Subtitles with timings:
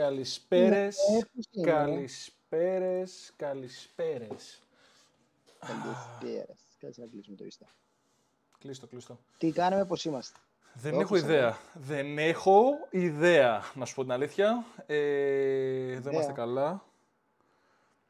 [0.00, 0.96] Καλησπέρες,
[1.52, 4.62] Ναι, καλησπέρες, καλησπέρες.
[5.58, 6.54] Καλησπέρα.
[6.78, 7.66] Κάτσε να κλείσουμε το Insta.
[8.58, 9.18] Κλείστο, κλείστο.
[9.38, 10.38] Τι κάνουμε, πώς είμαστε;
[10.74, 11.58] Δεν Το έχω έκλεισα, ιδέα.
[11.74, 14.64] Δεν έχω ιδέα, να σου πω την αλήθεια.
[14.86, 14.96] Ε,
[15.88, 16.12] δεν Ιδέα.
[16.12, 16.84] είμαστε καλά.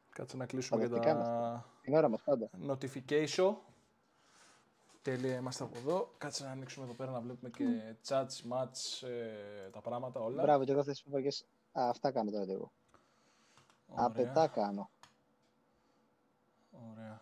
[0.09, 2.49] Κάτσε να κλείσουμε και Φανταστικά τα Την ώρα μας πάντα.
[2.67, 3.53] notification.
[5.01, 6.13] Τέλεια, είμαστε από εδώ.
[6.17, 7.65] Κάτσε να ανοίξουμε εδώ πέρα να βλέπουμε και
[8.07, 10.41] chats, mats, ε, τα πράγματα όλα.
[10.41, 11.23] Μπράβο, και εγώ αυτέ τι φορέ.
[11.71, 12.71] Αυτά κάνω τώρα και εγώ.
[13.87, 14.89] Ωραία, Απετά κάνω.
[16.91, 17.21] Ωραία.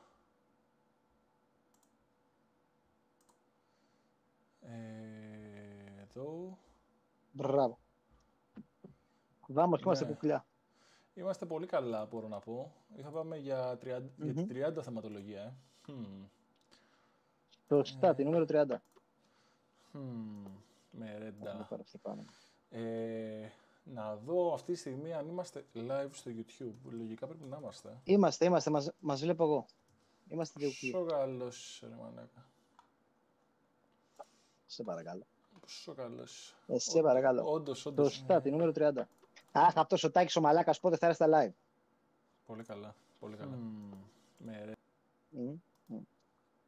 [4.62, 6.58] Ε, εδώ.
[7.32, 7.80] Μπράβο.
[9.48, 10.12] Βάμο και είμαστε Ναι.
[10.12, 10.46] κουκλιά.
[11.14, 12.74] Είμαστε πολύ καλά, μπορώ να πω.
[12.96, 14.48] Είχα πάμε για, 30, για την Μμμ.
[14.80, 15.54] 30 θεματολογία, ε.
[15.92, 16.24] Χμ.
[17.68, 18.82] Σωστά, τη νούμερο 30.
[19.92, 20.44] Χμ.
[20.92, 21.66] Με Να ρέντα.
[21.70, 22.26] πάρω αυτή πάνω.
[22.70, 23.50] Ε,
[23.84, 26.92] να δω αυτή τη στιγμή αν είμαστε live στο YouTube.
[26.92, 28.00] Λογικά πρέπει να είμαστε.
[28.04, 29.66] Είμαστε, είμαστε, μας, μας βλέπω εγώ.
[30.28, 30.92] Είμαστε δύο κουκλί.
[30.92, 32.46] Πόσο καλός, ρε μαλάκα.
[34.66, 35.24] Σε παρακαλώ.
[35.62, 36.56] Πόσο καλός.
[36.68, 37.52] Ε, σε παρακαλώ.
[37.52, 38.14] Όντως, όντως.
[38.14, 39.08] Σωστά, τη νούμερο 30.
[39.52, 41.54] Αχ, αυτός ο Τάκης ο Μαλάκας πότε θα έρθει στα live;
[42.46, 42.96] Πολύ καλά.
[43.20, 43.58] Πολύ καλά.
[44.38, 44.74] Με ρε.
[45.30, 45.54] Μμ.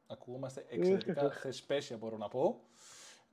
[0.07, 2.59] Ακουγόμαστε εξαιρετικά θεσπέσια, μπορώ να πω.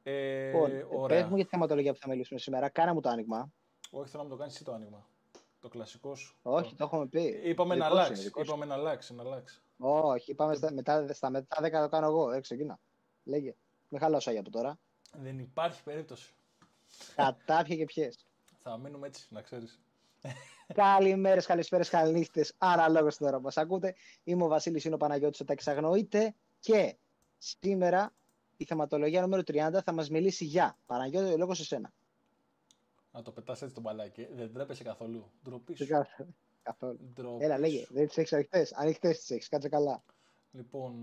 [0.02, 1.20] Ε, Λοιπόν, ε, ωραία.
[1.20, 2.68] πες μου για τη θεματολογία που θα μιλήσουμε σήμερα.
[2.68, 3.52] Κάνα μου το άνοιγμα.
[3.90, 5.06] Όχι, θέλω να μου το κάνεις εσύ το άνοιγμα.
[5.60, 6.36] Το κλασικός σου.
[6.42, 7.40] Όχι, το έχουμε πει.
[7.44, 8.12] Είπαμε να Δικό σου αλλάξει.
[8.12, 8.50] είναι, δικό σου.
[8.50, 9.62] Είπαμε να αλλάξει, να αλλάξει.
[9.78, 12.30] Όχι, πάμε στα μετά, στα μετά 10 το κάνω εγώ.
[12.30, 12.78] Ε, ξεκινά.
[13.24, 13.54] Λέγε.
[13.88, 14.78] Μην χαλάω για από τώρα.
[15.12, 16.32] Δεν υπάρχει περίπτωση.
[17.14, 18.10] Κατάπια και ποιε.
[18.62, 19.80] Θα μείνουμε έτσι, να ξέρεις.
[20.74, 22.54] Καλημέρες, καλησπέρες, καληνύχτες.
[22.58, 23.94] Αναλόγως στην ώρα που μα ακούτε.
[24.24, 26.34] Είμαι ο Βασίλης, είναι ο Παναγιώτης, ο Τάκης Αγνοείται.
[26.60, 26.96] Και
[27.38, 28.12] σήμερα
[28.56, 30.76] η θεματολογία νούμερο 30 θα μας μιλήσει για.
[30.86, 31.92] Παναγιώτη, λόγος σε σένα.
[33.12, 34.20] Να το πετάς έτσι το μπαλάκι.
[34.20, 34.28] ε.
[34.34, 35.30] Δεν τρέπεσαι καθόλου.
[35.42, 35.92] Ντροπής Δεν σου.
[35.92, 36.26] κάθε-
[36.62, 36.98] Καθόλου.
[37.14, 37.84] Ντροπής Έλα, λέγε.
[37.84, 37.92] σου.
[37.94, 38.72] Δεν τις έχεις ανοιχτές.
[38.72, 39.48] Ανοιχτέ τι έχεις.
[39.48, 40.02] Κάτσε καλά.
[40.52, 40.94] Λοιπόν,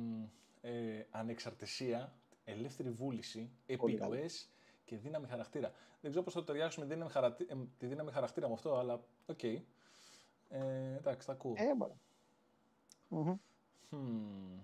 [0.61, 2.13] ε, ανεξαρτησία,
[2.45, 4.05] ελεύθερη βούληση, Πολύ καλά.
[4.13, 4.49] επιρροές
[4.85, 5.71] και δύναμη χαρακτήρα.
[6.01, 9.01] Δεν ξέρω πώς θα το ταιριάξουμε δύναμη χαρακτη- ε, τη δύναμη χαρακτήρα με αυτό, αλλά
[9.25, 9.43] οκ.
[9.43, 9.59] Ε,
[10.97, 11.53] εντάξει, τα ακούω.
[11.57, 11.93] Ε, μπορεί.
[13.07, 13.35] Μμμ.
[13.89, 14.59] Χμ.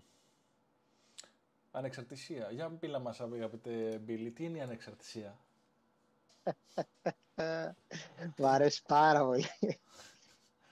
[1.72, 2.52] Ανεξαρτησία.
[2.52, 5.38] Για μίλα μας, αγαπητέ Μπίλη, τι είναι η ανεξαρτησία;
[7.36, 7.72] Ε,
[8.38, 9.46] Μου αρέσει πάρα πολύ.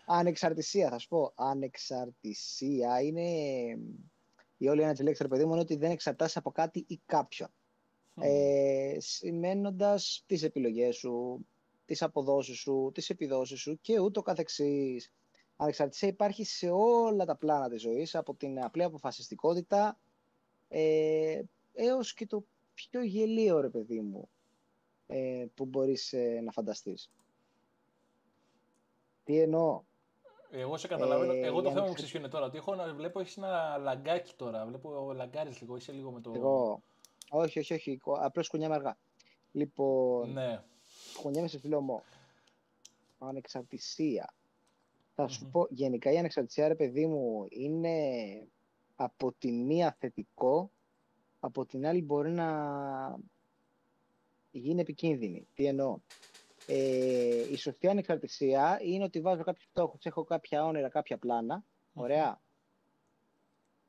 [0.05, 1.31] Ανεξαρτησία, θα σου πω.
[1.35, 3.23] Ανεξαρτησία είναι
[4.57, 7.49] η όλη ένα λέξη, ρε παιδί μου, είναι ότι δεν εξαρτάσαι από κάτι ή κάποιον.
[8.13, 8.21] Χμ.
[8.23, 11.45] Ε, σημαίνοντας τις επιλογές σου,
[11.85, 15.11] τις αποδόσεις σου, τις επιδόσεις σου και ούτω καθεξής.
[15.55, 19.99] Ανεξαρτησία υπάρχει σε όλα τα πλάνα της ζωής, από την απλή αποφασιστικότητα
[20.67, 21.41] ε,
[21.73, 24.29] έως και το πιο γελίο, ρε παιδί μου,
[25.11, 27.09] ε, που μπορείς ε, να φανταστείς.
[29.23, 29.81] Τι εννοώ;
[30.51, 31.33] Εγώ σε καταλαβαίνω.
[31.33, 32.45] Ε, Εγώ το για θέμα να μου ξε- ξέρεις ποιο είναι τώρα.
[32.45, 34.65] Ότι έχω να βλέπω, έχεις ένα λαγκάκι τώρα.
[34.65, 35.75] Βλέπω λαγκάρεις λίγο.
[35.75, 36.31] Είσαι λίγο με το.
[36.35, 36.81] Εγώ...
[37.29, 37.97] Όχι, όχι, όχι.
[37.97, 38.97] κο- Απλώς κουνιάμαι αργά.
[39.51, 40.63] Λοιπόν, Ναι.
[41.21, 42.01] κουνιάμαι σε φίλο μου.
[43.19, 44.33] Ανεξαρτησία.
[45.15, 45.51] Θα σου Μμμ.
[45.51, 47.97] πω, γενικά η ανεξαρτησία, ρε παιδί μου, είναι
[48.95, 50.71] από τη μία θετικό,
[51.39, 52.47] από την άλλη μπορεί να
[54.51, 55.47] γίνει επικίνδυνη.
[55.53, 55.99] Τι εννοώ;
[56.67, 62.41] Ε, η σωστή ανεξαρτησία είναι ότι βάζω κάποιους στόχους, έχω κάποια όνειρα, κάποια πλάνα, ωραία,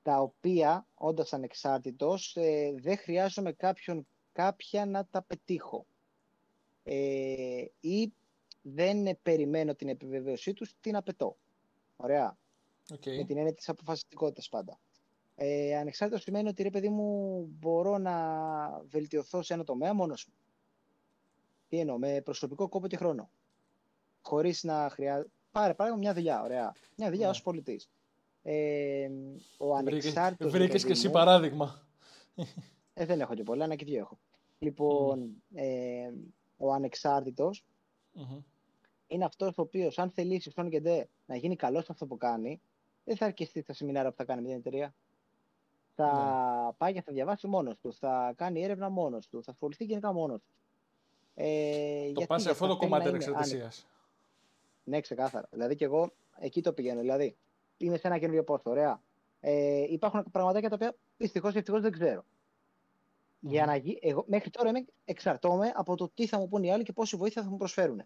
[0.02, 5.86] τα οποία, όντας ανεξάρτητος, ε, δεν χρειάζομαι κάποιον, κάποια να τα πετύχω.
[6.82, 8.12] Ε, ή
[8.62, 11.36] δεν ε, περιμένω την επιβεβαίωσή τους, την απαιτώ.
[11.96, 12.38] Ωραία.
[12.92, 13.06] Οκ.
[13.06, 14.80] Με την έννοια της αποφασιστικότητας πάντα.
[15.34, 18.14] Ε, ανεξάρτητος σημαίνει ότι ρε παιδί μου μπορώ να
[18.88, 20.34] βελτιωθώ σε ένα τομέα μόνος μου.
[21.70, 23.30] Τι εννοώ, με προσωπικό κόπο και χρόνο.
[24.22, 25.30] Χωρίς να χρειάζεται.
[25.50, 26.72] Πάρε παράδειγμα μια δουλειά, ωραία.
[26.96, 27.30] Μια δουλειά Ναι.
[27.30, 27.90] ως πολιτής.
[28.42, 29.08] Ε,
[29.58, 30.52] ο Βρήκες, ανεξάρτητος.
[30.52, 31.86] ρε βρήκες και παιδί εσύ μου- παράδειγμα.
[32.94, 34.18] ε, δεν έχω και πολλά, ένα και δύο έχω.
[34.58, 36.10] Λοιπόν, ε,
[36.56, 37.64] ο ανεξάρτητος
[38.12, 38.40] Μμμ.
[39.06, 42.16] είναι αυτός ο οποίος αν θελήσει στον και ντε να γίνει καλός σε αυτό που
[42.16, 42.60] κάνει,
[43.04, 44.94] δεν θα αρκεστεί στα σεμινάρια που θα κάνει με την εταιρεία.
[45.94, 46.06] Θα
[46.66, 46.72] Ναι.
[46.76, 50.40] πάει και θα διαβάσει μόνος του, θα κάνει έρευνα μόνος του, θα ασχοληθεί γενικά μόνος
[50.42, 50.54] του.
[51.42, 53.86] Ε, Το γιατί, πας σε γιατί αυτό το θα θέλει κομμάτι να είναι ανεξαρτησίας.
[54.84, 55.48] ναι, ξεκάθαρα.
[55.50, 57.00] Δηλαδή και εγώ εκεί το πηγαίνω.
[57.00, 57.36] Δηλαδή,
[57.76, 59.02] είμαι σε ένα καινούριο πόστο, ωραία.
[59.40, 62.24] Ε, υπάρχουν πραγματάκια τα οποία δυστυχώς ή ευτυχώς δεν ξέρω.
[63.40, 63.68] Για Μμμ.
[63.70, 63.98] να γι...
[64.02, 67.16] εγώ, μέχρι τώρα είμαι, εξαρτώμαι από το τι θα μου πούν οι άλλοι και πόση
[67.16, 68.02] βοήθεια θα μου προσφέρουν.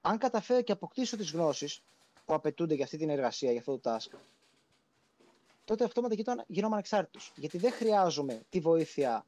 [0.00, 1.82] Αν καταφέρω και αποκτήσω τις γνώσεις
[2.24, 4.16] που απαιτούνται για αυτή την εργασία, για αυτό το task,
[5.64, 7.32] τότε αυτόματα γίνω- γίνομαι ανεξάρτητος.
[7.36, 9.24] Γιατί δεν χρειάζομαι τη βοήθεια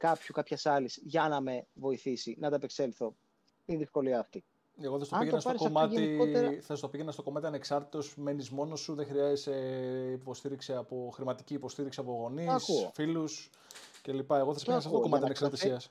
[0.00, 3.14] κάποιου, κάποιας άλλης για να με βοηθήσει να ανταπεξέλθω
[3.62, 4.44] στη δυσκολία αυτή.
[4.82, 7.22] Εγώ θα στο Αν το πήγαινα στο πάρεις από κομμάτι, γενικότερα- θα στο πήγαινα στο
[7.22, 9.52] κομμάτι ανεξάρτητος, μένεις μόνος σου, δεν χρειάζεσαι
[10.12, 12.90] υποστήριξη από, χρηματική υποστήριξη από γονείς, ακούω.
[12.94, 13.50] φίλους
[14.02, 14.30] κλπ.
[14.30, 15.90] Εγώ θα σε πήγαινα σε αυτό το ακούω, κομμάτι για να ανεξαρτησίας.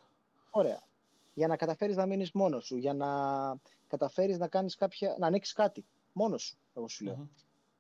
[0.50, 0.82] Ωραία.
[1.34, 3.08] Για να καταφέρεις να μείνεις μόνος σου, για να
[3.88, 5.16] καταφέρεις να κάνεις κάποια.
[5.20, 7.16] να ανοίξεις κάτι μόνος σου, εγώ σου λέω.
[7.16, 7.28] Μμμ.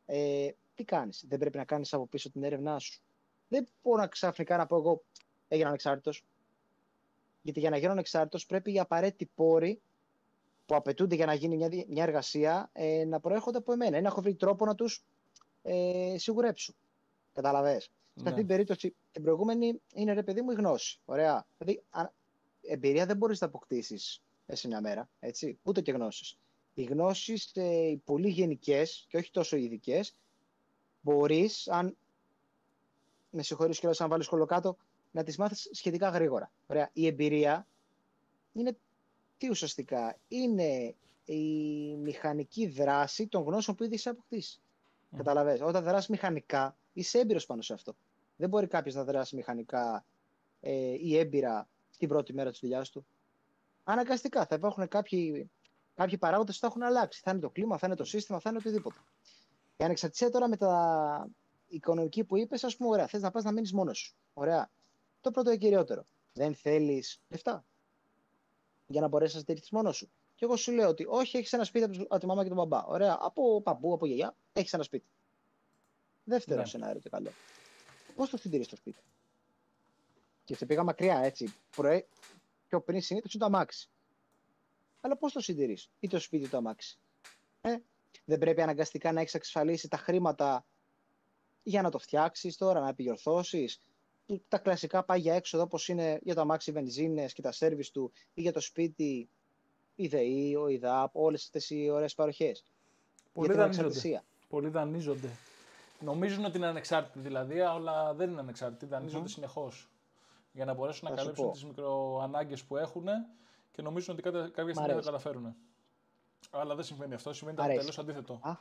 [0.05, 3.01] Ε, τι κάνεις, δεν πρέπει να κάνεις από πίσω την έρευνά σου.
[3.47, 5.03] Δεν μπορώ να ξαφνικά να πω εγώ
[5.49, 6.23] έγινα ανεξάρτητος.
[7.41, 9.81] Γιατί για να γίνω ανεξάρτητος πρέπει οι απαραίτητοι πόροι
[10.65, 14.01] που απαιτούνται για να γίνει μια, δι- μια εργασία ε, να προέρχονται από εμένα ή
[14.01, 15.03] να έχω βρει τρόπο να τους
[15.61, 16.73] ε, σιγουρέψω.
[17.33, 17.83] Καταλαβες.
[17.83, 18.29] Σε Ναι.
[18.29, 20.99] αυτή την περίπτωση, την προηγούμενη είναι ρε παιδί μου η γνώση.
[21.05, 21.45] Ωραία.
[21.57, 22.11] Δηλαδή, α-
[22.61, 25.09] εμπειρία δεν μπορείς να αποκτήσεις σε μια μέρα.
[25.19, 25.59] Έτσι.
[25.63, 26.37] Ούτε και γνώσεις.
[26.73, 30.15] Οι γνώσεις, ε, οι πολύ γενικές και όχι τόσο ειδικές,
[31.01, 31.97] μπορείς, αν.
[33.29, 34.77] Με συγχωρείς κιόλας, αν βάλεις σχολείο κάτω,
[35.11, 36.51] να τις μάθεις σχετικά γρήγορα.
[36.67, 36.89] Ωραία.
[36.93, 37.67] Η εμπειρία
[38.53, 38.77] είναι
[39.37, 40.95] τι ουσιαστικά; Είναι
[41.25, 44.61] η μηχανική δράση των γνώσεων που ήδη έχει αποκτήσει.
[45.09, 45.17] Μμμ.
[45.17, 45.61] Καταλαβες.
[45.61, 47.95] Όταν δράσει μηχανικά, είσαι έμπειρος πάνω σε αυτό.
[48.35, 50.05] Δεν μπορεί κάποιος να δράσει μηχανικά
[50.61, 51.67] ε, ή έμπειρα
[51.97, 53.05] την πρώτη μέρα της δουλειάς του.
[53.83, 55.49] Αναγκαστικά θα υπάρχουν κάποιοι,
[55.95, 57.21] κάποιοι παράγοντες που θα έχουν αλλάξει.
[57.23, 58.99] Θα είναι το κλίμα, θα είναι το σύστημα, θα είναι οτιδήποτε.
[59.77, 61.29] Η ανεξαρτησία τώρα με τα
[61.67, 64.15] οικονομική που είπες, ας πούμε, ωραία, θες να πας να μείνεις μόνος σου.
[64.33, 64.69] Ωραία.
[65.21, 66.05] Το πρώτο και κυριότερο.
[66.33, 67.65] Δεν θέλεις λεφτά
[68.87, 70.11] για να μπορέσεις να στηριχθεί μόνος σου.
[70.35, 72.47] Και εγώ σου λέω ότι όχι, έχεις ένα σπίτι από τους- από τη μαμά και
[72.49, 72.85] τον μπαμπά.
[72.85, 73.17] Ωραία.
[73.21, 75.05] Από παππού, από γιαγιά, έχεις ένα σπίτι.
[76.23, 76.67] Δεύτερο Ναι.
[76.67, 77.29] σενάριο το καλό.
[78.15, 79.01] Πώς το συντηρείς το σπίτι;
[80.43, 81.53] Και σε πήγα μακριά έτσι.
[81.75, 82.05] Προέ...
[82.67, 83.89] Πιο πριν συνήθως είναι το αμάξι.
[85.01, 86.97] Αλλά πώς το συντηρείς, ή το σπίτι ή το αμάξι;
[87.61, 87.75] Ε,
[88.25, 90.65] δεν πρέπει αναγκαστικά να έχεις εξασφαλίσει τα χρήματα
[91.63, 93.79] για να το φτιάξεις τώρα, να επιδιορθώσει.
[94.47, 98.41] Τα κλασικά πάγια έξοδα όπως είναι για το αμάξι βενζίνε και τα σερβις του ή
[98.41, 99.29] για το σπίτι
[99.95, 102.63] η ΔΕΗ, ο ΙΔΑΠ, όλες αυτές οι ωραίες παροχές.
[102.63, 103.83] Για Πολλοί την δανείζονται.
[103.83, 104.23] ανεξαρτησία.
[104.47, 105.29] Πολλοί δανείζονται.
[105.99, 108.85] Νομίζουν ότι είναι ανεξάρτητοι δηλαδή, αλλά δεν είναι ανεξάρτητοι.
[108.85, 109.25] Δανείζονται Μμμ.
[109.27, 109.89] συνεχώς.
[110.51, 111.51] Για να μπορέσουν να Θα σου καλύψουν πω.
[111.51, 113.05] τις μικροανάγκες που έχουν
[113.71, 115.05] και νομίζουν ότι κάποια κάποια στιγμή θα τα αρέσει.
[115.09, 115.55] καταφέρουν.
[116.51, 117.33] Αλλά δεν συμβαίνει αυτό.
[117.33, 117.85] Συμβαίνει Μ' το αρέσει.
[117.85, 118.39] τελείω αντίθετο.
[118.49, 118.55] Α,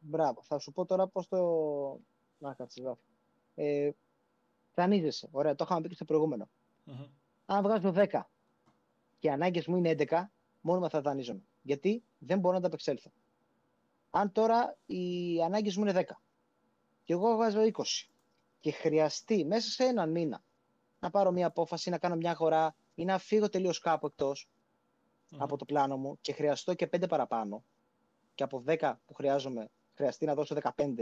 [0.00, 0.42] Μπράβο.
[0.42, 1.38] Θα σου πω τώρα πώς το.
[2.38, 3.00] Να κάτσε, γράφω.
[3.54, 3.90] Ε,
[4.74, 5.28] δανείζεσαι.
[5.30, 6.48] Ωραία, το είχαμε πει και στο προηγούμενο.
[6.84, 7.06] Μμμ.
[7.46, 8.06] Αν βγάζω 10
[9.18, 10.30] και οι ανάγκες μου είναι 11,
[10.60, 11.42] μόνιμα θα δανείζομαι.
[11.62, 13.10] Γιατί δεν μπορώ να τα απεξέλθω.
[14.10, 16.20] Αν τώρα οι ανάγκες μου είναι 10
[17.04, 17.70] και εγώ βγάζω 20
[18.60, 20.42] και χρειαστεί μέσα σε έναν μήνα
[21.00, 24.48] να πάρω μια απόφαση, να κάνω μια αγορά ή να φύγω τελείως κάπου εκτός
[25.28, 25.42] Μμμ.
[25.42, 27.64] από το πλάνο μου και χρειαστώ και 5 παραπάνω
[28.34, 30.94] και από 10 που χρειάζομαι χρειαστεί να δώσω 15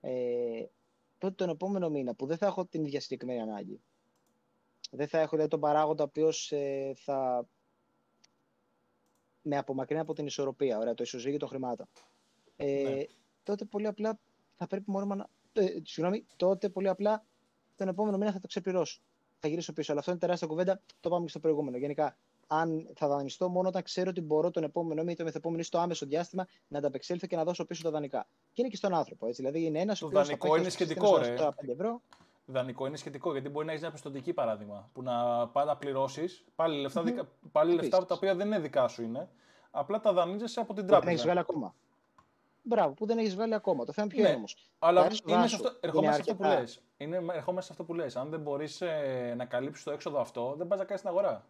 [0.00, 0.85] ε, τότε
[1.18, 3.80] τον επόμενο μήνα που δεν θα έχω την ίδια συγκεκριμένη ανάγκη
[4.90, 6.52] δεν θα έχω δηλαδή, τον παράγοντα ο οποίος
[6.94, 7.48] θα
[9.42, 11.86] με απομακρύνει από την ισορροπία, ωραία, το ισοζύγιο των χρημάτων.
[12.56, 13.04] Ε, Ναι.
[13.42, 14.18] Τότε πολύ απλά
[14.56, 15.28] θα πρέπει μόνο να.
[15.52, 17.26] Ε, συγγνώμη, τότε πολύ απλά
[17.76, 19.00] τον επόμενο μήνα θα το ξεπληρώσω.
[19.38, 19.90] Θα γυρίσω πίσω.
[19.90, 20.80] Αλλά αυτό είναι τεράστια κουβέντα.
[21.00, 21.76] Το πάμε και στο προηγούμενο.
[21.76, 25.60] Γενικά, αν θα δανειστώ μόνο όταν ξέρω ότι μπορώ τον επόμενο μήνα ή το μεθεπόμενο
[25.60, 28.26] ή στο άμεσο διάστημα να ανταπεξέλθω και να δώσω πίσω τα δανεικά.
[28.52, 29.26] Και είναι και στον άνθρωπο.
[29.26, 29.42] Έτσι.
[29.42, 31.34] Δηλαδή, είναι ένας Το ο οποίος θα δανεικό πάει είναι στο σχετικό, σύστημα, ρε.
[31.34, 32.00] τώρα 5 ευρώ.
[32.46, 36.44] Δανεικό είναι σχετικό γιατί μπορεί να έχεις μια πιστοτική παράδειγμα που να πάει να πληρώσεις
[36.54, 37.06] πάλι, λεφτά, Μμμ.
[37.06, 38.06] δικα- πάλι λεφτά Επίσης.
[38.08, 39.28] τα οποία δεν είναι δικά σου είναι.
[39.70, 41.22] Απλά τα δανείζεσαι από την Που δεν έχεις τράπεζα.
[41.22, 41.74] βγάλει ακόμα.
[42.62, 43.84] Μπράβο, που δεν έχεις βγάλει ακόμα.
[43.84, 44.28] Το θέμα ποιο Ναι.
[44.28, 46.60] είναι όμως; Αλλά Τα έξοδά είναι σε σου αυτό, ερχόμαστε σε αυτό που αρκετά.
[46.60, 46.82] λες.
[46.96, 48.16] Είναι, ερχόμαστε σε αυτό που λες.
[48.16, 51.44] Αν δεν μπορείς ε, να καλύψεις το έξοδο αυτό, δεν πας να κάνεις την αγορά.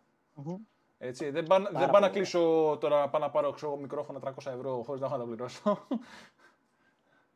[0.99, 2.41] Έτσι, δεν πάω, δεν πάω να πολύ κλείσω
[2.81, 5.87] τώρα να πάω να πάρω ξέρω, μικρόφωνα 300 ευρώ χωρίς να έχω να τα πληρώσω.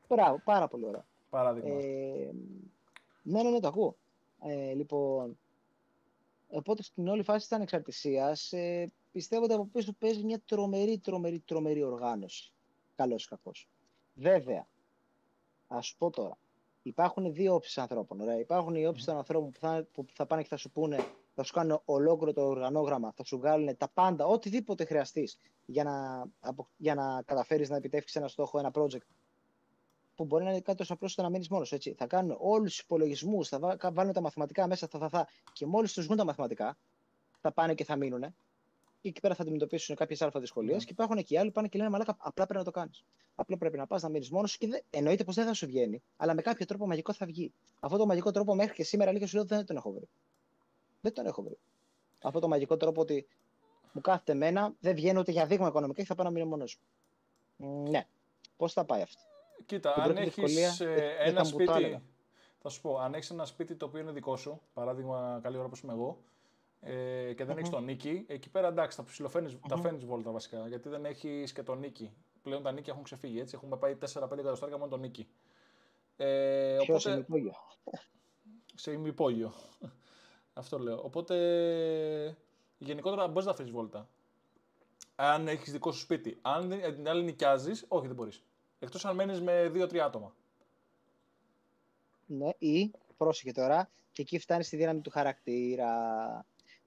[0.09, 1.07] Μπράβο, πάρα πολύ ωραία.
[1.31, 1.71] Παράδειγμα.
[1.71, 2.31] Ε,
[3.23, 3.97] ναι, ναι, ναι, το ακούω.
[4.43, 5.39] Ε, λοιπόν,
[6.49, 11.39] οπότε στην όλη φάση της ανεξαρτησίας ε, πιστεύω ότι από πίσω παίζει μια τρομερή, τρομερή,
[11.39, 12.53] τρομερή οργάνωση.
[12.95, 13.69] Καλός ή κακός.
[14.15, 14.67] Βέβαια,
[15.69, 16.39] ας σου πω τώρα,
[16.83, 18.21] υπάρχουν δύο όψεις ανθρώπων.
[18.21, 18.39] Ωραία.
[18.39, 20.99] Υπάρχουν οι όψεις των ανθρώπων που θα, που θα πάνε και θα σου πούνε,
[21.35, 26.25] θα σου κάνουν ολόκληρο το οργανόγραμμα, θα σου βγάλουν τα πάντα, οτιδήποτε χρειαστείς για να,
[26.41, 29.07] απο- για να καταφέρεις να επιτεύξεις ένα στόχο, ένα project
[30.15, 31.95] που μπορεί να είναι κάτι τόσο απλό ώστε να μείνεις μόνος έτσι.
[31.99, 35.29] Θα κάνουν όλους τους υπολογισμούς, θα βά- κα- βάλουν τα μαθηματικά μέσα, θα, θα, θα,
[35.53, 36.77] και μόλις τους βγουν τα μαθηματικά,
[37.41, 38.21] θα πάνε και θα μείνουν.
[39.01, 40.77] Και εκεί πέρα θα αντιμετωπίσουν κάποιες αλφα δυσκολίες.
[40.79, 40.85] Ναι.
[40.85, 43.05] Και υπάρχουν και οι άλλοι που πάνε και λένε Μαλάκα, απλά πρέπει να το κάνεις.
[43.35, 44.81] Απλά πρέπει να πας να μείνεις μόνος σου και δεν...
[44.91, 47.53] εννοείται πως δεν θα σου βγαίνει, αλλά με κάποιο τρόπο μαγικό θα βγει.
[47.81, 50.09] Αυτό το μαγικό τρόπο μέχρι και σήμερα λίγα σου λέω δεν τον έχω βρει.
[51.01, 51.59] Δεν τον έχω βρει.
[52.23, 53.27] Αυτό το μαγικό τρόπο ότι
[53.93, 56.81] μου κάθεται εμένα, δεν βγαίνει ούτε για δείγμα οικονομικά και θα πάω να μείνω μόνος
[57.57, 57.91] μου.
[57.91, 58.07] Ναι.
[58.57, 59.21] Πώς θα πάει αυτό;
[59.67, 61.73] Κοίτα, την αν πρώτη έχεις δυσκολία, δεν- δεν ένα θα μου το σπίτι.
[61.73, 62.03] έλεγα.
[62.59, 65.69] Θα σου πω, αν έχεις ένα σπίτι το οποίο είναι δικό σου, παράδειγμα, καλή ώρα
[65.69, 66.23] που είμαι εγώ,
[66.81, 70.69] ε, και δεν έχεις τον νίκη, εκεί πέρα εντάξει, τα ψηλοφαίνεις, τα φαίνεις βόλτα βασικά.
[70.69, 72.13] Γιατί δεν έχεις και τον νίκη.
[72.43, 73.55] Πλέον τα νίκη έχουν ξεφύγει έτσι.
[73.57, 75.29] Έχουμε πάει 4-5 εκατοστάρια μόνο τον νίκη.
[76.17, 77.11] Ε, Ποιο οπότε...
[77.15, 77.53] ημυπόγειο.
[78.75, 79.53] Σε ημυπόγειο.
[80.61, 81.01] Αυτό λέω.
[81.05, 82.37] Οπότε
[82.79, 84.09] γενικότερα μπορείς να φέρεις βόλτα.
[85.15, 86.39] Αν έχεις δικό σου σπίτι.
[86.43, 88.45] Αν την άλλη νοικιάζεις, όχι δεν μπορείς.
[88.79, 90.35] Εκτός αν μένεις με 2-3 άτομα.
[92.27, 95.91] Ναι, ή πρόσεχε τώρα, και εκεί φτάνεις στη δύναμη του χαρακτήρα.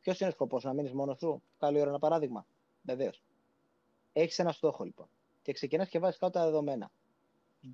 [0.02, 2.46] Ποιος είναι ο σκοπός, να μείνεις μόνος σου; Καλή ώρα ένα παράδειγμα.
[2.82, 3.24] Βεβαίως.
[4.14, 5.08] Έχεις ένα στόχο λοιπόν.
[5.42, 6.92] Και ξεκινάς και βάζεις κάτω τα δεδομένα.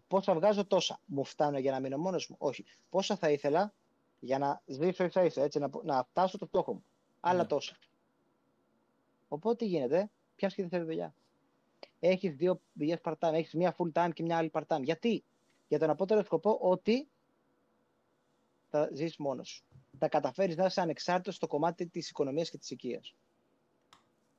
[0.08, 1.00] Πόσα βγάζω τόσα.
[1.06, 2.66] Μου φτάνουν για να μείνω μόνος μου; Όχι.
[2.90, 3.74] Πόσα θα ήθελα
[4.20, 6.84] για να ζήσω ίσα ίσα, έτσι, να, να φτάσω το στόχο μου.
[7.20, 7.48] Άλλα ναι.
[7.48, 7.78] τόσα.
[9.28, 11.14] Οπότε τι γίνεται, πιάνει και δεύτερη δουλειά.
[12.00, 14.82] Έχεις δύο δουλειές part-time, έχεις μία full time και μια άλλη part-time.
[14.84, 15.24] Γιατί;
[15.68, 17.08] Για τον απότερο σκοπό ότι
[18.70, 19.64] θα ζήσει μόνος σου.
[20.00, 23.16] Θα καταφέρεις να είσαι ανεξάρτητος στο κομμάτι της οικονομίας και της οικίας.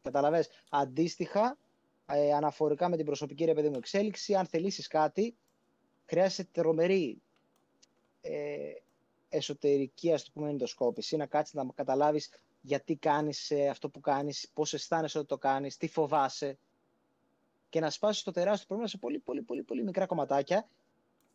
[0.03, 1.59] Καταλαβες; Αντίστοιχα,
[2.07, 5.37] ε, αναφορικά με την προσωπική ρε παιδί μου εξέλιξη, αν θελήσεις κάτι,
[6.07, 7.23] χρειάζεται τρομερή
[8.21, 8.73] ε,
[9.31, 14.51] εσωτερική ας το πούμε ενδοσκόπηση, να κάτσεις να καταλάβεις γιατί κάνεις ε, αυτό που κάνεις,
[14.55, 16.59] πώς αισθάνεσαι όταν το κάνεις, τι φοβάσαι
[17.69, 20.69] και να σπάσεις το τεράστιο πρόβλημα σε πολύ πολύ πολύ, πολύ μικρά κομματάκια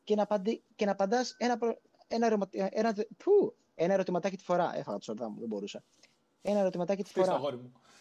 [0.03, 1.57] και να, παντή, και να απαντάς ένα,
[2.07, 4.77] ένα, ένα, που, ένα ερωτηματάκι τη φορά.
[4.77, 5.83] Έφαγα το σορδά μου, δεν μπορούσα.
[6.41, 7.39] Ένα ερωτηματάκι τη φορά.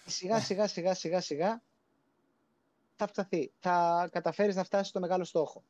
[0.07, 1.63] Σιγά σιγά σιγά σιγά σιγά
[2.97, 3.53] θα φταθεί.
[3.59, 5.63] Θα καταφέρεις να φτάσεις στο μεγάλο στόχο.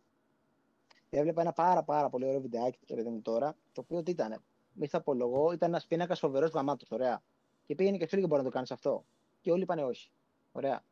[1.16, 4.42] Έβλεπα ένα πάρα πάρα πολύ ωραίο βιντεάκι το παιδί μου τώρα, το οποίο τι ήταν.
[4.72, 7.22] Μη θα απολογώ, ήταν ένας πίνακας φοβερός γαμάτος, ωραία.
[7.66, 9.04] Και πήγαινε και φίλοι μπορεί να το κάνεις αυτό.
[9.40, 10.10] Και όλοι είπαν όχι.
[10.52, 10.84] Ωραία.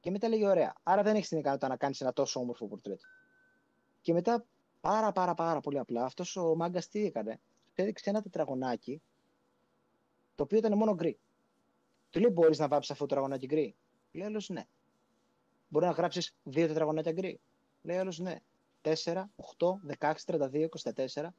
[0.00, 0.74] Και μετά λέγει ωραία.
[0.82, 3.00] Άρα δεν έχεις την ικανότητα να κάνεις ένα τόσο όμορφο πορτρέτ.
[4.00, 4.44] Και μετά
[4.80, 7.40] πάρα πάρα πάρα πολύ απλά αυτός ο μάγκας τι έκανε.
[7.74, 9.02] Του έδειξε ένα τετραγωνάκι
[10.34, 11.18] το οποίο ήταν μόνο γκρι.
[12.10, 13.74] Του λέει: Μπορείς να βάψεις αυτό το τετραγωνάκι γκρι;
[14.12, 14.64] Λέει άλλος ναι.
[15.68, 17.40] Μπορεί να γράψεις δύο τετραγωνάκια γκρι;
[17.82, 18.40] Λέει άλλος ναι.
[18.82, 18.94] 4,
[19.58, 20.68] 8, 16, 32,
[21.14, 21.32] 24.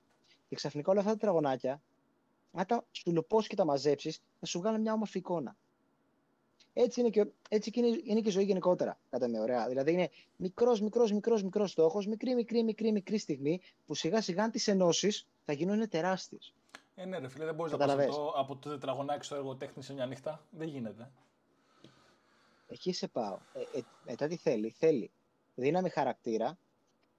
[0.47, 1.81] Και ξαφνικά όλα αυτά τα τετραγωνάκια,
[2.53, 5.55] αν τα σου και τα μαζέψεις, θα σου βγάλουν μια όμορφη εικόνα.
[6.73, 9.67] Έτσι είναι και, έτσι είναι, είναι και η ζωή γενικότερα, κατά με ωραία.
[9.67, 14.49] Δηλαδή είναι μικρός, μικρός, μικρός, μικρός στόχος, μικρή, μικρή, μικρή, μικρή στιγμή που σιγά σιγά
[14.49, 16.53] τις ενώσεις θα γίνουν τεράστιες.
[16.95, 19.93] Ε, ναι, ρε φίλε, δεν μπορείς να πας από το τετραγωνάκι στο έργο τέχνης σε
[19.93, 20.45] μια νύχτα.
[20.49, 21.11] Δεν γίνεται.
[22.67, 23.37] Εκεί σε πάω.
[23.53, 24.69] Ε, ε, μετά τι θέλει.
[24.69, 25.11] Θέλει
[25.55, 26.57] δύναμη χαρακτήρα,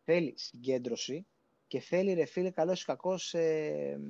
[0.05, 1.27] θέλει συγκέντρωση
[1.67, 4.01] και θέλει ρε φίλε καλός ή κακός ε,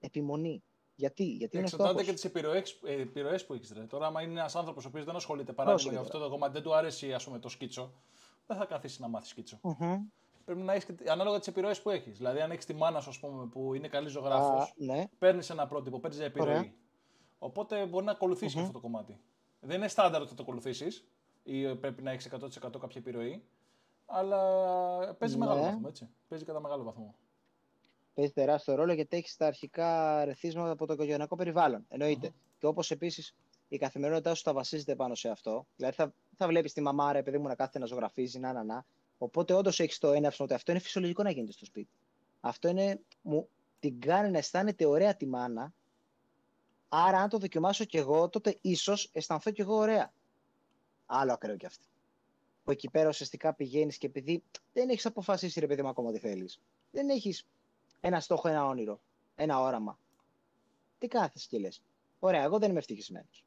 [0.00, 0.62] επιμονή.
[0.94, 3.72] Γιατί, γιατί είναι Εξαρτάται και τις επιρροές που έχεις.
[3.88, 6.62] Τώρα, άμα είναι ένας άνθρωπος ο οποίος δεν ασχολείται παράδειγμα με αυτό το κομμάτι, δεν
[6.62, 7.92] του αρέσει ας πούμε, το σκίτσο,
[8.46, 9.60] δεν θα καθίσει να μάθει σκίτσο.
[9.62, 9.98] Mm-hmm.
[10.44, 12.16] Πρέπει να έχεις ανάλογα τις επιρροές που έχεις.
[12.16, 15.04] Δηλαδή, αν έχεις τη μάνα σου πούμε, που είναι καλής ζωγράφος, ναι.
[15.18, 16.50] παίρνεις ένα πρότυπο, παίρνεις επιρροή.
[16.50, 16.72] Ωραία.
[17.38, 18.60] Οπότε μπορεί να ακολουθήσεις mm-hmm.
[18.60, 19.20] αυτό το κομμάτι.
[19.60, 21.04] Δεν είναι στάνταρ ότι θα το ακολουθήσεις
[21.42, 23.42] ή πρέπει να έχεις 100% κάποια επιρροή.
[24.12, 25.44] Αλλά παίζει ναι.
[25.44, 26.08] μεγάλο βαθμό, έτσι.
[26.28, 27.14] Παίζει κατά μεγάλο βαθμό.
[28.14, 31.84] Παίζει τεράστιο ρόλο γιατί έχει τα αρχικά ρεθίσματα από το οικογενειακό περιβάλλον.
[31.88, 32.28] Εννοείται.
[32.28, 32.54] Mm-hmm.
[32.58, 33.34] Και όπως επίσης
[33.68, 35.66] η καθημερινότητά σου θα βασίζεται πάνω σε αυτό.
[35.76, 38.64] Δηλαδή θα, θα βλέπεις τη μαμά, ρε παιδί μου, να κάθεται να ζωγραφίζει, να, να,
[38.64, 38.84] να.
[39.18, 41.90] Οπότε όντως έχεις το έναυσμα ότι αυτό είναι φυσιολογικό να γίνεται στο σπίτι.
[42.40, 43.48] Αυτό είναι, μου
[43.78, 45.72] την κάνει να αισθάνεται ωραία τη μάνα.
[46.88, 50.12] Άρα, αν το δοκιμάσω κι εγώ, τότε ίσως αισθανθώ κι εγώ ωραία.
[51.06, 51.89] Άλλο ακραίο κι αυτό
[52.70, 56.18] που εκεί πέρα ουσιαστικά πηγαίνεις και επειδή δεν έχεις αποφασίσει ρε παιδί μου ακόμα τι
[56.18, 56.60] θέλεις.
[56.90, 57.46] Δεν έχεις
[58.00, 59.00] ένα στόχο, ένα όνειρο,
[59.34, 59.98] ένα όραμα.
[60.98, 61.82] Τι κάθεσαι και λες.
[62.18, 63.44] Ωραία, εγώ δεν είμαι ευτυχισμένος.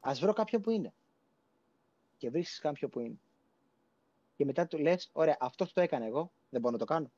[0.00, 0.92] Α βρω κάποιον που είναι.
[2.16, 3.18] Και βρίσκεις κάποιον που είναι.
[4.36, 7.10] Και μετά του λες: Ωραία, αυτό το έκανε εγώ, δεν μπορώ να το κάνω.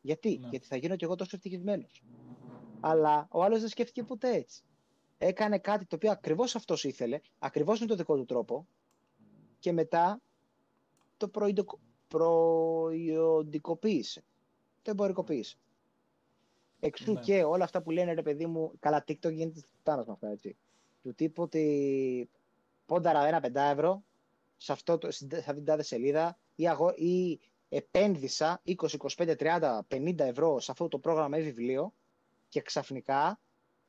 [0.00, 0.48] Γιατί, ναι.
[0.48, 2.02] Γιατί θα γίνω κι εγώ τόσο ευτυχισμένος.
[2.80, 4.62] Αλλά ο άλλος δεν σκέφτηκε ποτέ έτσι.
[5.18, 8.66] Έκανε κάτι το οποίο ακριβώς αυτός ήθελε, ακριβώς με τον δικό του τρόπο,
[9.64, 10.20] και μετά
[11.16, 11.78] το προϊντοκο...
[12.08, 14.24] προϊοντικοποίησε.
[14.82, 15.56] Το εμπορικοποίησε.
[16.80, 17.20] Εξού ναι.
[17.20, 20.56] και όλα αυτά που λένε ρε παιδί μου, καλά TikTok γίνεται πάνω με αυτά έτσι.
[21.02, 22.30] Του τύπου ότι
[22.86, 24.04] πόνταρα ένα πεντά ευρώ
[24.56, 28.74] σε, αυτό το, σε αυτήν την σελίδα ή, αγο, ή επένδυσα 20,
[29.16, 31.94] 25, 30, 50 ευρώ σε αυτό το πρόγραμμα ή βιβλίο
[32.48, 33.40] και ξαφνικά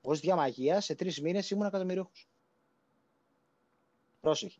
[0.01, 2.27] ως διαμαγεία σε τρεις μήνες ήμουν εκατομμυρίουχος.
[4.21, 4.59] Πρόσεχε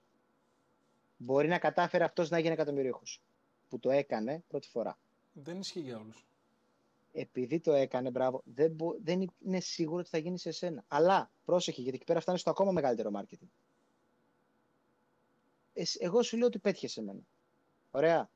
[1.26, 3.22] μπορεί να κατάφερε αυτός να γίνει εκατομμυρίουχος.
[3.70, 4.98] Που το έκανε πρώτη φορά.
[5.34, 6.26] Δεν ισχύει για όλους.
[7.12, 10.84] Επειδή το έκανε, μπράβο, δεν, μπο, δεν είναι σίγουρο ότι θα γίνει σε εσένα.
[10.88, 13.48] Αλλά πρόσεχε, γιατί εκεί πέρα φτάνει στο ακόμα μεγαλύτερο marketing.
[16.00, 17.20] εγώ σου λέω ότι πέτυχε σε μένα.
[17.92, 18.30] Ωραία.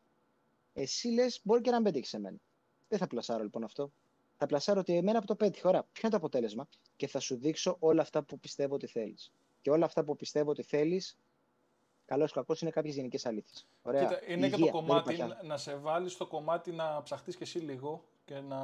[0.74, 2.38] Εσύ λες, μπορεί και να μην πέτυχε σε μένα.
[2.88, 3.92] Δεν θα πλασάρω λοιπόν αυτό.
[4.38, 5.70] Θα πλασάρω ότι εμένα από το πέτυχα.
[5.70, 9.32] Ωραία, ποιο είναι το αποτέλεσμα; Και θα σου δείξω όλα αυτά που πιστεύω ότι θέλεις.
[9.62, 11.18] Και όλα αυτά που πιστεύω ότι θέλεις,
[12.10, 13.68] καλό ή κακός, είναι κάποιες γενικές αλήθειες.
[13.84, 17.60] Κοίτα, είναι Υγεία, και το κομμάτι να σε βάλεις στο κομμάτι να ψαχτείς και εσύ
[17.60, 18.60] λίγο και να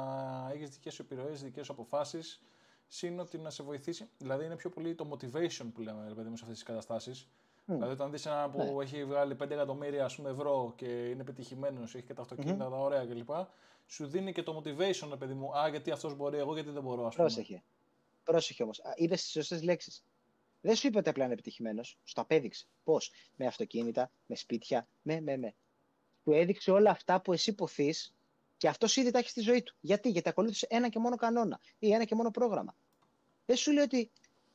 [0.52, 2.42] έχεις δικές σου επιρροές, δικές σου αποφάσεις.
[2.86, 4.08] Συν ότι να σε βοηθήσει.
[4.18, 7.28] Δηλαδή είναι πιο πολύ το motivation που λέμε, παιδί μου, σε αυτές τις καταστάσεις.
[7.28, 7.72] Mm.
[7.72, 8.82] Δηλαδή, όταν δεις έναν που ναι.
[8.82, 12.70] έχει βγάλει 5 εκατομμύρια ας πούμε, ευρώ και είναι πετυχημένος, έχει και τα αυτοκίνητα, mm-hmm.
[12.70, 13.30] τα ωραία κλπ.
[13.86, 15.58] Σου δίνει και το motivation, παιδί μου.
[15.58, 17.28] Α, γιατί αυτός μπορεί, εγώ γιατί δεν μπορώ, ας πούμε.
[17.28, 17.62] Πρόσεχε.
[18.24, 18.82] Πρόσεχε όμως.
[18.94, 20.04] Είπε τις σωστές λέξεις.
[20.66, 21.98] Δεν σου είπε ότι απλά είναι επιτυχημένος.
[22.04, 22.66] Σου το απέδειξε.
[22.84, 23.12] Πώς.
[23.36, 25.54] Με αυτοκίνητα, με σπίτια, με, με, με.
[26.24, 28.14] Του έδειξε όλα αυτά που εσύ ποθείς
[28.56, 29.76] και αυτός ήδη τα έχει στη ζωή του.
[29.80, 32.76] Γιατί, Γιατί ακολούθησε ένα και μόνο κανόνα ή ένα και μόνο πρόγραμμα.
[33.46, 34.10] Δεν σου λέει ότι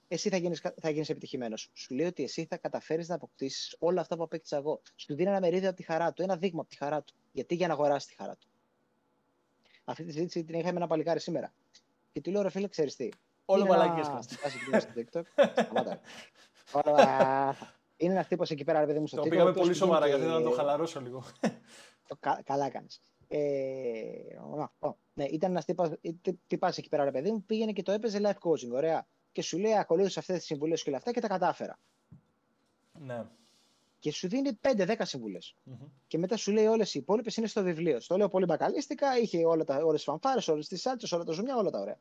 [0.07, 1.69] εσύ θα γίνεις θα γίνεις επιτυχημένος.
[1.73, 4.81] Σου λέει ότι εσύ θα καταφέρεις να αποκτήσεις όλα αυτά που απέκτησα εγώ.
[4.95, 7.13] Σου δίνει ένα μερίδιο από τη χαρά του, ένα δείγμα από τη χαρά του.
[7.31, 8.47] Γιατί; Για να αγοράσεις τη χαρά του.
[9.83, 11.53] Αυτή τη συζήτηση την είχαμε ένα παλικάρι σήμερα.
[12.13, 13.09] Και του λέω, ρε φίλε, ξέρεις τι;
[13.51, 14.05] Όλο μαλακίες
[14.83, 15.23] στο TikTok.
[17.97, 19.23] Είναι ένας τύπος εκεί πέρα, ρε παιδί μου, στο TikTok.
[19.23, 21.23] Το πήγαμε πολύ σοβαρά, γιατί να το χαλαρώσω λίγο.
[22.43, 23.01] Καλά κάνεις.
[23.27, 23.39] Ε,
[25.13, 25.65] ναι, ήταν ένας
[26.47, 28.71] τυπάς εκεί πέρα, ρε παιδί μου, πήγαινε και το έπαιζε live coaching.
[28.71, 29.07] Ωραία.
[29.31, 31.79] Και σου λέει: Ακολούθησε αυτές τις συμβουλές και όλα αυτά και τα κατάφερα.
[32.99, 33.25] Ναι.
[33.99, 35.55] Και σου δίνει 5-10 συμβουλές.
[35.69, 35.87] Mm-hmm.
[36.07, 37.99] Και μετά σου λέει: Όλες οι υπόλοιπες είναι στο βιβλίο.
[37.99, 41.69] Στο λέω πολύ μπακαλίστικα, είχε όλες τις φανφάρες, όλες τις σάλτσες, όλα τα ζουμιά, όλα
[41.69, 41.99] τα ωραία.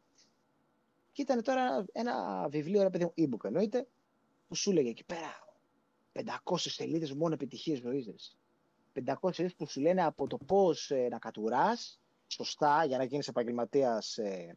[1.21, 3.87] Και ήταν τώρα ένα βιβλίο, ρε παιδί μου, e-book εννοείται,
[4.49, 5.57] που σου λέγε εκεί πέρα
[6.13, 8.17] 500 σελίδες μόνο επιτυχίες ζωή.
[8.95, 13.29] 500 σελίδες που σου λένε από το πώς ε, να κατουράς σωστά για να γίνεις
[13.29, 14.57] επαγγελματίας ε,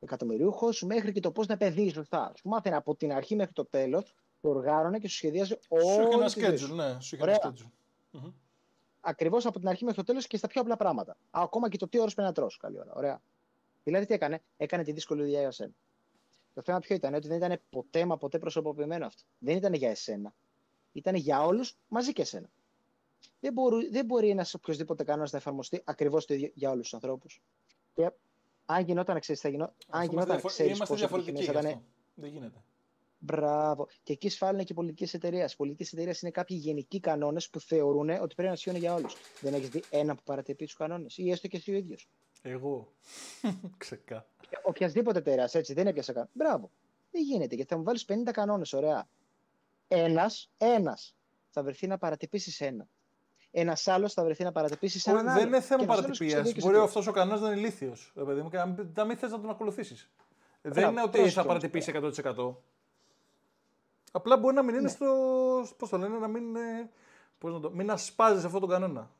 [0.00, 2.32] εκατομμυρίουχος, μέχρι και το πώς να επενδύει σωστά.
[2.36, 5.84] Σου μάθαινε από την αρχή μέχρι το τέλος, το οργάνωνε και σου σχεδίαζε όλο.
[5.84, 7.70] Σου είχε ένα schedule, ναι, σου είχε ένα schedule.
[8.12, 8.32] Mm-hmm.
[9.00, 11.12] Ακριβώς από την αρχή μέχρι το τέλος και στα πιο απλά πράγματα.
[11.12, 12.58] Α, ακόμα και το τι ώρες πρέπει να τρώσει.
[12.58, 12.92] Καλή ώρα.
[12.94, 13.22] Ωραία.
[13.84, 15.72] Δηλαδή τι έκανε, έκανε τη δύσκολη δουλειά για σένα.
[16.56, 19.22] Το θέμα ποιο ήταν, ότι δεν ήταν ποτέ μα ποτέ προσωποποιημένο αυτό.
[19.38, 20.34] Δεν ήταν για εσένα.
[20.92, 22.50] Ήταν για όλους μαζί και εσένα.
[23.40, 26.94] Δεν μπορεί, δεν μπορεί ένας οποιοδήποτε κανόνας να εφαρμοστεί ακριβώς το ίδιο για όλους τους
[26.94, 27.42] ανθρώπους.
[27.94, 28.10] Και
[28.66, 29.74] αν γινόταν, ξέρεις, θα γινόταν.
[29.88, 30.76] Αν γινόταν, ξέρεις.
[30.76, 31.42] Είμαστε διαφορετικοί.
[31.44, 31.82] Θα ήταν...
[32.14, 32.64] Δεν γίνεται.
[33.18, 33.88] Μπράβο.
[34.02, 35.44] Και εκεί σφάλουν και οι πολιτικέ εταιρείε.
[35.44, 39.16] Οι πολιτικέ εταιρείε είναι κάποιοι γενικοί κανόνες που θεωρούν ότι πρέπει να ισχύουν για όλους.
[39.40, 42.08] Δεν έχεις δει ένα που παρατηρεί τους κανόνες, ή έστω και εσύ ο ίδιος.
[42.50, 42.92] Εγώ.
[43.76, 44.26] Ξεκά.
[44.62, 46.28] Οποιασδήποτε εταιρεία έτσι δεν έπιασα καν.
[46.32, 46.70] Μπράβο.
[47.10, 49.08] Δεν γίνεται γιατί θα μου βάλεις 50 κανόνες, ωραία.
[49.88, 51.16] Ένας, ένας
[51.50, 52.88] θα βρεθεί να παρατυπήσεις ένα.
[53.50, 55.38] Ένας άλλος θα βρεθεί να παρατυπήσεις έναν άλλο.
[55.38, 56.52] Δεν είναι θέμα παρατυπίας.
[56.54, 58.12] Μπορεί αυτός ο κανόνας να είναι ηλίθιος,
[58.50, 58.58] και
[58.94, 60.10] να μην θες να τον ακολουθήσεις.
[60.62, 62.54] Δεν είναι ότι θα παρατυπήσει 100%.
[64.12, 64.88] Απλά μπορεί να μην είναι ναι.
[64.88, 65.06] στο.
[65.76, 66.44] Πώς το λένε, να μην.
[67.38, 69.10] Πώς να το, μην ασπάζεις αυτόν τον κανόνα.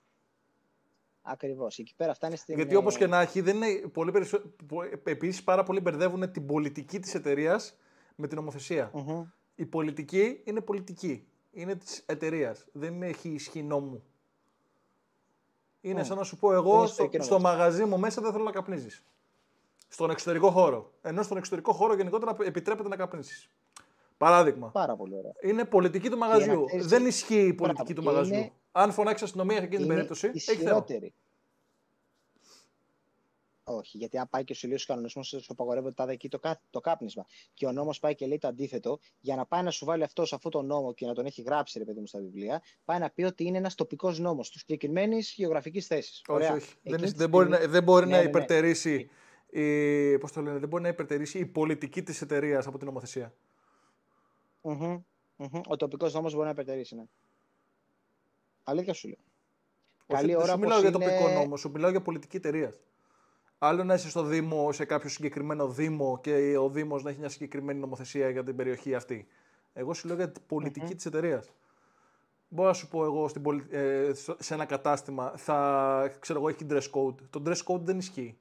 [1.28, 1.78] Ακριβώς.
[1.78, 2.54] Εκεί πέρα φτάνει στην.
[2.54, 4.42] Γιατί όπως και να έχει, δεν είναι πολύ περισσο...
[5.04, 7.76] επίσης πάρα πολλοί μπερδεύουν την πολιτική της εταιρείας
[8.14, 8.90] με την νομοθεσία.
[8.94, 9.24] Mm-hmm.
[9.54, 11.26] Η πολιτική είναι πολιτική.
[11.52, 12.66] Είναι της εταιρείας.
[12.72, 14.04] Δεν έχει ισχύ νόμου.
[15.80, 16.04] Είναι mm.
[16.04, 19.04] σαν να σου πω εγώ στο, στο μαγαζί μου μέσα δεν θέλω να καπνίζεις.
[19.88, 20.92] Στον εξωτερικό χώρο.
[21.02, 23.50] Ενώ στον εξωτερικό χώρο γενικότερα επιτρέπεται να καπνίσει.
[24.16, 24.70] Παράδειγμα.
[24.70, 25.32] Πάρα πολύ ωραία.
[25.40, 26.64] Είναι πολιτική του μαγαζιού.
[26.80, 28.34] Δεν ισχύει η πολιτική του μαγαζιού.
[28.34, 28.52] Είναι...
[28.72, 30.84] Αν φωνάξεις αστυνομία σε εκείνη την περίπτωση, έχει θέμα.
[33.68, 36.80] Όχι, γιατί αν πάει και σου λέει στους κανονισμούς, σου απαγορεύεται τα εκεί το, το
[36.80, 37.26] κάπνισμα.
[37.54, 40.28] Και ο νόμος πάει και λέει το αντίθετο, για να πάει να σου βάλει αυτός
[40.28, 42.98] σε αυτό το νόμο και να τον έχει γράψει, ρε παιδί μου, στα βιβλία, πάει
[42.98, 46.22] να πει ότι είναι ένας τοπικός νόμος τους συγκεκριμένης γεωγραφικής θέσης.
[46.26, 46.74] Όχι, όχι.
[46.82, 48.28] Δεν, δεν, μπορεί, να, δεν μπορεί ναι, να ναι, ναι.
[48.28, 49.10] υπερτερήσει.
[49.50, 53.34] Η, πώς το λένε, δεν μπορεί να υπερτερήσει η πολιτική της εταιρείας από την νομοθεσία.
[54.68, 55.00] Mm-hmm,
[55.38, 55.60] mm-hmm.
[55.68, 57.04] Ο τοπικός νόμος μπορεί να υπερτερήσει, ναι.
[58.64, 59.18] Αλήθεια σου λέω.
[60.06, 60.88] Καλή ώρα σου μιλάω είναι...
[60.88, 62.74] για τοπικό νόμο, σου μιλάω για πολιτική εταιρεία.
[63.58, 67.28] Άλλο να είσαι στο Δήμο, σε κάποιο συγκεκριμένο Δήμο και ο Δήμος να έχει μια
[67.28, 69.26] συγκεκριμένη νομοθεσία για την περιοχή αυτή.
[69.72, 70.94] Εγώ σου λέω για την πολιτική mm-hmm.
[70.96, 71.50] της εταιρείας.
[72.48, 73.66] Μπορώ να σου πω εγώ στην πολι...
[73.70, 77.14] ε, σε ένα κατάστημα, θα ξέρω εγώ, έχει dress code.
[77.30, 78.38] Το dress code δεν ισχύει.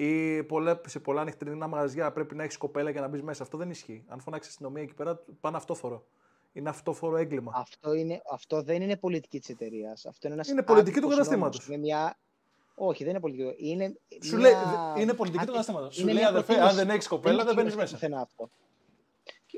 [0.00, 3.42] Ή πολλέ, σε πολλά νυχτερινά μαγαζιά πρέπει να έχεις κοπέλα για να μπεις μέσα.
[3.42, 4.04] Αυτό δεν ισχύει.
[4.08, 6.06] Αν φωνάξεις αστυνομία εκεί πέρα, πάνε αυτόφορο.
[6.52, 7.52] Είναι αυτόφορο έγκλημα.
[7.54, 10.06] Αυτό, είναι, αυτό δεν είναι πολιτική της εταιρείας.
[10.06, 11.66] Αυτό είναι, είναι πολιτική του καταστήματος.
[11.66, 12.18] Είναι μια
[12.74, 13.54] όχι, δεν είναι πολιτικό.
[13.56, 14.38] Είναι, Σου μια...
[14.38, 15.94] λέει, είναι πολιτική του καταστήματος.
[15.94, 17.96] Σου λέει αδερφέ, αν δεν έχεις κοπέλα, δεν μπαίνεις μέσα.
[17.96, 18.50] Δεν αυτό.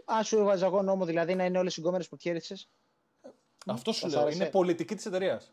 [0.04, 2.54] Αν σου έβαζα εγώ νόμο, δηλαδή να είναι όλες οι γκόμενες που χαίρεσαι.
[3.66, 4.28] Αυτό σου λέω.
[4.28, 5.52] Είναι πολιτική της εταιρείας.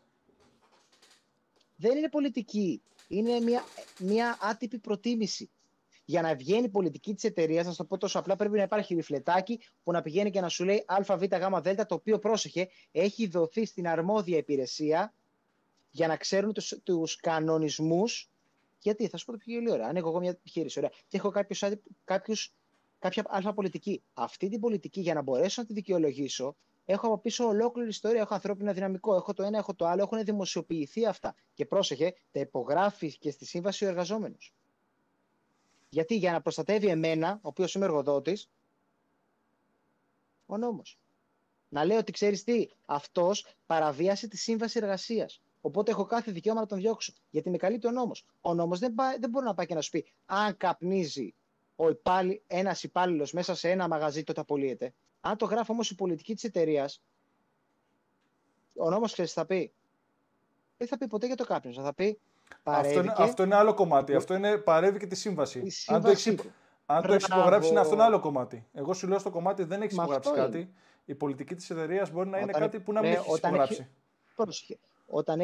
[1.76, 2.82] Δεν είναι πολιτική.
[3.08, 3.64] Είναι μια,
[3.98, 5.50] μια άτυπη προτίμηση.
[6.04, 8.94] Για να βγαίνει η πολιτική της εταιρείας, να το πω τόσο απλά, πρέπει να υπάρχει
[8.94, 13.64] ριφλετάκι που να πηγαίνει και να σου λέει ΑΒ, Γ, το οποίο πρόσεχε, έχει δοθεί
[13.64, 15.14] στην αρμόδια υπηρεσία
[15.90, 18.30] για να ξέρουν τους, τους κανονισμούς
[18.78, 19.86] Γιατί, θα σου πω το πιο πολύ ωραία.
[19.86, 21.64] Αν έχω εγώ μια επιχείρηση, ωραία, και έχω κάποιους,
[22.04, 22.54] κάποιους,
[22.98, 24.02] κάποια αλφα πολιτική.
[24.12, 26.56] Αυτή την πολιτική, για να μπορέσω να τη δικαιολογήσω,
[26.90, 28.20] έχω από πίσω ολόκληρη ιστορία.
[28.20, 31.34] Έχω ανθρώπινο δυναμικό, έχω το ένα, έχω το άλλο, έχουν δημοσιοποιηθεί αυτά.
[31.54, 34.54] Και πρόσεχε, τα υπογράφει και στη σύμβαση ο εργαζόμενος.
[35.88, 38.50] Γιατί για να προστατεύει εμένα, ο οποίος είμαι εργοδότης,
[40.46, 40.98] ο νόμος.
[41.68, 45.42] Να λέω ότι ξέρεις τι, αυτός παραβίασε τη σύμβαση εργασίας.
[45.60, 47.12] Οπότε έχω κάθε δικαίωμα να τον διώξω.
[47.30, 48.24] Γιατί με καλύπτει ο νόμος.
[48.40, 51.34] Ο νόμος δεν, δεν μπορεί να πάει και να σου πει αν καπνίζει
[52.46, 54.94] ένας υπάλληλος μέσα σε ένα μαγαζί, τότε απολύεται.
[55.20, 57.02] Αν το γράφει όμως η πολιτική της εταιρείας,
[58.76, 59.72] ο νόμος ξέρεις θα πει;
[60.76, 61.82] Δεν θα πει ποτέ για το κάπνισμα.
[61.82, 62.20] Θα πει.
[62.62, 64.14] Αυτό είναι, αυτό είναι άλλο κομμάτι.
[64.14, 65.60] Αυτό είναι παρεύει και τη σύμβαση.
[65.64, 66.36] Η σύμβαση
[66.90, 68.66] αν το έχεις υπογράψει, είναι αυτό ένα άλλο κομμάτι.
[68.72, 70.72] Εγώ σου λέω στο κομμάτι δεν έχεις υπογράψει κάτι.
[71.04, 73.88] Η πολιτική της εταιρείας μπορεί να είναι κάτι που να μην έχεις υπογράψει.
[75.06, 75.40] Όταν,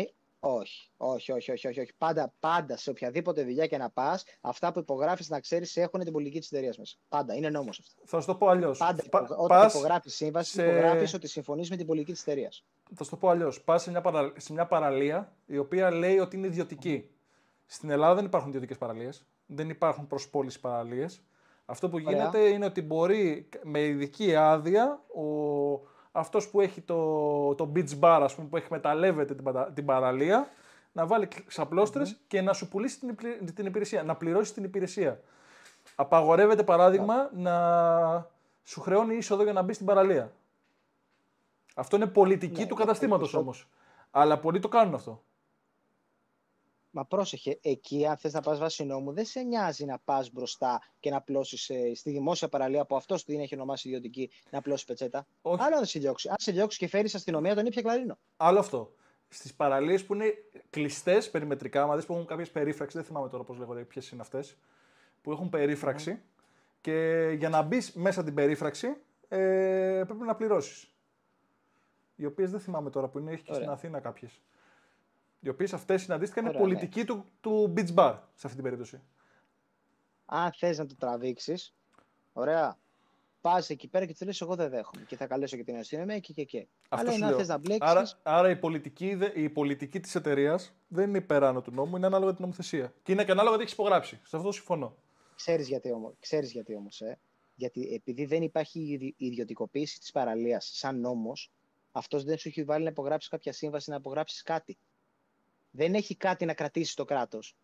[0.47, 1.93] όχι, όχι, όχι, όχι, όχι, όχι.
[1.99, 6.13] Πάντα, πάντα σε οποιαδήποτε δουλειά και να πας, αυτά που υπογράφεις να ξέρεις έχουν την
[6.13, 6.97] πολιτική της εταιρείας μέσα.
[7.09, 7.35] Πάντα.
[7.35, 8.03] Είναι νόμος αυτό.
[8.05, 8.79] Θα σου το πω αλλιώς.
[8.79, 9.03] Πάντα.
[9.11, 10.63] Πα, όταν υπογράφεις σύμβαση, σε...
[10.63, 12.65] υπογράφεις ότι συμφωνείς με την πολιτική της εταιρείας.
[12.95, 13.63] Θα σου το πω αλλιώς.
[13.63, 14.33] Πας σε, μια παρα...
[14.37, 17.11] σε μια παραλία η οποία λέει ότι είναι ιδιωτική.
[17.67, 19.27] Στην Ελλάδα δεν υπάρχουν ιδιωτικές παραλίες.
[19.47, 21.23] Δεν υπάρχουν προ πόλει παραλίες.
[21.67, 25.23] Αυτό που γίνεται είναι ότι μπορεί με ειδική άδεια ο,
[26.17, 30.49] αυτός που έχει το, το beach bar, ας πούμε, που έχει μεταλλεύεται την, την παραλία,
[30.93, 35.21] να βάλει ξαπλώστρες και να σου πουλήσει την, την υπηρεσία, να πληρώσει την υπηρεσία.
[35.95, 38.31] Απαγορεύεται παράδειγμα να
[38.63, 40.33] σου χρεώνει είσοδο για να μπει στην παραλία.
[41.75, 43.69] Αυτό είναι πολιτική ναι, του καταστήματος όμως.
[44.11, 45.23] Αλλά πολλοί το κάνουν αυτό.
[46.97, 50.83] Μα πρόσεχε, εκεί αν θες να πας βάσει νόμου, δεν σε νοιάζει να πας μπροστά
[51.01, 54.85] και να πλώσεις ε, στη δημόσια παραλία που αυτός την έχει ονομάσει ιδιωτική να πλώσεις
[54.85, 55.27] πετσέτα.
[55.43, 55.63] Όχι.
[55.63, 56.29] Άλλο να σε διώξει.
[56.29, 58.19] Αν σε διώξει και φέρεις αστυνομία, τον ήπια κλαρίνο.
[58.37, 58.95] Άλλο αυτό.
[59.29, 60.35] Στις παραλίες που είναι
[60.71, 64.57] κλειστές περιμετρικά, μα που έχουν κάποιες περίφραξεις, δεν θυμάμαι τώρα πώς λέγονται, ποιες είναι αυτές,
[65.23, 66.23] που έχουν περίφραξη.
[66.81, 68.97] Και για να μπεις μέσα την περίφραξη
[69.29, 70.89] ε, πρέπει να πληρώσεις.
[72.17, 74.41] Οι οποίες δεν θυμάμαι τώρα που είναι, έχει και στην Αθήνα κάποιες.
[75.45, 77.05] Οι οποίες αυτές συναντήθηκαν είναι πολιτική ναι.
[77.05, 79.01] του, του beach bar σε αυτή την περίπτωση.
[80.27, 81.75] Αν θες να το τραβήξεις,
[82.33, 82.79] ωραία,
[83.41, 85.05] πας εκεί πέρα και του λες: Εγώ δεν δέχομαι.
[85.07, 86.67] Και θα καλέσω και την αστυνομία και και και.
[86.89, 87.89] Αυτό Αλλά αν θες να μπλέξει.
[87.89, 92.31] Άρα, άρα η πολιτική, η πολιτική της εταιρείας δεν είναι υπεράνω του νόμου, είναι ανάλογα
[92.31, 92.95] την νομοθεσία.
[93.03, 94.21] Και είναι και ανάλογα τι έχεις υπογράψει.
[94.23, 94.97] Σε αυτό συμφωνώ.
[95.37, 97.19] Ξέρεις γιατί όμως, ξέρεις γιατί όμως, ε;
[97.55, 101.51] Γιατί επειδή δεν υπάρχει ιδιωτικοποίηση της παραλίας σαν νόμος,
[101.93, 104.79] αυτός δεν σου έχει βάλει να υπογράψεις κάποια σύμβαση, να υπογράψεις κάτι
[105.77, 107.57] δεν έχει κάτι να κρατήσει το κράτος.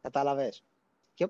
[0.00, 0.64] Κατάλαβες.
[1.14, 1.28] Και,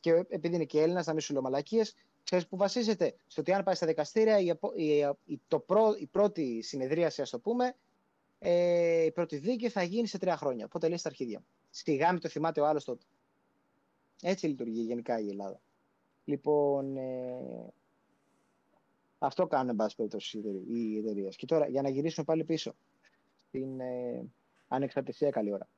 [0.00, 3.52] και επειδή είναι και Έλληνας, να μην σου λέω μαλακίες, ξέρεις που βασίζεται; Στο ότι
[3.52, 7.76] αν πάει στα δικαστήρια, η, η, η, το προ, η πρώτη συνεδρίαση, ας το πούμε,
[8.38, 10.64] ε, η πρώτη δίκη θα γίνει σε τρία χρόνια.
[10.64, 11.44] Οπότε λέει στα αρχίδια.
[11.70, 13.04] Στη γάμη το θυμάται ο άλλος τότε.
[14.22, 15.60] Έτσι λειτουργεί γενικά η Ελλάδα.
[16.24, 17.72] Λοιπόν, ε,
[19.18, 21.36] αυτό κάνουν, εν πάση περιπτώσει, οι εταιρείες.
[21.36, 22.74] Και τώρα, για να γυρίσουμε πάλι πίσω
[23.48, 24.24] στην, ε,
[24.68, 25.68] Ανεξαρτησία, καλή ώρα.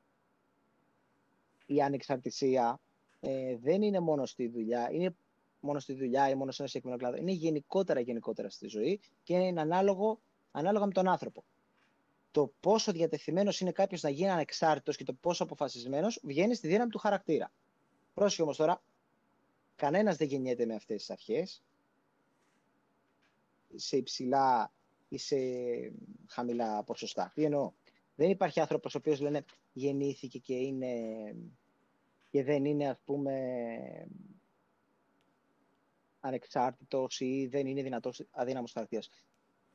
[1.65, 2.79] Η ανεξαρτησία
[3.19, 5.15] ε, δεν είναι μόνο στη δουλειά, είναι
[5.59, 7.21] μόνο στη δουλειά ή μόνο σε ένα συγκεκριμένο κλάδο.
[7.21, 10.19] Είναι γενικότερα, γενικότερα στη ζωή και είναι ανάλογο,
[10.51, 11.43] ανάλογα με τον άνθρωπο.
[12.31, 16.89] Το πόσο διατεθειμένος είναι κάποιος να γίνει ανεξάρτητος και το πόσο αποφασισμένος βγαίνει στη δύναμη
[16.89, 17.51] του χαρακτήρα.
[18.13, 18.81] Πρόσεχε όμως τώρα,
[19.75, 21.63] κανένας δεν γεννιέται με αυτές τις αρχές
[23.75, 24.71] σε υψηλά
[25.09, 25.37] ή σε
[26.27, 27.31] χαμηλά ποσοστά.
[27.35, 27.71] Τι εννοώ;
[28.21, 30.87] Δεν υπάρχει άνθρωπος ο οποίος λένε γεννήθηκε και είναι
[32.29, 33.33] και δεν είναι ας πούμε
[36.19, 39.09] ανεξάρτητος ή δεν είναι δυνατός αδύναμος χαρακτήρας.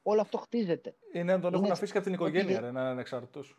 [0.02, 0.96] Όλο αυτό χτίζεται.
[1.12, 3.58] Είναι να τον έχουν αφήσει και από την οικογένεια, ρε, να είναι ανεξάρτητος.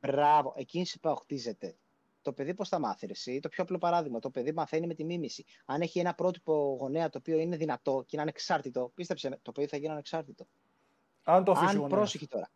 [0.00, 1.76] Μπράβο, εκείνη είπα χτίζεται.
[2.22, 4.18] Το παιδί πώς θα μάθει, εσύ; Το πιο απλό παράδειγμα.
[4.18, 5.44] Το παιδί μαθαίνει με τη μίμηση.
[5.64, 9.66] Αν έχει ένα πρότυπο γονέα το οποίο είναι δυνατό και είναι ανεξάρτητο, πίστεψε το παιδί
[9.66, 10.46] θα γίνει ανεξάρτητο.
[11.22, 12.50] Αν το αφήσει Αν πρόσεχε τώρα.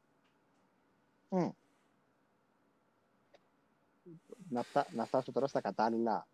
[4.49, 6.27] Να, φτά, να φτάσω τώρα στα κατάλληλα.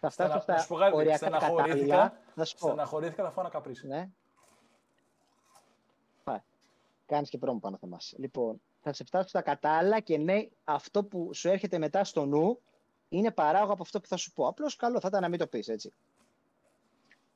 [0.00, 2.18] Θα φτάσω στα στα οριακά κατάλληλα.
[2.34, 2.66] Να σου πω.
[2.66, 3.86] Στεναχωρήθηκα να φάω ένα καπρίσι.
[3.86, 4.10] Ναι.
[6.24, 6.40] Πάει.
[7.06, 8.14] Κάνεις και πρόμο πάνω θα μας.
[8.16, 12.60] Λοιπόν, θα σε φτάσω στα κατάλληλα και ναι, αυτό που σου έρχεται μετά στο νου
[13.08, 14.46] είναι παράγω από αυτό που θα σου πω.
[14.46, 15.92] Απλώς καλό θα ήταν να μην το πεις έτσι.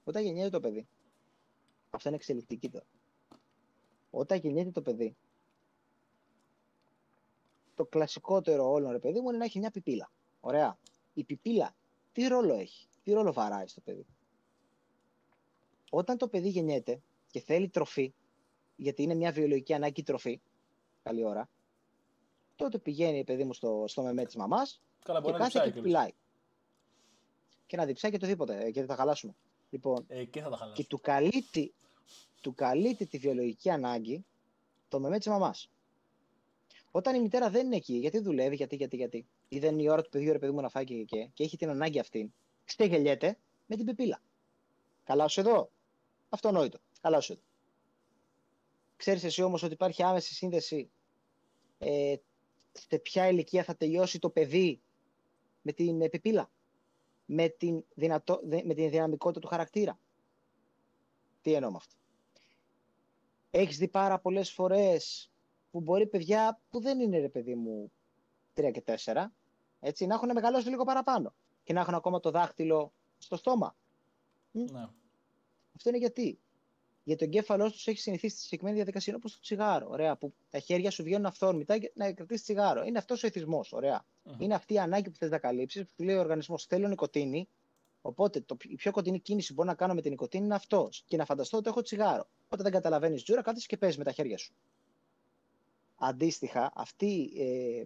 [0.05, 0.89] Όταν γεννιέται το παιδί.
[1.91, 2.85] Αυτό είναι εξελικτική τώρα.
[4.11, 5.17] Όταν γεννιέται το παιδί,
[7.79, 10.11] το κλασικότερο όλων, ρε παιδί μου, είναι να έχει μια πιπίλα.
[10.41, 10.79] Ωραία.
[11.15, 11.75] Η πιπίλα
[12.13, 14.07] τι ρόλο έχει, τι ρόλο βαράει στο παιδί;
[15.91, 18.15] Όταν το παιδί γεννιέται και θέλει τροφή,
[18.77, 20.41] γιατί είναι μια βιολογική ανάγκη τροφή,
[21.03, 21.49] καλή ώρα,
[22.57, 25.83] τότε πηγαίνει, παιδί μου, στο, στο μεμέ της μαμάς Καλά, μπορεί και να κάθεται διψάει
[25.83, 26.03] και κιόλας.
[26.03, 26.13] πουλάει.
[27.67, 29.35] Και να διψάει και το δίποτε, ε, και δεν θα χαλάσουμε.
[29.71, 30.87] Λοιπόν, Ε, εκεί θα τα και χαλάσει.
[30.87, 31.75] του καλύπτει,
[32.41, 34.25] του καλύπτει τη βιολογική ανάγκη
[34.89, 35.71] το μεμέ της μαμάς.
[36.91, 39.89] Όταν η μητέρα δεν είναι εκεί, γιατί δουλεύει, γιατί, γιατί, γιατί, ή δεν είναι η
[39.89, 42.33] ώρα του παιδιού, ρε παιδί μου, να φάει και, και, και έχει την ανάγκη αυτή,
[42.65, 44.23] ξεγελιέται με την πεπίλα.
[45.05, 45.71] Καλά σου εδώ;
[46.29, 46.79] Αυτονόητο.
[47.01, 47.43] Καλά σου εδώ.
[48.97, 50.91] Ξέρεις εσύ όμως ότι υπάρχει άμεση σύνδεση
[51.79, 52.17] ε,
[52.73, 54.81] σε ποια ηλικία θα τελειώσει το παιδί
[55.63, 56.51] με την επιπύλα,
[57.25, 59.99] με την, δυνατό, δε- με την δυναμικότητα του χαρακτήρα;
[61.43, 61.95] Τι εννοώ με αυτό.
[63.51, 65.31] Έχεις δει πάρα πολλές φορές
[65.71, 67.93] που μπορεί παιδιά που δεν είναι ρε παιδί μου
[68.55, 69.25] 3 και 4,
[69.81, 73.77] έτσι, να έχουν μεγαλώσει λίγο παραπάνω και να έχουν ακόμα το δάχτυλο στο στόμα.
[74.51, 74.89] Ναι.
[75.77, 76.39] Αυτό είναι γιατί.
[77.05, 79.89] Γιατί ο εγκέφαλός τους έχει συνηθίσει στη συγκεκριμένη διαδικασία όπως το τσιγάρο.
[79.91, 82.85] Ωραία, που τα χέρια σου βγαίνουν αυθόρμητα για να κρατήσεις τσιγάρο.
[82.85, 83.73] Είναι αυτός ο εθισμός.
[83.73, 84.05] Ωραία.
[84.23, 84.41] Μμμ.
[84.41, 87.49] Είναι αυτή η ανάγκη που θες να καλύψεις, που σου λέει ο οργανισμός: Θέλω νοικοτήνη.
[88.01, 91.05] Οπότε το, η πιο κοντινή κίνηση που μπορώ να κάνω με την νοικοτήνη είναι αυτός.
[91.07, 92.29] Και να φανταστώ ότι έχω τσιγάρο.
[92.49, 94.55] Όταν δεν καταλαβαίνεις τζούρα, κάθεσαι και παίζεις με τα χέρια σου.
[95.99, 97.85] Αντίστοιχα, αυτή ε,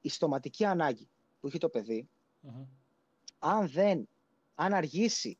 [0.00, 1.08] η στοματική ανάγκη
[1.40, 2.08] που έχει το παιδί,
[2.40, 2.64] Μμμ.
[3.38, 4.08] αν δεν,
[4.54, 5.38] αν αργήσει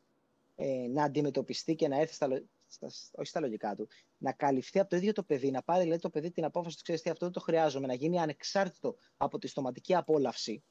[0.57, 4.79] ε, να αντιμετωπιστεί και να έρθει στα, λο- στα, όχι στα λογικά του, να καλυφθεί
[4.79, 7.11] από το ίδιο το παιδί, να πάρει δηλαδή, το παιδί την απόφαση του, ξέρεις τι,
[7.11, 10.63] αυτό δεν το χρειάζομαι, να γίνει ανεξάρτητο από τη στοματική απόλαυση,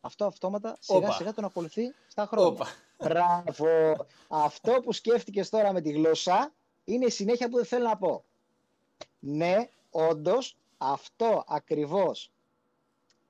[0.00, 1.12] αυτό αυτόματα σιγά Όπα.
[1.12, 2.48] σιγά τον ακολουθεί στα χρόνια.
[2.48, 2.66] Όπα.
[2.98, 3.66] Μπράβο!
[4.28, 8.24] αυτό που σκέφτηκες τώρα με τη γλώσσα είναι η συνέχεια που δεν θέλω να πω.
[9.18, 12.32] Ναι, όντως, αυτό ακριβώς,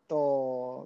[0.06, 0.18] το,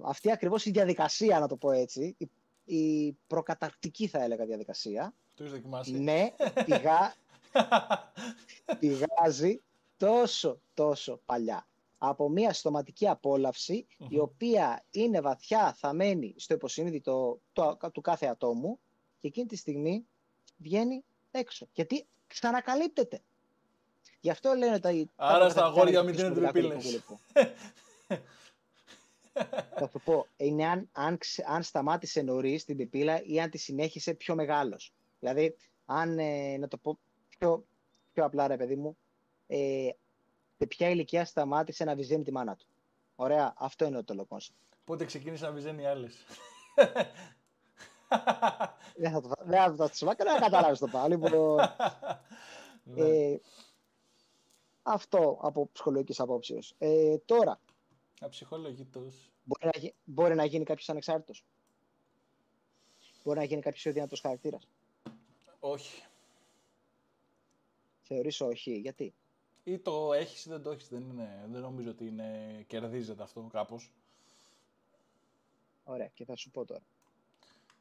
[0.05, 2.31] αυτή ακριβώς η διαδικασία, να το πω έτσι, η,
[2.77, 5.93] η προκαταρκτική θα έλεγα διαδικασία, Το έχεις δοκιμάσει.
[5.99, 7.15] ναι, πηγά,
[8.79, 9.61] πηγάζει
[9.97, 11.67] τόσο, τόσο παλιά.
[11.99, 14.21] Από μια στοματική απόλαυση, η Μμμ.
[14.21, 18.79] οποία είναι βαθιά θαμένη στο υποσυνείδητο το, του κάθε ατόμου
[19.19, 20.07] και εκείνη τη στιγμή
[20.57, 21.69] βγαίνει έξω.
[21.73, 23.21] Γιατί ξανακαλύπτεται.
[24.21, 24.91] Γι' αυτό λένε τα.
[25.17, 27.03] Άρα στα αγόρια μην δίνετε δίνετε πεπίλες.
[29.75, 33.59] Θα σου πω, είναι αν, αν, ξε- αν σταμάτησε νωρίς την πιπίλα ή αν τη
[33.59, 34.93] συνέχισε πιο μεγάλος.
[35.19, 36.99] Δηλαδή, αν ε, να το πω
[37.39, 37.65] πιο,
[38.13, 38.97] πιο απλά, ρε παιδί μου,
[39.47, 39.89] ε,
[40.59, 42.67] σε ποια ηλικία σταμάτησε να βυζένει τη μάνα του.
[43.17, 44.37] Ωραία, αυτό είναι το λόγο.
[44.85, 46.15] Πότε ξεκίνησε να βυζένει οι άλλες.
[48.97, 51.15] Δεν θα το, δεν θα το σου κάνω να καταλάβεις το πάλι.
[51.15, 51.57] Λοιπόν,
[52.83, 53.05] Ναι.
[53.05, 53.41] ε,
[54.93, 56.75] αυτό από ψυχολογικής απόψεως.
[56.79, 57.61] Ε, τώρα,
[58.21, 59.31] Αψυχολογητός.
[59.45, 61.45] μπορεί να, γι- μπορεί να γίνει κάποιος ανεξάρτητος;
[63.25, 64.69] Μπορεί να γίνει κάποιος πιο δυνατός χαρακτήρας;
[65.61, 66.03] Όχι.
[68.03, 68.79] Θεωρήσω όχι.
[68.79, 69.15] Γιατί;
[69.65, 70.89] Ή το έχεις ή δεν το έχεις.
[70.89, 73.93] Δεν, είναι, δεν νομίζω ότι είναι, κερδίζεται αυτό κάπως.
[75.85, 76.83] Ωραία, και θα σου πω τώρα.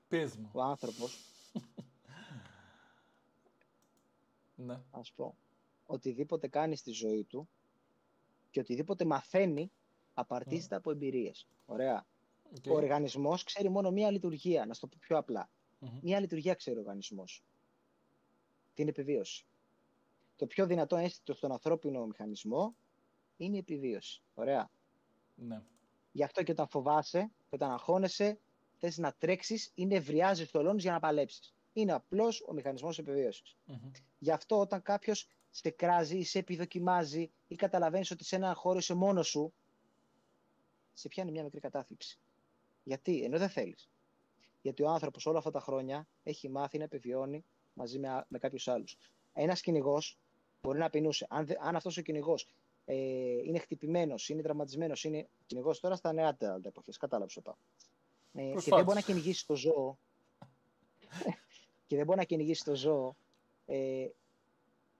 [0.08, 0.50] Πες μου.
[0.54, 1.18] Ο άνθρωπος,
[4.56, 4.80] Ναι.
[4.92, 5.36] ας πω,
[5.88, 7.50] οτιδήποτε κάνει στη ζωή του
[8.50, 9.72] και οτιδήποτε μαθαίνει
[10.14, 11.48] απαρτίζεται από εμπειρίες.
[11.66, 12.06] Ωραία.
[12.58, 12.66] Οκ.
[12.72, 15.50] Ο οργανισμός ξέρει μόνο μία λειτουργία, να σου το πω πιο απλά.
[15.80, 16.00] Μμμ.
[16.02, 17.44] Μία λειτουργία ξέρει ο οργανισμός.
[18.74, 19.46] Την επιβίωση.
[20.36, 22.76] Το πιο δυνατό ένστικτο στον ανθρώπινο μηχανισμό
[23.38, 24.22] είναι η επιβίωση.
[24.34, 24.70] Ωραία.
[25.36, 25.62] Ναι.
[26.12, 28.40] Γι' αυτό και όταν φοβάσαι, και όταν αγχώνεσαι,
[28.78, 31.56] θες να τρέξεις ή νευριάζεις το λόνι για να παλέψεις.
[31.74, 33.56] Είναι απλώς ο μηχανισμός επιβίωσης.
[33.66, 33.92] Μμμ.
[34.20, 35.28] Γι' αυτό όταν κάποιος
[35.64, 39.54] σε κράζει ή σε επιδοκιμάζει ή καταλαβαίνεις ότι σε ένα χώρο είσαι μόνος σου,
[40.94, 42.20] σε πιάνει μια μικρή κατάθλιψη.
[42.84, 43.90] Γιατί, ενώ δεν θέλεις.
[44.62, 47.44] Γιατί ο άνθρωπος όλα αυτά τα χρόνια έχει μάθει να επιβιώνει
[47.74, 48.98] μαζί με, με κάποιους άλλους.
[49.34, 50.18] Ένας κυνηγός
[50.62, 51.26] μπορεί να πεινούσε.
[51.30, 52.48] Αν, δε- αν αυτός ο κυνηγός
[52.86, 52.96] ε,
[53.44, 56.98] είναι χτυπημένος, είναι τραυματισμένος, είναι κυνηγός τώρα στα νεάτερα εποχές.
[56.98, 57.56] Κατάλαβες το πάω.
[58.34, 58.76] Ε, και Προσπάθησε.
[58.76, 59.98] δεν μπορεί να κυνηγήσει το ζώο.
[61.88, 63.16] και δεν μπορεί να κυνηγήσει το ζώο.
[63.66, 64.08] Ε,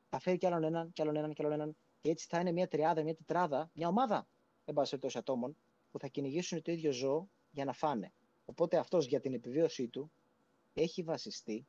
[0.10, 1.76] θα φέρει κι άλλον έναν, κι άλλον έναν, κι άλλον έναν.
[2.02, 4.28] Και έτσι θα είναι μια τριάδα, μια τετράδα, μια ομάδα,
[4.66, 5.56] εν πάση περιπτώσει, ατόμων,
[5.92, 8.12] που θα κυνηγήσουν το ίδιο ζώο για να φάνε.
[8.46, 10.12] Οπότε αυτός για την επιβίωσή του
[10.74, 11.66] έχει βασιστεί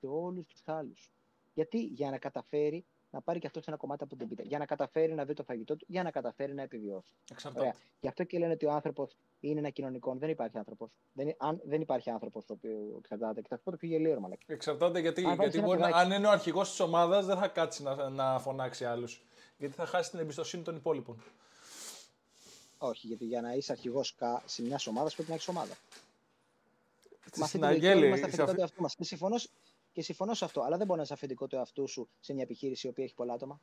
[0.00, 1.12] σε όλους τους άλλους.
[1.54, 2.84] Γιατί; Για να καταφέρει
[3.18, 4.42] να πάρει και αυτό ένα κομμάτι από την πίτα.
[4.42, 7.12] Για να καταφέρει να βρει το φαγητό του, για να καταφέρει να επιβιώσει.
[7.30, 7.60] Εξαρτάται.
[7.60, 7.74] Ωραία.
[8.00, 10.14] Γι' αυτό και λένε ότι ο άνθρωπος είναι ένα κοινωνικό.
[10.18, 10.90] Δεν υπάρχει άνθρωπος.
[11.12, 13.40] Δεν, αν, δεν υπάρχει άνθρωπος ο οποίος εξαρτάται.
[13.40, 14.42] Και θα σου πω το πιο γελίο, ρε μαλάκα.
[14.46, 16.04] Εξαρτάται γιατί, Αν βάλεις γιατί ένα μπορεί να, παιδάκι.
[16.04, 19.24] αν είναι ο αρχηγός της ομάδας, δεν θα κάτσει να, να φωνάξει άλλους.
[19.56, 21.22] Γιατί θα χάσει την εμπιστοσύνη των υπόλοιπων.
[22.78, 25.74] Όχι, γιατί για να είσαι αρχηγός σε μιας ομάδας πρέπει να έχεις ομάδα.
[27.26, 28.94] Στη Με αυτή στην τη λογική όλοι Αγγέλη, είμαστε σε αφεντικό αυτή- του εαυτού μας.
[28.94, 29.36] Και συμφωνώ,
[29.98, 30.60] και συμφωνώ σε αυτό.
[30.60, 33.14] Αλλά δεν μπορεί να είσαι αφεντικό του εαυτού σου σε μια επιχείρηση η οποία έχει
[33.14, 33.60] πολλά άτομα.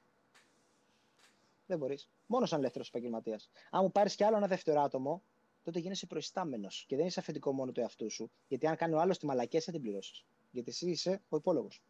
[1.65, 2.09] Δεν μπορείς.
[2.25, 3.49] Μόνος σαν ελεύθερος επαγγελματίας.
[3.69, 5.23] Αν μου πάρεις κι άλλο ένα δεύτερο άτομο,
[5.63, 8.31] τότε γίνεσαι προϊστάμενος και δεν είσαι αφεντικό μόνο του εαυτού σου.
[8.47, 10.25] Γιατί αν κάνει ο άλλο τη μαλακία, θα την πληρώσεις.
[10.51, 11.83] Γιατί εσύ είσαι ο υπόλογος.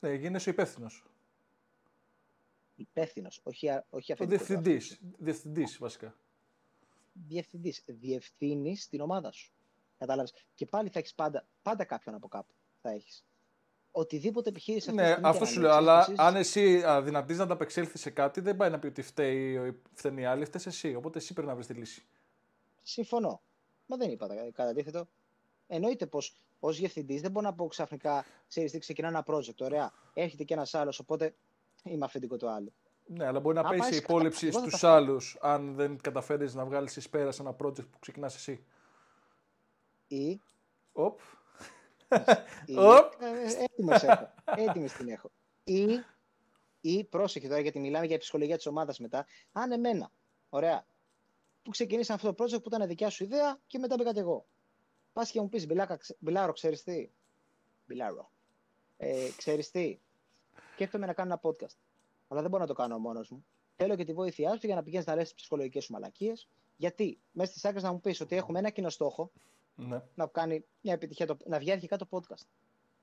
[0.00, 1.04] Ναι, γίνεσαι υπεύθυνος.
[2.76, 4.44] Υπεύθυνος, όχι, όχι αφεντικό.
[4.44, 5.00] Διευθυντής.
[5.18, 6.18] Διευθυντής, βασικά.
[7.12, 7.84] Διευθυντής.
[7.86, 9.52] Διευθύνεις την ομάδα σου.
[9.98, 10.32] Κατάλαβες.
[10.54, 12.54] Και πάλι θα έχεις πάντα, πάντα κάποιον από κάπου.
[12.80, 13.24] Θα έχεις
[13.98, 15.72] οτιδήποτε επιχείρηση Ναι, αυτό σου λέω.
[15.72, 20.20] Αλλά αν εσύ αδυνατεί να ανταπεξέλθεις σε κάτι, δεν πάει να πει ότι φταίει, φταίνει
[20.20, 20.94] η άλλη, φταίει εσύ.
[20.94, 22.04] Οπότε εσύ πρέπει να βρεις τη λύση.
[22.82, 23.40] Συμφωνώ.
[23.86, 25.08] Μα δεν είπα κατά αντίθετο.
[25.66, 29.60] Εννοείται πως ως διευθυντής δεν μπορώ να πω ξαφνικά, ξέρεις τι, ξεκινά ένα project.
[29.60, 31.34] Ωραία, έρχεται και ένας άλλος, οπότε
[31.82, 32.72] είμαι αφεντικό του άλλου.
[33.06, 37.38] Ναι, αλλά μπορεί να παίζει υπόλοιψη στους άλλους αν δεν καταφέρεις να βγάλεις εις πέρας
[37.40, 38.64] ένα project που ξεκινάς εσύ.
[40.08, 40.40] Ή.
[40.92, 41.18] Οπ.
[43.58, 44.32] Έτοιμες έχω.
[44.44, 45.30] Έτοιμες την έχω.
[45.64, 45.86] Ή,
[46.80, 49.26] ή πρόσεχε τώρα γιατί μιλάμε για ψυχολογία της ομάδας μετά.
[49.52, 50.10] Αν εμένα,
[50.48, 50.86] ωραία,
[51.62, 54.46] που ξεκινήσαν αυτό το project που ήταν δικιά σου ιδέα και μετά μπήκα και εγώ.
[55.12, 55.66] Πας και μου πεις
[56.18, 57.10] Μπιλάρο, ξέρεις τι;
[57.86, 58.30] Μπιλάρο.
[58.96, 59.98] Ε, ξέρεις τι;
[60.72, 61.76] Σκέφτομαι να κάνω ένα podcast.
[62.28, 63.44] Αλλά δεν μπορώ να το κάνω μόνος μου.
[63.76, 66.48] Θέλω και τη βοήθειά σου για να πηγαίνεις να λες τις ψυχολογικές σου μαλακίες.
[66.76, 69.30] Γιατί μέσα στις άκρες να μου πεις ότι έχουμε ένα κοινό στόχο
[69.78, 70.02] ναι.
[70.14, 72.46] να κάνει μια επιτυχία, το, να βγει αρχικά το podcast.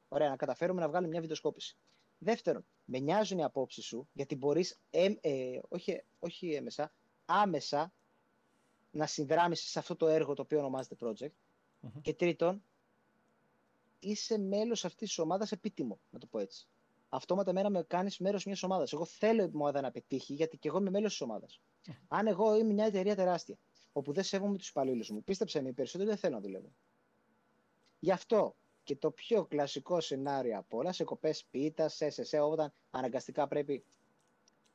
[0.08, 1.78] Ωραία, να καταφέρουμε να βγάλουμε μια βιντεοσκόπηση.
[2.18, 6.92] Δεύτερον, με νοιάζουν οι απόψεις σου, γιατί μπορείς, ε, ε, όχι, όχι έμεσα,
[7.26, 7.94] άμεσα
[8.92, 11.32] να συνδράμεις σε αυτό το έργο το οποίο ονομάζεται project.
[12.02, 12.64] Και τρίτον,
[14.00, 16.68] είσαι μέλος αυτής της ομάδας επίτιμο, να το πω έτσι.
[17.10, 18.94] Αυτόματα μέρα με κάνεις μέρος μιας ομάδας.
[18.94, 21.60] Εγώ θέλω η ομάδα να πετύχει, γιατί και εγώ είμαι μέλος της ομάδας.
[22.08, 23.58] Αν εγώ είμαι μια εταιρεία τεράστια
[23.98, 25.24] όπου δεν σέβομαι τους υπαλλήλους μου.
[25.24, 26.72] Πίστεψε με, οι περισσότεροι δεν θέλω να δουλεύω.
[28.00, 32.74] Γι' αυτό και το πιο κλασικό σενάριο από όλα, σε κοπές πίτας, σε σε όταν
[32.90, 33.84] αναγκαστικά πρέπει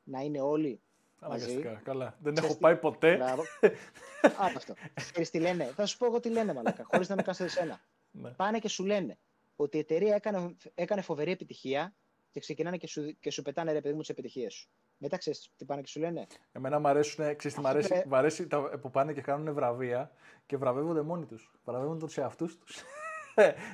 [0.03, 0.81] να είναι όλοι
[1.19, 1.83] Αναγκαστικά, μαζί.
[1.83, 2.17] καλά.
[2.21, 3.15] Δεν έχω πάει ποτέ.
[3.15, 3.43] Μπράβο.
[4.55, 4.73] αυτό.
[4.93, 7.81] Ξέρεις τι λένε; Θα σου πω εγώ τι λένε, μαλάκα, χωρίς να με κάνεις εσένα.
[8.11, 8.29] Ναι.
[8.29, 9.17] Πάνε και σου λένε
[9.55, 11.95] ότι η εταιρεία έκανε, έκανε φοβερή επιτυχία
[12.31, 14.69] και ξεκινάνε και σου, και σου πετάνε ρε παιδί μου τις επιτυχίες σου.
[15.03, 16.27] Μετά ξέρει τι πάνε και σου λένε.
[16.51, 20.11] Εμένα μου αρέσουν, ξέρεις τι μ' αρέσει, μ αρέσει τα, που πάνε και κάνουν βραβεία
[20.45, 21.37] και βραβεύονται μόνοι του.
[21.65, 22.65] Βραβεύονται του εαυτού του.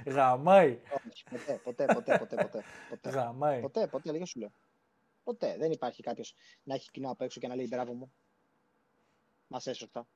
[0.06, 0.80] Γαμάει.
[1.10, 2.64] Όχι, ποτέ, ποτέ, ποτέ, ποτέ, ποτέ.
[2.90, 3.10] ποτέ.
[3.10, 3.62] Γαμάει.
[3.62, 4.52] Ποτέ, ποτέ, λίγα σου λέω.
[5.24, 5.56] Ποτέ.
[5.60, 6.24] Δεν υπάρχει κάποιο
[6.64, 8.12] να έχει κοινό απ' έξω και να λέει μπράβο μου.
[9.48, 10.08] Μα έσωτα.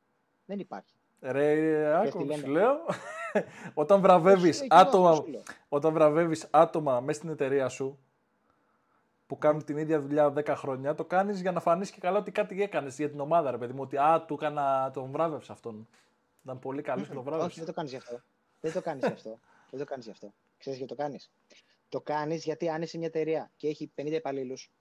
[0.45, 0.95] Δεν υπάρχει.
[1.21, 2.76] Ρε, άκου, σου λέω.
[3.74, 5.24] όταν βραβεύεις άτομα,
[5.69, 8.00] όταν βραβεύεις άτομα μέσα στην εταιρεία σου,
[9.32, 12.32] που κάνουν την ίδια δουλειά 10 χρόνια, το κάνεις για να φανείς και καλά ότι
[12.32, 13.82] κάτι έκανες για την ομάδα, ρε παιδί μου.
[13.82, 15.88] Ότι α, του έκανα, τον βράβευσα αυτόν.
[16.44, 17.48] Ήταν πολύ καλός και τον βράβευσα.
[17.48, 18.22] Όχι, δεν το κάνεις γι' αυτό.
[18.60, 19.39] Δεν το κάνεις γι' αυτό.
[19.70, 20.34] δεν το κάνεις γι' αυτό.
[20.58, 21.32] Ξέρεις γιατί το κάνεις.
[21.89, 24.72] Το κάνεις γιατί αν είσαι μια εταιρεία και έχει 50 υπαλλήλους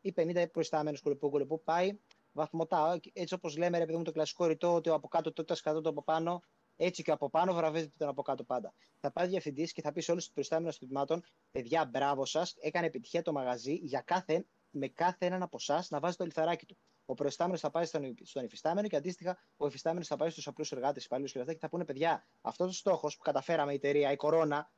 [0.00, 1.98] ή 50 προϊστάμενους κολεπού, κολεπού, πάει
[2.32, 3.00] βαθμωτά.
[3.12, 5.88] Έτσι όπως λέμε, ρε παιδί μου, το κλασικό ρητό ότι από κάτω το 100 το
[5.88, 6.42] από πάνω
[6.84, 8.74] έτσι και από πάνω βραβεύεται τον από κάτω πάντα.
[8.98, 12.86] Θα πάει διευθυντής και θα πεις σε όλους τους προϊστάμενους τμήματων, παιδιά, μπράβο σας, έκανε
[12.86, 16.76] επιτυχία το μαγαζί για κάθε, με κάθε έναν από εσάς να βάζει το λιθαράκι του.
[17.06, 20.72] Ο προϊστάμενος θα πάει στον, στον υφιστάμενο και αντίστοιχα ο υφιστάμενος θα πάει στους απλούς
[20.72, 24.12] εργάτες, υπαλλήλους και αυτά και θα πούνε, παιδιά, αυτός ο στόχος που καταφέραμε η εταιρεία,
[24.12, 24.70] η κορώνα,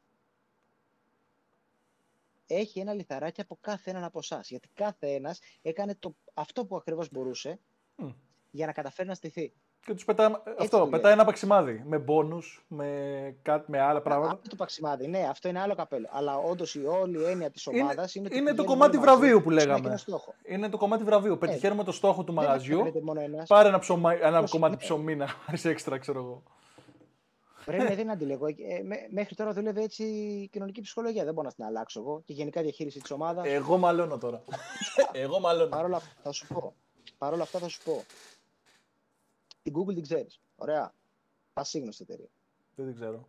[2.47, 4.49] έχει ένα λιθαράκι από κάθε έναν από εσάς.
[4.49, 7.61] Γιατί κάθε ένας έκανε το, αυτό που ακριβώς μπορούσε
[7.97, 8.15] mm.
[8.51, 9.53] για να καταφέρει να στηθεί.
[9.85, 12.87] Και τους πετάει, αυτό, πετάει ένα παξιμάδι με μπόνου, με,
[13.43, 14.33] κάτι, με άλλα πράγματα.
[14.33, 16.09] Αυτό το παξιμάδι, ναι, αυτό είναι άλλο καπέλο.
[16.11, 19.51] Αλλά όντως η όλη η έννοια της ομάδας είναι, είναι, είναι το κομμάτι βραβείου που
[19.51, 19.99] λέγαμε.
[20.49, 21.33] Είναι το κομμάτι βραβείου.
[21.33, 22.93] Ε, Πετυχαίνουμε το στόχο του μαγαζιού.
[23.47, 24.81] Πάρε ένα, ψωμα, ένα κομμάτι ναι.
[24.81, 26.43] ψωμί να πάρει έξτρα, ξέρω εγώ.
[27.65, 28.47] Πρέπει δεν αντιλέγω.
[28.47, 28.53] Ε,
[29.11, 31.25] μέχρι τώρα δούλευε έτσι η κοινωνική ψυχολογία.
[31.25, 32.23] Δεν μπορώ να την αλλάξω εγώ.
[32.25, 33.47] Και γενικά διαχείριση της ομάδας.
[33.47, 34.43] Εγώ μαλώνω τώρα.
[35.25, 35.69] εγώ μαλώνω.
[35.69, 38.05] Παρ' όλα αυτά θα σου πω.
[39.65, 40.41] Την Google την ξέρεις.
[40.57, 40.95] Ωραία.
[41.53, 42.29] Πασίγνωστη εταιρεία.
[42.75, 43.29] Δεν την ξέρω.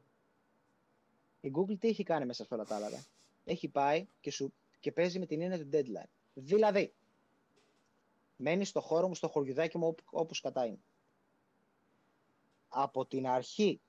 [1.41, 3.05] Η Google τι έχει κάνει μέσα σε όλα τα άλλα.
[3.45, 6.09] Έχει πάει και, σου, και παίζει με την έννοια του deadline.
[6.33, 6.93] Δηλαδή,
[8.35, 10.79] μένεις στο χώρο μου, στο χωριουδάκι μου, όπου κατά είναι.
[12.67, 13.81] Από την αρχή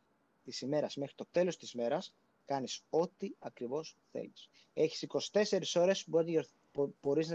[0.44, 4.49] της ημέρας μέχρι το τέλος της ημέρας, κάνεις ό,τι ακριβώς θέλεις.
[4.74, 6.05] Έχεις 24 ώρες
[6.72, 7.28] που μπορείς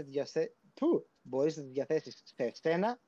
[1.56, 3.00] να τη διαθέσεις σε σένα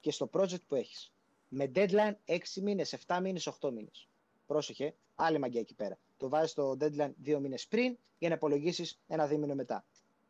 [0.00, 1.12] και στο project που έχεις
[1.54, 4.08] με deadline 6 μήνες, 7 μήνες, 8 μήνες.
[4.46, 5.98] Πρόσεχε, άλλη μαγκιά εκεί πέρα.
[6.16, 9.84] Το βάζεις το deadline 2 μήνες πριν για να υπολογίσεις ένα δίμηνο μετά.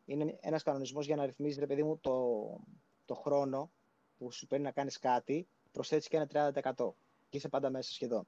[0.06, 2.36] Είναι ένας κανονισμός για να ρυθμίζεις, ρε παιδί μου, το,
[3.04, 3.70] το χρόνο
[4.18, 6.94] που σου παίρνει να κάνεις κάτι, προσθέτεις και ένα 30%.
[7.28, 8.26] Και είσαι πάντα μέσα σχεδόν.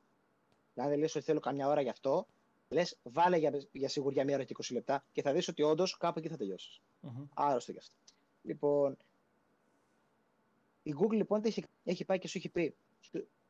[0.74, 2.26] Αν δεν λες ότι θέλω καμιά ώρα γι' αυτό,
[2.68, 5.96] λες βάλε για, για σιγουριά μία ώρα και 20 λεπτά και θα δεις ότι όντως
[5.96, 6.80] κάπου εκεί θα τελειώσεις.
[7.02, 7.28] Mm-hmm.
[7.34, 7.94] Άρρωστο γι' αυτό.
[8.42, 8.96] Λοιπόν,
[10.82, 12.74] Η Google λοιπόν έχει, έχει πάει και σου έχει πει.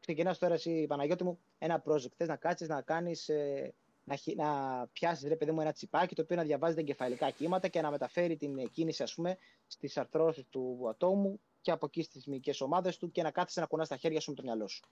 [0.00, 2.12] Ξεκινάς τώρα εσύ, Παναγιώτη μου, ένα project.
[2.16, 3.28] Θες να κάτσεις να κάνεις.
[3.28, 3.74] Ε,
[4.04, 7.68] να, να πιάσεις ρε παιδί μου ένα τσιπάκι το οποίο να διαβάζει τα εγκεφαλικά κύματα
[7.68, 9.36] και να μεταφέρει την κίνηση ας πούμε
[9.66, 13.66] στις αρθρώσεις του ατόμου και από εκεί στις μυϊκές ομάδες του και να κάθεσαι να
[13.66, 14.84] κουνάς τα χέρια σου με το μυαλό σου.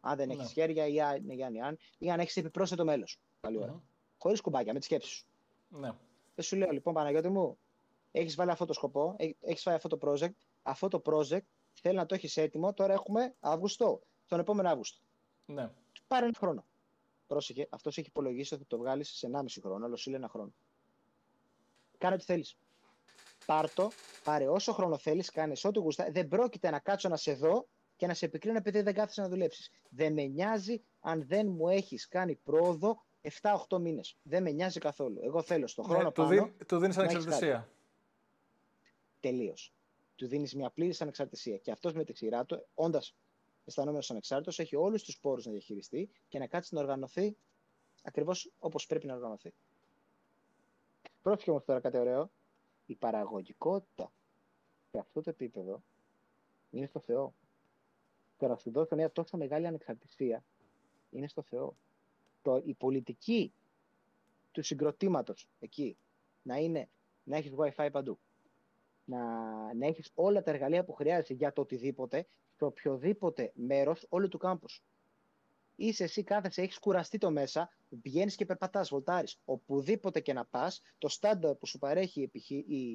[0.00, 0.48] Αν δεν έχεις ναι.
[0.48, 3.18] χέρια ή αν, ή αν, ή αν έχεις επιπρόσθετο μέλος.
[3.40, 3.74] Πολύ ωραία.
[3.74, 4.14] Mm-hmm.
[4.18, 5.26] Χωρίς κουμπάκια, με τη σκέψη σου.
[5.68, 5.90] Ναι.
[6.34, 7.58] Δεν σου λέω λοιπόν, Παναγιώτη μου,
[8.10, 10.34] έχεις βάλει αυτό το σκοπό, έχεις βάλει αυτό το project.
[10.62, 12.72] Αυτό το project θέλει να το έχεις έτοιμο.
[12.72, 14.00] Τώρα έχουμε Αύγουστο,
[14.30, 14.98] τον επόμενο Αύγουστο.
[15.46, 15.70] Ναι.
[16.08, 16.64] Πάρε ένα χρόνο.
[17.26, 20.52] Πρόσεχε, αυτός έχει υπολογίσει ότι το βγάλεις σε 1,5 χρόνο, αλλά σου λέει ένα χρόνο.
[21.98, 22.56] Κάνε ό,τι θέλεις.
[23.46, 23.90] Πάρτο,
[24.24, 26.10] πάρε όσο χρόνο θέλεις, κάνε ό,τι γουστά.
[26.10, 29.28] Δεν πρόκειται να κάτσω να σε δω και να σε επικρίνω επειδή δεν κάθεσαι να
[29.28, 29.70] δουλέψεις.
[29.88, 33.04] Δεν με νοιάζει αν δεν μου έχεις κάνει πρόοδο
[33.68, 34.16] 7-8 μήνες.
[34.22, 35.18] Δεν με νοιάζει καθόλου.
[35.22, 36.50] Εγώ θέλω στον χρόνο ναι, πάνω.
[36.66, 37.68] Του δίνεις ανεξαρτησία.
[39.20, 39.72] Τελείως.
[40.16, 41.56] Του δίνεις μια πλήρης ανεξαρτησία.
[41.56, 43.14] Και αυτός με τη σειρά του, όντας
[43.64, 47.36] αισθανόμενος ανεξάρτητος, έχει όλους τους πόρους να διαχειριστεί και να κάτσει να οργανωθεί
[48.02, 49.52] ακριβώς όπως πρέπει να οργανωθεί.
[51.22, 52.30] Πρόσεχε όμως τώρα κάτι ωραίο.
[52.86, 54.12] Η παραγωγικότητα
[54.90, 55.82] σε αυτό το επίπεδο
[56.70, 57.34] είναι στο Θεό.
[58.36, 60.44] Το να σου δώσω μια τόσο μεγάλη ανεξαρτησία
[61.10, 61.76] είναι στο Θεό.
[62.42, 63.52] Το, η πολιτική
[64.52, 65.96] του συγκροτήματος εκεί
[66.42, 66.88] να είναι
[67.24, 68.18] να έχεις WiFi παντού.
[69.04, 69.18] Να,
[69.74, 72.26] να έχεις όλα τα εργαλεία που χρειάζεσαι για το οτιδήποτε
[72.56, 74.82] σε οποιοδήποτε μέρος όλου του κάμπους.
[75.76, 79.40] Είσαι εσύ κάθεσαι, έχεις κουραστεί το μέσα, βγαίνεις και περπατάς, βολτάρεις.
[79.44, 82.54] Οπουδήποτε και να πας, το στάνταρ που σου παρέχει η, επιχει...
[82.54, 82.88] η...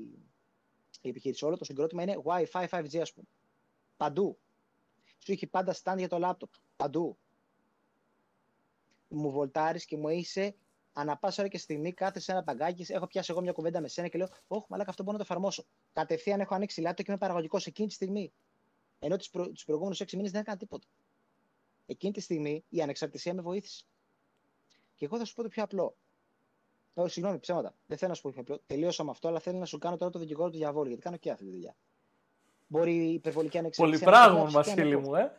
[1.02, 3.28] η επιχείρηση, όλο το συγκρότημα είναι Wi-Fi 5G, ας πούμε.
[3.98, 4.40] Παντού.
[5.18, 6.52] Σου έχει πάντα stand για το λάπτοπ.
[6.76, 7.18] Παντού.
[9.08, 10.56] Μου βολτάρεις και μου είσαι
[10.98, 12.94] ανά πάσα ώρα και στιγμή κάθεσαι ένα παγκάκι.
[12.94, 15.30] Έχω πιάσει εγώ μια κουβέντα με σένα και λέω: Όχι, μαλάκα, αυτό μπορώ να το
[15.32, 15.66] εφαρμόσω.
[15.94, 18.34] Κατευθείαν έχω ανοίξει λάπτο και είμαι παραγωγικός εκείνη τη στιγμή.
[19.00, 19.52] Ενώ του προ...
[19.66, 20.88] προηγούμενους έξι μήνες δεν έκανα τίποτα.
[21.86, 23.86] Εκείνη τη στιγμή η ανεξαρτησία με βοήθησε.
[24.96, 25.98] Και εγώ θα σου πω το πιο απλό.
[26.94, 27.76] Όχι, συγγνώμη, ψέματα.
[27.86, 28.62] Δεν θέλω να σου πω πιο απλό.
[28.66, 31.18] Τελείωσα με αυτό, αλλά θέλω να σου κάνω τώρα το δικηγόρο του διαβόλου, γιατί κάνω
[31.18, 31.76] και αυτή τη δουλειά.
[32.68, 34.06] Μπορεί η υπερβολική ανεξαρτησία.
[34.06, 35.32] Πολύ πράγμα, Βασίλη μου, ε.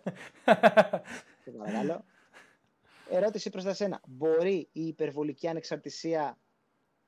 [1.43, 2.05] Σε παρακαλώ.
[3.11, 4.01] Ερώτηση προς τα σένα.
[4.07, 6.39] Μπορεί η υπερβολική ανεξαρτησία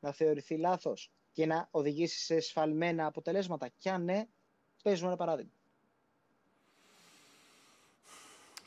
[0.00, 4.26] να θεωρηθεί λάθος και να οδηγήσει σε σφαλμένα αποτελέσματα; Και αν ναι,
[4.82, 5.50] παίζουμε ένα παράδειγμα.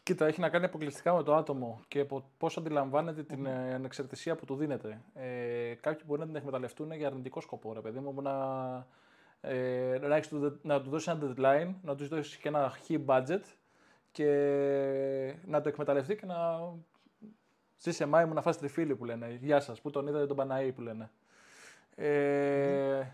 [0.03, 2.05] Κοίτα, έχει να κάνει αποκλειστικά με το άτομο και
[2.37, 5.01] πώς αντιλαμβάνεται την ε, ανεξαρτησία που του δίνεται.
[5.13, 8.33] Ε, κάποιοι μπορεί να την εκμεταλλευτούν για αρνητικό σκοπό, ρε παιδί μου, να,
[9.41, 10.21] ε, να,
[10.61, 13.41] να του δώσει ένα deadline, να τους δώσει και ένα high budget
[14.11, 14.25] και
[15.45, 16.35] να το εκμεταλλευτεί και να
[17.81, 19.37] ζήσει εμά μου να φας τριφύλι που λένε.
[19.41, 21.11] Γεια σας, που τον είδατε τον Παναή που λένε.
[21.95, 23.05] Ε,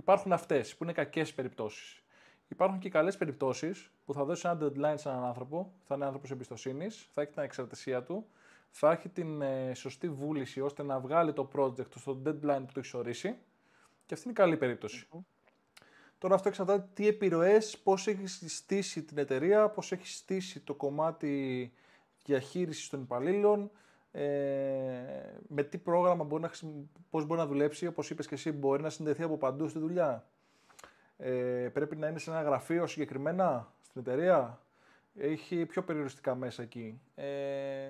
[0.00, 2.02] Υπάρχουν αυτές που είναι κακές περιπτώσεις.
[2.48, 6.30] Υπάρχουν και καλές περιπτώσεις που θα δώσει ένα deadline σε έναν άνθρωπο, θα είναι άνθρωπος
[6.30, 8.26] εμπιστοσύνης, θα έχει την εξαρτησία του,
[8.70, 12.80] θα έχει την ε, σωστή βούληση ώστε να βγάλει το project στο deadline που το
[12.80, 13.36] έχει ορίσει.
[14.06, 14.78] Και αυτή είναι η καλή
[16.18, 21.72] Τώρα αυτό εξαρτάται τι επιρροές, πώς έχει στήσει την εταιρεία, πώς έχει στήσει το κομμάτι
[22.24, 23.70] διαχείρισης των υπαλλήλων,
[24.12, 24.22] ε,
[25.48, 26.50] με τι πρόγραμμα μπορεί να,
[27.10, 30.26] πώς μπορεί να δουλέψει, όπως είπες και εσύ, μπορεί να συνδεθεί από παντού στη δουλειά;
[31.16, 34.60] Ε, πρέπει να είναι σε ένα γραφείο συγκεκριμένα στην εταιρεία;
[35.14, 37.00] Έχει πιο περιοριστικά μέσα εκεί.
[37.14, 37.88] Ε,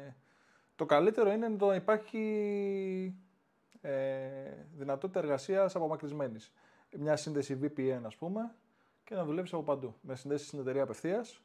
[0.77, 2.21] το καλύτερο είναι να υπάρχει
[3.81, 6.53] ε, δυνατότητα εργασίας απομακρυσμένης.
[6.99, 8.55] Μια σύνδεση VPN ας πούμε
[9.05, 9.95] και να δουλέψεις από παντού.
[10.01, 11.43] Με συνδέσεις στην εταιρεία απευθείας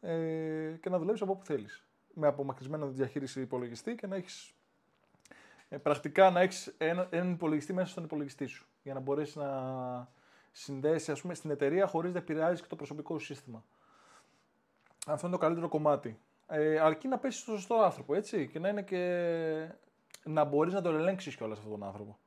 [0.00, 1.84] ε, και να δουλέψεις από όπου θέλεις.
[2.14, 4.54] Με απομακρυσμένο διαχείριση υπολογιστή και να έχεις
[5.68, 6.74] ε, πρακτικά να έχεις
[7.10, 9.48] έναν υπολογιστή μέσα στον υπολογιστή σου για να μπορέσεις να
[10.52, 13.64] συνδέσεις ας πούμε, στην εταιρεία χωρίς να επηρεάζεις και το προσωπικό σου σύστημα.
[15.06, 16.18] Αυτό είναι το καλύτερο κομμάτι.
[16.46, 19.68] Ε, αρκεί να πέσεις στο σωστό άνθρωπο, έτσι, και να είναι και
[20.24, 22.18] να μπορείς να τον ελέγξεις κιόλας αυτόν τον άνθρωπο.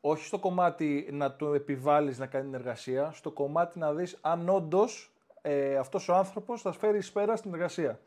[0.00, 4.48] Όχι στο κομμάτι να του επιβάλλεις να κάνει την εργασία, στο κομμάτι να δεις αν
[4.48, 8.00] όντως ε, αυτός ο άνθρωπος θα φέρει εις πέρα στην εργασία.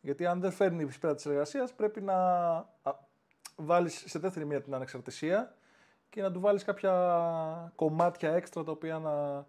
[0.00, 2.16] Γιατί αν δεν φέρνει ει πέρα της εργασίας, πρέπει να
[3.56, 5.54] βάλεις σε δεύτερη μία την ανεξαρτησία
[6.10, 9.46] και να του βάλεις κάποια κομμάτια έξτρα τα οποία να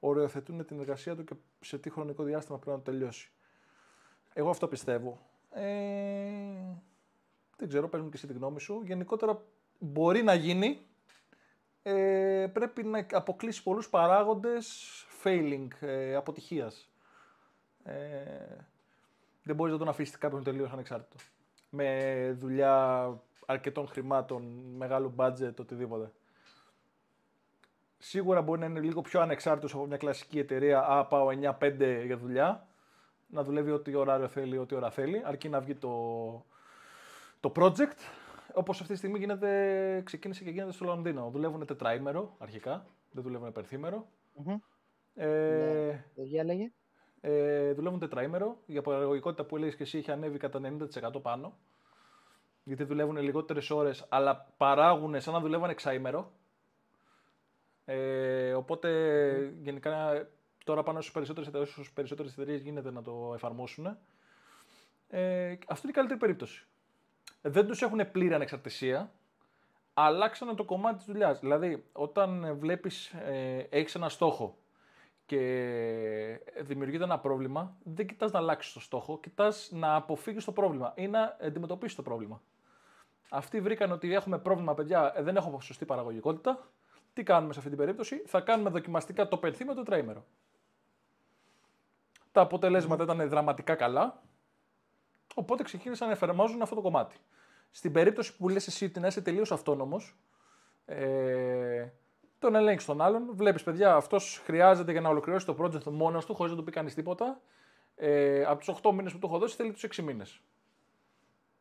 [0.00, 3.30] οριοθετούν την εργασία του και σε τι χρονικό διάστημα πρέπει να το τελειώσει.
[4.32, 5.18] Εγώ αυτό πιστεύω.
[5.50, 5.62] Ε,
[7.56, 8.82] δεν ξέρω, παίρνω και εσύ τη γνώμη σου.
[8.84, 9.42] Γενικότερα
[9.78, 10.86] μπορεί να γίνει.
[11.82, 14.84] Ε, πρέπει να αποκλείσει πολλούς παράγοντες
[15.22, 16.90] failing, ε, αποτυχίας.
[17.84, 17.94] Ε,
[19.42, 21.16] δεν μπορείς να τον αφήσεις κάποιον τελείως ανεξάρτητο.
[21.70, 23.06] Με δουλειά
[23.46, 24.42] αρκετών χρημάτων,
[24.76, 26.12] μεγάλο budget, οτιδήποτε.
[27.98, 30.80] Σίγουρα μπορεί να είναι λίγο πιο ανεξάρτητος από μια κλασική εταιρεία.
[30.80, 31.28] Α, πάω
[31.58, 32.66] 9-5 για δουλειά.
[33.26, 36.44] Να δουλεύει ό,τι ωράριο θέλει, ό,τι ώρα θέλει, αρκεί να βγει το,
[37.40, 37.98] το project.
[38.54, 41.30] Όπως αυτή τη στιγμή γίνεται, ξεκίνησε και γίνεται στο Λονδίνο.
[41.30, 44.06] Δουλεύουν τετράήμερο αρχικά, δεν δουλεύουν υπερθήμερο.
[44.36, 44.58] Mm-hmm.
[45.14, 45.26] Ε,
[46.44, 46.81] ναι.
[47.24, 48.56] Ε, δουλεύουν τετραήμερο.
[48.66, 50.60] Η παραγωγικότητα που έλεγες και εσύ έχει ανέβει κατά
[51.14, 51.58] 90% πάνω.
[52.64, 56.32] Γιατί δουλεύουν λιγότερες ώρες, αλλά παράγουν σαν να δουλεύουν εξαήμερο.
[57.84, 58.88] Ε, οπότε
[59.62, 60.26] γενικά
[60.64, 61.12] τώρα πάνω στι
[61.94, 63.86] περισσότερες εταιρείες γίνεται να το εφαρμόσουν.
[65.08, 66.66] Ε, αυτή είναι η καλύτερη περίπτωση.
[67.42, 69.12] Δεν τους έχουν πλήρη ανεξαρτησία,
[69.94, 71.40] αλλάξανε το κομμάτι της δουλειάς.
[71.40, 74.56] Δηλαδή, όταν βλέπεις, ε, έχεις ένα στόχο
[75.26, 80.92] και δημιουργείται ένα πρόβλημα, δεν κοιτάς να αλλάξεις το στόχο, κοιτάς να αποφύγεις το πρόβλημα
[80.96, 82.42] ή να αντιμετωπίσεις το πρόβλημα.
[83.28, 86.70] Αυτοί βρήκαν ότι έχουμε πρόβλημα, παιδιά, ε, δεν έχω σωστή παραγωγικότητα.
[87.12, 90.24] Τι κάνουμε σε αυτή την περίπτωση, θα κάνουμε δοκιμαστικά το πενθήμερο το τετραήμερο.
[92.32, 94.22] Τα αποτελέσματα ήταν δραματικά καλά,
[95.34, 97.16] οπότε ξεκίνησαν να εφαρμόζουν αυτό το κομμάτι.
[97.70, 100.16] Στην περίπτωση που λες εσύ ότι να είσαι τελείως αυτόνομος,
[100.84, 101.88] ε,
[102.42, 103.30] τον ελέγξει τον άλλον.
[103.32, 106.70] Βλέπεις, παιδιά, αυτός χρειάζεται για να ολοκληρώσει το project μόνος του, χωρίς να του πει
[106.70, 107.40] κανείς τίποτα.
[107.96, 110.40] Ε, από τους 8 μήνες που του έχω δώσει, θέλει τους 6 μήνες.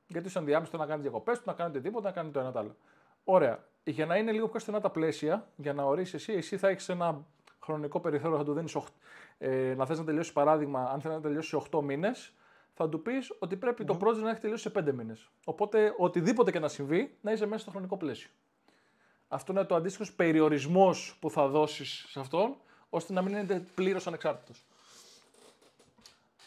[0.07, 2.59] Γιατί στον διάμεσο να κάνεις διακοπές του, να κάνει τίποτα, να κάνει το ένα το
[2.59, 2.75] άλλο.
[3.23, 3.63] Ωραία.
[3.83, 6.89] Για να είναι λίγο πιο στενά τα πλαίσια, για να ορίσεις εσύ, εσύ θα έχεις
[6.89, 7.25] ένα
[7.63, 8.77] χρονικό περιθώριο, θα του δίνεις.
[9.37, 12.33] Ε, να θες να τελειώσει παράδειγμα, αν θέλει να τελειώσει 8 μήνες,
[12.73, 15.29] θα του πεις ότι πρέπει το project να έχει τελειώσει σε 5 μήνες.
[15.45, 18.29] Οπότε οτιδήποτε και να συμβεί, να είσαι μέσα στο χρονικό πλαίσιο.
[19.33, 22.57] Αυτό είναι το αντίστοιχος περιορισμός που θα δώσεις σε αυτόν,
[22.89, 24.65] ώστε να μην είναι πλήρως ανεξάρτητος.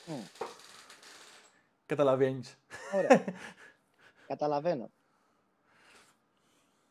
[0.07, 0.47] Mm.
[1.87, 2.59] Καταλαβαίνεις.
[2.95, 3.25] Ωραία.
[4.27, 4.91] Καταλαβαίνω.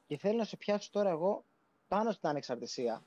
[0.08, 1.46] Και θέλω να σε πιάσω τώρα εγώ
[1.88, 3.06] πάνω στην ανεξαρτησια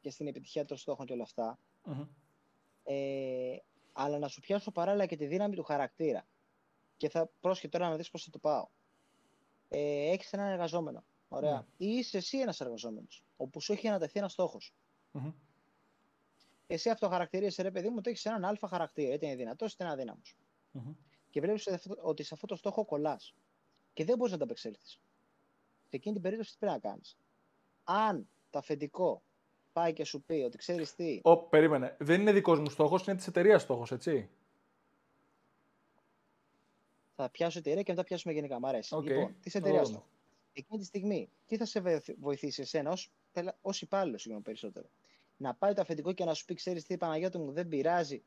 [0.00, 1.58] και στην επιτυχία των στόχων και όλα αυτά.
[2.84, 3.56] Ε,
[3.92, 6.26] αλλά να σου πιάσω παράλληλα και τη δύναμη του χαρακτήρα.
[6.96, 8.68] Και θα πρόσχε τώρα να δεις πώς θα το πάω.
[9.68, 11.54] Ε, έχεις έναν εργαζόμενο Ωραία.
[11.54, 11.86] Ναι.
[11.86, 14.74] Ή είσαι εσύ ένας εργαζόμενος, όπου σου έχει ανατεθεί ένας στόχος.
[15.12, 15.32] Mm-hmm.
[16.66, 19.84] Εσύ αυτό χαρακτηρίζει, ρε παιδί μου, ότι έχεις έναν αλφα χαρακτήρα, είτε είναι δυνατός είτε
[19.84, 20.36] είναι αδύναμος.
[20.74, 20.94] Mm-hmm.
[21.30, 21.68] Και βλέπεις
[22.02, 23.34] ότι σε αυτό το στόχο κολλάς.
[23.92, 25.00] Και δεν μπορείς να τα απεξέλθεις.
[25.88, 27.18] Σε εκείνη την περίπτωση τι πρέπει να κάνεις.
[27.84, 29.22] Αν το αφεντικό
[29.72, 31.20] πάει και σου πει ότι ξέρεις τι.
[31.22, 31.96] Ω, περίμενε.
[31.98, 34.30] Δεν είναι δικός μου στόχος, είναι της εταιρείας στόχος, έτσι.
[37.16, 38.58] Θα πιάσω εταιρεία και μετά πιάσουμε γενικά.
[38.60, 38.96] Μ' αρέσει.
[38.98, 39.02] Okay.
[39.04, 40.08] Λοιπόν, της εταιρείας στόχος
[40.60, 42.96] εκείνη τη στιγμή, τι θα σε βοηθήσει εσένα
[43.60, 44.88] ω υπάλληλο, συγγνώμη περισσότερο.
[45.36, 48.22] Να πάει το αφεντικό και να σου πει: Ξέρεις τι, Παναγιώτη μου δεν πειράζει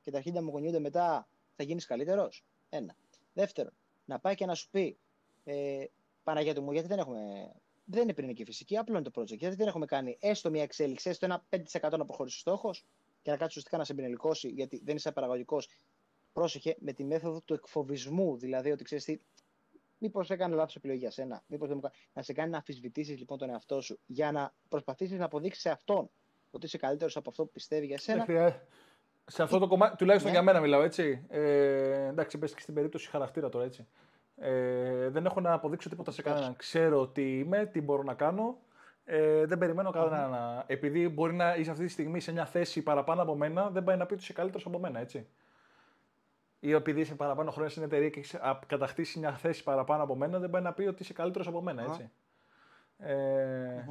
[0.00, 2.44] και τα αρχίδια μου γονιούνται μετά, θα γίνεις καλύτερος.
[2.68, 2.96] Ένα.
[3.32, 3.72] Δεύτερον,
[4.04, 4.98] να πάει και να σου πει:
[5.44, 5.84] ε,
[6.22, 7.52] Παναγιώτη μου, γιατί δεν έχουμε.
[7.84, 9.38] Δεν είναι πυρηνική φυσική, απλό είναι το project.
[9.38, 12.86] Γιατί δεν έχουμε κάνει έστω μια εξέλιξη, έστω ένα 5% να προχωρήσει ο στόχος
[13.22, 15.68] και να κάτσει ουσιαστικά να σε πενελικώσει, γιατί δεν είσαι παραγωγικός.
[16.32, 19.18] Πρόσεχε με τη μέθοδο του εκφοβισμού, δηλαδή ότι ξέρεις τι,
[20.02, 21.42] Μήπως έκανε λάθος επιλογή για σένα.
[21.46, 21.90] Μήπως δεν μου...
[22.12, 25.70] Να σε κάνει να αμφισβητήσεις λοιπόν τον εαυτό σου για να προσπαθήσεις να αποδείξεις σε
[25.70, 26.10] αυτόν
[26.50, 28.26] ότι είσαι καλύτερος από αυτό που πιστεύει για σένα.
[29.26, 30.36] Σε αυτό το κομμάτι, τουλάχιστον ναι.
[30.36, 31.26] για μένα μιλάω έτσι.
[31.28, 33.86] Ε, εντάξει, πες και στην περίπτωση χαρακτήρα τώρα έτσι.
[34.36, 36.56] Ε, δεν έχω να αποδείξω τίποτα σε κανέναν.
[36.56, 38.58] Ξέρω τι είμαι, τι μπορώ να κάνω.
[39.04, 40.64] Ε, δεν περιμένω κανέναν.
[40.66, 43.96] Επειδή μπορεί να είσαι αυτή τη στιγμή σε μια θέση παραπάνω από μένα, δεν πάει
[43.96, 45.26] να πει ότι είσαι καλύτερος από μένα, έτσι
[46.64, 48.36] ή επειδή είσαι παραπάνω χρόνια στην εταιρεία και έχεις
[48.66, 51.82] κατακτήσει μια θέση παραπάνω από μένα, δεν πάει να πει ότι είσαι καλύτερος από μένα,
[51.82, 52.10] έτσι.
[52.98, 53.84] Ε,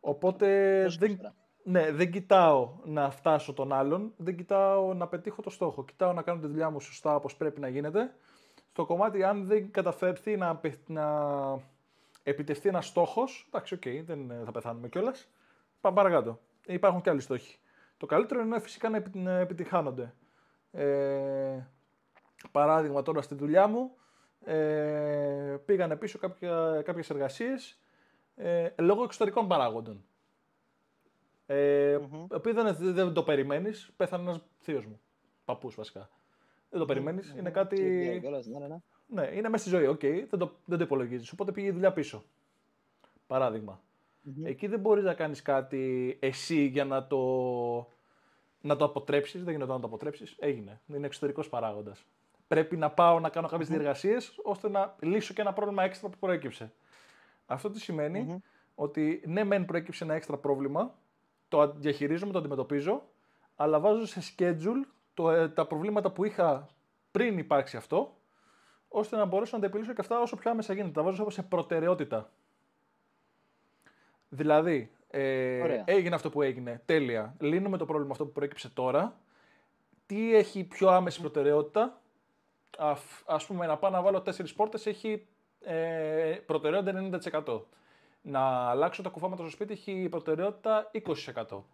[0.00, 5.84] Οπότε δεν, ναι, δεν κοιτάω να φτάσω τον άλλον, δεν κοιτάω να πετύχω το στόχο.
[5.84, 8.14] Κοιτάω να κάνω τη δουλειά μου σωστά όπως πρέπει να γίνεται.
[8.70, 11.06] Στο κομμάτι, αν δεν καταφέρθει να, να
[12.22, 15.28] επιτευχθεί ένας στόχος, εντάξει, OK, okay, δεν θα πεθάνουμε κιόλας.
[15.80, 16.40] Πάμε παρακάτω.
[16.66, 17.58] Υπάρχουν και άλλοι στόχοι.
[17.96, 20.14] Το καλύτερο είναι φυσικά να επιτυγχάνονται.
[20.70, 21.66] Ε,
[22.52, 23.96] Παράδειγμα τώρα στη δουλειά μου,
[24.44, 27.78] ε, πήγανε πίσω κάποια, κάποιες εργασίες
[28.36, 30.04] ε, λόγω εξωτερικών παραγόντων.
[31.46, 32.42] Ε, mm-hmm.
[32.42, 35.00] δεν, δεν, το περιμένεις, πέθανε ένας θείος μου.
[35.44, 36.10] Παππούς βασικά.
[36.70, 37.82] Δεν το περιμενει Είναι κάτι.
[38.50, 38.76] Ναι, ναι, ναι.
[39.06, 39.86] ναι, είναι μέσα στη ζωή.
[39.86, 40.26] OK, okay.
[40.30, 41.32] δεν, το, δεν το υπολογίζεις.
[41.32, 42.24] Οπότε πήγε η δουλειά πίσω.
[43.26, 43.80] Παράδειγμα.
[44.26, 44.44] Mm-hmm.
[44.44, 47.18] Εκεί δεν μπορείς να κάνεις κάτι εσύ για να το,
[48.60, 49.44] να το αποτρέψεις.
[49.44, 50.36] Δεν γίνεται να το αποτρέψεις.
[50.38, 50.80] Έγινε.
[50.86, 52.06] Είναι εξωτερικός παράγοντας
[52.48, 56.18] πρέπει να πάω να κάνω κάποιες διεργασίες ώστε να λύσω και ένα πρόβλημα έξτρα που
[56.18, 56.72] προέκυψε.
[57.46, 58.42] Αυτό τι σημαινει
[58.74, 60.94] ότι ναι, μεν προέκυψε ένα έξτρα πρόβλημα,
[61.48, 63.02] το διαχειρίζομαι, το αντιμετωπίζω,
[63.56, 66.68] αλλά βάζω σε schedule το, ε, τα προβλήματα που είχα
[67.10, 68.16] πριν υπάρξει αυτό,
[68.88, 70.92] ώστε να μπορέσω να τα επιλύσω και αυτά όσο πιο άμεσα γίνεται.
[70.92, 72.30] Τα βάζω σε προτεραιότητα.
[74.28, 76.82] Δηλαδή, Ε, έγινε αυτό που έγινε.
[76.84, 77.34] Τέλεια.
[77.38, 79.20] Λύνουμε το πρόβλημα αυτό που προέκυψε τώρα.
[80.06, 82.00] Τι έχει πιο άμεση προτεραιότητα;
[82.76, 82.96] Α
[83.26, 85.26] ας πούμε να πάω να βάλω τέσσερις πόρτες έχει
[85.60, 87.60] ε, προτεραιότητα 90%.
[88.22, 91.12] Να αλλάξω τα κουφάματα στο σπίτι έχει προτεραιότητα 20%.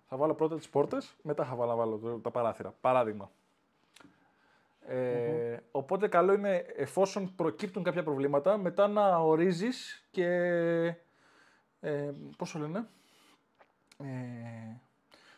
[0.09, 2.75] Θα βάλω πρώτα τις πόρτες, μετά θα βάλω, βάλω τα παράθυρα.
[2.81, 3.31] Παράδειγμα.
[4.87, 10.27] Ε, Οπότε καλό είναι εφόσον προκύπτουν κάποια προβλήματα μετά να ορίζεις και
[11.81, 12.89] ε, πώς το λένε
[13.99, 14.81] ε,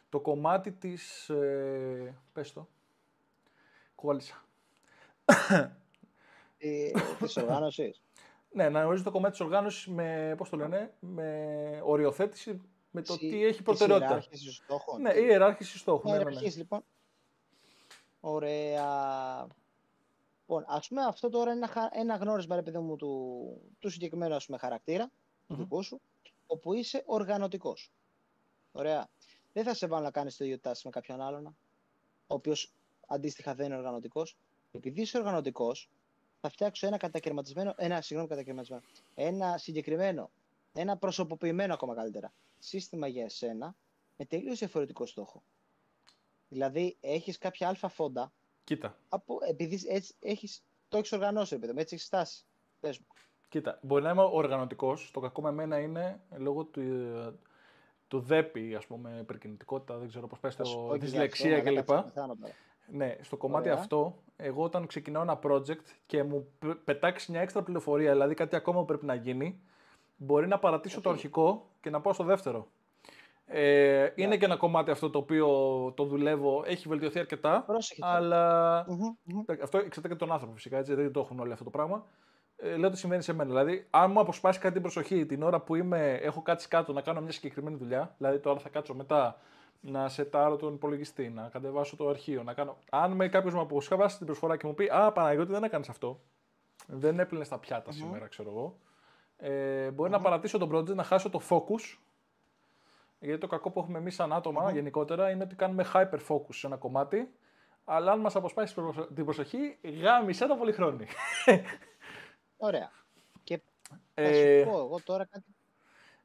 [0.09, 2.69] το κομμάτι της ε, πες το
[3.95, 4.46] κόλλησα
[6.59, 8.01] ε, της οργάνωσης
[8.57, 12.61] ναι, να ορίζει το κομμάτι της οργάνωσης με, πώς το λένε, με οριοθέτηση
[12.91, 14.09] με το τι έχει προτεραιότητα.
[14.09, 15.01] Ιεράρχησης στόχων.
[15.01, 16.13] Ναι, η ιεράρχηση στόχων.
[16.13, 16.49] Ναι, ναι, ναι.
[16.57, 16.85] λοιπόν.
[18.21, 19.47] Ωραία.
[20.41, 23.43] Λοιπόν, ας πούμε αυτό τώρα είναι ένα, ένα γνώρισμα, ρε παιδί μου, του,
[23.79, 25.11] του συγκεκριμένου ας πούμε, χαρακτήρα,
[25.47, 26.01] του δικού σου,
[26.47, 27.93] όπου είσαι οργανωτικός.
[28.73, 29.09] Ωραία.
[29.53, 31.55] Δεν θα σε βάλω να κάνεις το ίδιο τάση με κάποιον άλλον, ο
[32.27, 32.73] οποίος
[33.07, 34.37] αντίστοιχα δεν είναι οργανωτικός.
[34.77, 35.91] Επειδή είσαι οργανωτικός,
[36.41, 38.83] θα φτιάξω ένα κατακαιρματισμένο, ένα, συγγνώμη, κατακαιρματισμένο,
[39.15, 40.31] ένα συγκεκριμένο,
[40.73, 43.75] ένα προσωποποιημένο ακόμα καλύτερα σύστημα για εσένα
[44.17, 45.43] με τελείως διαφορετικό στόχο.
[46.49, 48.33] Δηλαδή, έχεις κάποια αλφα φόντα.
[48.65, 48.99] Κοίτα.
[49.09, 52.45] Από, επειδή έτσι έχεις, το έχεις οργανώσει, επειδή έτσι έχεις στάσει.
[52.81, 53.07] Πες μου.
[53.49, 55.11] Κοίτα, μπορεί να είμαι οργανωτικός.
[55.13, 56.83] Το κακό με μένα είναι λόγω του,
[58.09, 61.91] του ΔΕΠΗ, ας πούμε, υπερκινητικότητα, δεν ξέρω πώς πες, το δυσλεξία κλπ.
[62.91, 66.49] Ναι, στο κομμάτι αυτό, εγώ όταν ξεκινάω ένα project και μου
[66.85, 69.61] πετάξει μια έξτρα πληροφορία, δηλαδή κάτι ακόμα που πρέπει να γίνει,
[70.17, 72.69] μπορεί να παρατήσω το αρχικό και να πάω στο δεύτερο.
[73.47, 74.37] Ε, Είναι ναι.
[74.37, 75.49] και ένα κομμάτι αυτό το οποίο
[75.97, 77.63] το δουλεύω, έχει βελτιωθεί αρκετά.
[77.67, 78.01] Πρόσεχε.
[78.05, 78.85] Αλλά.
[78.89, 79.55] Mm-hmm.
[79.63, 82.07] Αυτό εξαρτάται και τον άνθρωπο φυσικά, έτσι, δεν το έχουν όλοι αυτό το πράγμα.
[82.57, 83.51] Ε, λέω ότι συμβαίνει σε μένα.
[83.51, 87.01] Δηλαδή, αν μου αποσπάσει κάτι την προσοχή την ώρα που είμαι, έχω κάτσει κάτω να
[87.01, 89.39] κάνω μια συγκεκριμένη δουλειά, δηλαδή τώρα θα κάτσω μετά
[89.81, 92.77] να σετάρω τον υπολογιστή, να κατεβάσω το αρχείο, να κάνω.
[92.91, 96.21] Αν με κάποιος μου αποσπάσει την προσφορά και μου πει Α, Παναγιώτη, δεν έκανες αυτό.
[96.87, 97.95] Δεν έπλυνες τα πιάτα mm-hmm.
[97.95, 98.79] σήμερα, ξέρω εγώ.
[99.37, 101.99] Ε, μπορει να παρατήσω τον project, να χάσω το focus.
[103.19, 106.67] Γιατί το κακό που έχουμε εμείς σαν ατομα γενικότερα είναι ότι κάνουμε hyper focus σε
[106.67, 107.35] ένα κομμάτι.
[107.85, 108.75] Αλλά αν μας αποσπάσει
[109.15, 111.07] την προσοχή, γάμισε το πολυχρόνι.
[112.57, 112.91] Ωραία.
[113.45, 113.61] Και
[114.15, 115.55] θα ε, σου πω εγώ τώρα κάτι.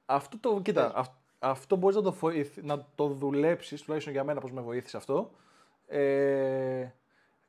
[0.06, 1.06] Αυτό το, κοίτα,
[1.44, 2.16] αυτό μπορείς να το,
[2.62, 5.32] να το δουλέψεις, τουλάχιστον για μένα πώς με βοήθησε αυτό.
[5.88, 6.88] Ε,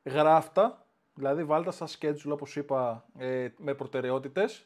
[0.03, 4.65] γράφτα, δηλαδή βάλτε στα schedule όπως είπα ε, με προτεραιότητες,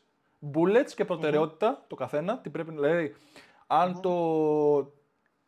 [0.53, 3.15] bullets και προτεραιοτητα το καθένα, τι πρέπει, δηλαδή
[3.67, 4.77] αν το,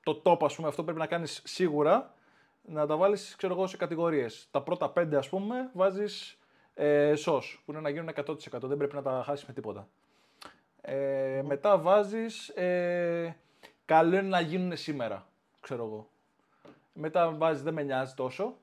[0.03, 2.13] το top ας πούμε αυτό πρέπει να κάνεις σίγουρα,
[2.61, 4.47] να τα βάλεις ξέρω εγώ σε κατηγορίες.
[4.51, 6.39] Τα πρώτα πέντε ας πούμε βάζεις
[6.73, 9.87] ε, SOS, που είναι να γίνουν 100%, δεν πρέπει να τα χάσεις με τίποτα.
[10.81, 13.37] Ε, Μετά βάζεις ε,
[13.89, 15.27] καλό είναι να γίνουν σήμερα,
[15.59, 16.09] ξέρω εγώ.
[16.93, 18.57] Μετά βάζεις δεν με νοιάζει τόσο.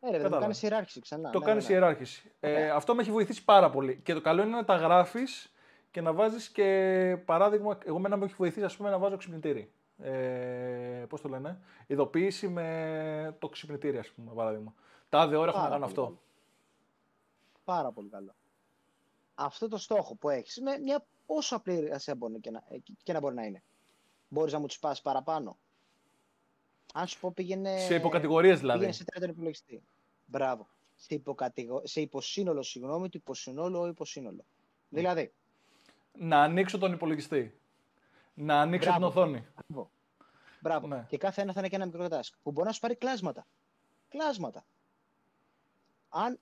[0.00, 1.30] Ε, ρε, το κάνεις ιεράρχηση ξανά.
[1.30, 1.80] Το ναι, κάνεις ναι, ναι.
[1.80, 2.32] ιεράρχηση.
[2.40, 4.00] Ε, αυτό με έχει βοηθήσει πάρα πολύ.
[4.02, 5.52] Και το καλό είναι να τα γράφεις
[5.90, 7.78] και να βάζεις και παράδειγμα.
[7.84, 9.72] Εγώ μένα με έχει βοηθήσει ας πούμε, να βάζω ξυπνητήρι.
[9.98, 14.74] Ε, Πώς το λένε, ειδοποίηση με το ξυπνητήρι, ας πούμε, παράδειγμα.
[15.08, 16.18] Τάδε ώρα έχω να κάνω αυτό.
[17.64, 18.34] Πάρα πολύ καλό.
[19.34, 22.62] Αυτό το στόχο που έχεις, με μια όσο απλή εργασία μπορεί και να,
[23.02, 23.62] και να μπορεί να είναι
[24.28, 25.58] μπορείς να μου του πάσει παραπάνω.
[26.94, 27.78] Αν σου πω πήγαινε.
[27.78, 28.78] Σε υποκατηγορίες δηλαδή.
[28.78, 29.82] Πήγαινε σε τρίτον υπολογιστή.
[30.26, 30.68] Μπράβο.
[30.94, 31.82] Σε, υποκατηγο...
[31.84, 34.44] σε υποσύνολο, συγγνώμη, του υποσύνολο ή υποσύνολο.
[34.88, 35.32] Δηλαδή.
[36.12, 37.60] Να ανοίξω τον υπολογιστή.
[38.34, 39.10] Να ανοίξω Μπράβο.
[39.10, 39.46] την οθόνη.
[39.66, 39.90] Μπράβο.
[40.60, 40.86] Μπράβο.
[40.86, 41.06] Ναι.
[41.08, 43.46] Και κάθε ένα θα είναι και ένα μικρό task που μπορεί να σου πάρει κλάσματα.
[44.08, 44.64] Κλάσματα.
[46.08, 46.38] Αν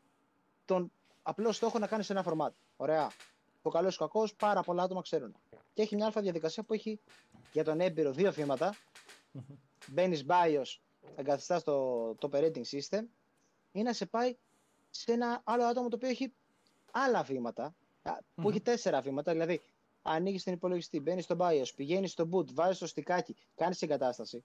[0.65, 2.55] τον απλό στόχο να κάνεις ένα φορμάτ.
[2.77, 3.11] Ωραία.
[3.63, 5.37] Ο καλός ή κακός, πάρα πολλά άτομα ξέρουν.
[5.77, 7.01] Και έχει μια αλφα διαδικασία που έχει
[7.53, 8.75] για τον έμπειρο δύο βήματα.
[9.89, 10.79] Μπαίνεις BIOS,
[11.17, 13.05] εγκαθιστάς το, το operating system
[13.73, 14.37] ή να σε πάει
[14.91, 16.35] σε ένα άλλο άτομο το οποίο έχει
[16.91, 17.75] άλλα βήματα,
[18.35, 19.33] που έχει τέσσερα βήματα.
[19.33, 19.61] Δηλαδή,
[20.03, 24.45] ανοίγεις την υπολογιστή, μπαίνεις στο BIOS, πηγαίνεις στο boot, βάζεις το στικάκι, κάνεις εγκατάσταση.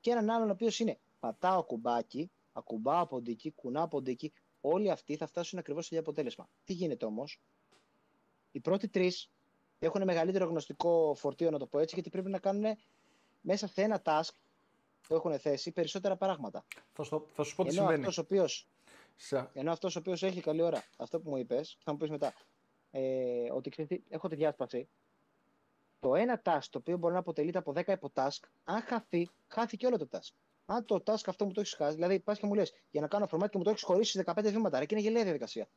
[0.00, 4.32] Και έναν άλλον ο οποίος είναι πατάω κουμπάκι, ακουμπάω από εκεί, κουνάω από εκεί.
[4.60, 6.48] Όλοι αυτοί θα φτάσουν ακριβώς στο ίδιο αποτέλεσμα.
[6.64, 7.40] Τι γίνεται όμως,
[8.50, 9.30] οι πρώτοι τρεις
[9.86, 12.76] έχουν μεγαλύτερο γνωστικό φορτίο, να το πω έτσι, γιατί πρέπει να κάνουν
[13.40, 14.30] μέσα σε ένα task
[15.06, 16.64] που έχουν θέσει περισσότερα πράγματα.
[16.92, 18.00] Θα, στο, θα σου πω τι ενώ συμβαίνει.
[18.00, 18.68] Αυτός ο οποίος,
[19.16, 19.50] σε...
[19.52, 22.32] Ενώ αυτός ο οποίος έχει καλή ώρα, αυτό που μου είπες, θα μου πεις μετά,
[22.90, 24.88] ε, ότι ξέρετε, έχω τη διάσπαση.
[26.00, 29.98] Το ένα task το οποίο μπορεί να αποτελείται από 10 υποτάσκ, αν χαθεί, χάθηκε όλο
[29.98, 30.34] το task.
[30.66, 33.06] Αν το task αυτό μου το έχεις χάσει, δηλαδή πας και μου λες για να
[33.08, 35.68] κάνω φορμάτι και μου το έχεις χωρίσει σε 15 βήματα, ρε, και είναι γελία διαδικασία.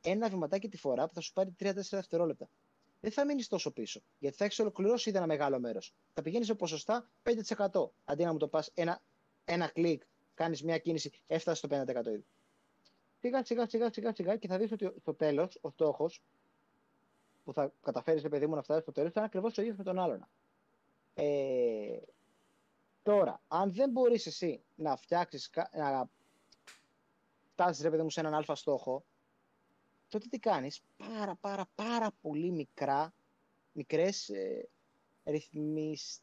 [0.00, 2.48] Ένα βηματάκι τη φορά που θα σου πάρει 3-4 δευτερόλεπτα.
[3.00, 4.00] Δεν θα μείνεις τόσο πίσω.
[4.18, 5.94] Γιατί θα έχεις ολοκληρώσει ήδη ένα μεγάλο μέρος.
[6.14, 7.90] Θα πηγαίνεις σε ποσοστά 5%.
[8.04, 9.02] Αντί να μου το πας ένα,
[9.44, 10.02] ένα κλικ,
[10.34, 12.24] κάνεις μια κίνηση, έφτασε στο 50% ήδη.
[13.20, 16.22] Σιγά σιγά σιγά σιγά σιγά και θα δεις ότι στο τέλος ο στόχος
[17.44, 19.84] που θα καταφέρεις, παιδί μου, να φτάσεις στο τέλος θα είναι ακριβώς το ίδιο με
[19.84, 20.28] τον άλλον.
[21.14, 21.98] Ε,
[23.02, 26.10] τώρα, αν δεν μπορείς εσύ να φτιάξεις, να
[27.52, 29.04] φτάσεις, ρε παιδί μου, σε έναν αλφα στόχο,
[30.10, 33.14] τότε τι κάνεις, πάρα πάρα πάρα πολύ μικρά,
[33.72, 34.68] μικρές ε,
[35.24, 36.22] ρυθμιστικές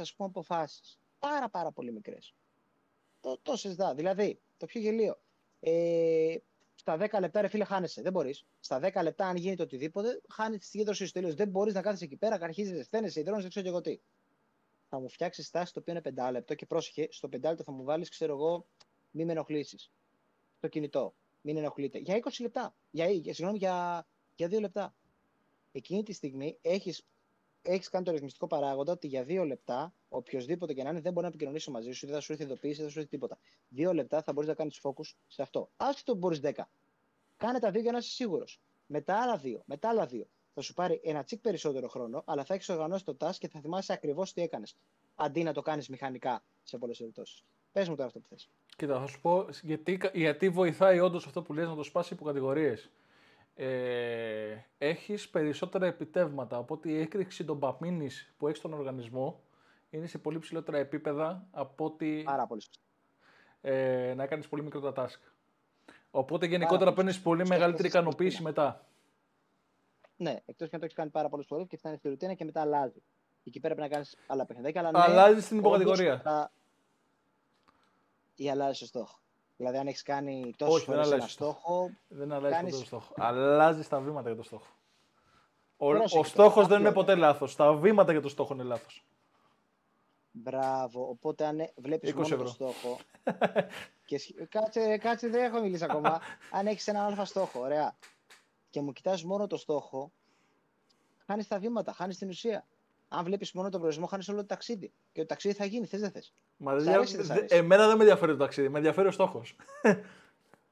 [0.00, 0.98] ας πούμε αποφάσεις.
[1.18, 2.34] Πάρα πάρα πολύ μικρές.
[3.20, 3.94] Το, το συζητά.
[3.94, 5.18] Δηλαδή, το πιο γελίο.
[5.60, 6.36] Ε,
[6.74, 8.02] στα 10 λεπτά, ρε φίλε, χάνεσαι.
[8.02, 8.46] Δεν μπορείς.
[8.60, 11.34] Στα 10 λεπτά, αν γίνει το οτιδήποτε, χάνεις τη συγκέντρωσή σου τελείως.
[11.34, 14.00] Δεν μπορείς να κάθεσαι εκεί πέρα, αρχίζεις, στένεσαι, υδρώνεις, δεν ξέρω και εγώ τι.
[14.88, 17.72] Θα μου φτιάξεις στάση το οποίο είναι 5 λεπτό και πρόσεχε, στο 5 λεπτό θα
[17.72, 18.66] μου βάλεις, ξέρω εγώ,
[19.10, 19.90] μη με ενοχλήσεις.
[20.60, 21.14] Το κινητό
[21.46, 21.98] μην ενοχλείτε.
[21.98, 22.74] Για 20 λεπτά.
[22.90, 24.94] Για, για, συγγνώμη, για, για 2 λεπτά.
[25.72, 27.06] Εκείνη τη στιγμή έχεις
[27.62, 31.22] έχεις κάνει το ρυθμιστικό παράγοντα ότι για δύο λεπτά, οποιοδήποτε και να είναι, δεν μπορεί
[31.22, 33.38] να επικοινωνήσει μαζί σου, δεν θα σου έρθει ειδοποίηση, δεν θα σου έρθει τίποτα.
[33.68, 35.70] Δύο λεπτά θα μπορείς να κάνεις focus σε αυτό.
[35.76, 36.50] Άσχετο που μπορείς 10.
[37.36, 38.60] Κάνε τα δύο για να είσαι σίγουρος.
[38.86, 40.26] Μετά άλλα δύο, μετά άλλα δύο.
[40.54, 43.60] Θα σου πάρει ένα τσικ περισσότερο χρόνο, αλλά θα έχεις οργανώσει το task και θα
[43.60, 44.76] θυμάσαι ακριβώς τι έκανες.
[45.14, 47.42] Αντί να το κάνεις μηχανικά σε πολλές περιπτώσεις.
[47.72, 48.48] Πες μου τώρα αυτό που θες.
[48.76, 52.24] Κοίτα, θα σου πω γιατί, γιατί βοηθάει όντως αυτό που λες να το σπάσει υπό
[52.24, 52.90] κατηγορίες.
[53.54, 59.40] Ε, έχεις περισσότερα επιτεύγματα, οπότε η έκρηξη των παπίνης που έχεις στον οργανισμό
[59.90, 62.62] είναι σε πολύ ψηλότερα επίπεδα από ότι Πάρα πολύ
[63.60, 65.20] ε, να κάνεις πολύ μικρότερα task.
[66.10, 68.86] Οπότε γενικότερα παίρνεις πολύ μεγαλύτερη ικανοποίηση μετά.
[70.16, 72.44] Ναι, εκτός και αν το έχεις κάνει πάρα πολλές φορές και φτάνεις στη ρουτίνα και
[72.44, 73.02] μετά αλλάζει.
[73.44, 74.80] Εκεί πέρα πρέπει να κάνεις άλλα παιχνίδια.
[74.80, 76.50] Αλλά ναι, αλλάζει στην υποκατηγορία
[78.36, 79.18] ή αλλάζει το στόχο.
[79.56, 81.90] Δηλαδή, αν έχεις κάνει τόσο φορές ένα στόχο.
[82.08, 82.78] Δεν αλλάζει κάνεις...
[82.78, 83.14] το στόχο.
[83.16, 84.66] Αλλάζεις τα βήματα για το στόχο.
[85.76, 87.56] Ο, ο στόχος δεν είναι ποτέ λάθος.
[87.56, 89.04] Τα βήματα για το στόχο είναι λάθος.
[90.30, 91.08] Μπράβο.
[91.08, 92.98] Οπότε, αν βλέπεις μόνο το στόχο.
[94.06, 94.20] και...
[94.48, 96.20] κάτσε, κάτσε, δεν έχω μιλήσει ακόμα.
[96.58, 97.96] αν έχεις ένα αλφα στόχο, ωραία.
[98.70, 100.12] Και μου κοιτάζει μόνο το στόχο,
[101.26, 102.66] χάνεις τα βήματα, χάνεις την ουσία
[103.08, 104.92] αν βλέπεις μόνο τον προορισμό, χάνεις όλο το ταξίδι.
[105.12, 106.32] Και το ταξίδι θα γίνει, θες δεν θες.
[106.56, 107.04] Μα δεν
[107.48, 109.56] Εμένα δεν με ενδιαφέρει το ταξίδι, με ενδιαφέρει ο στόχος.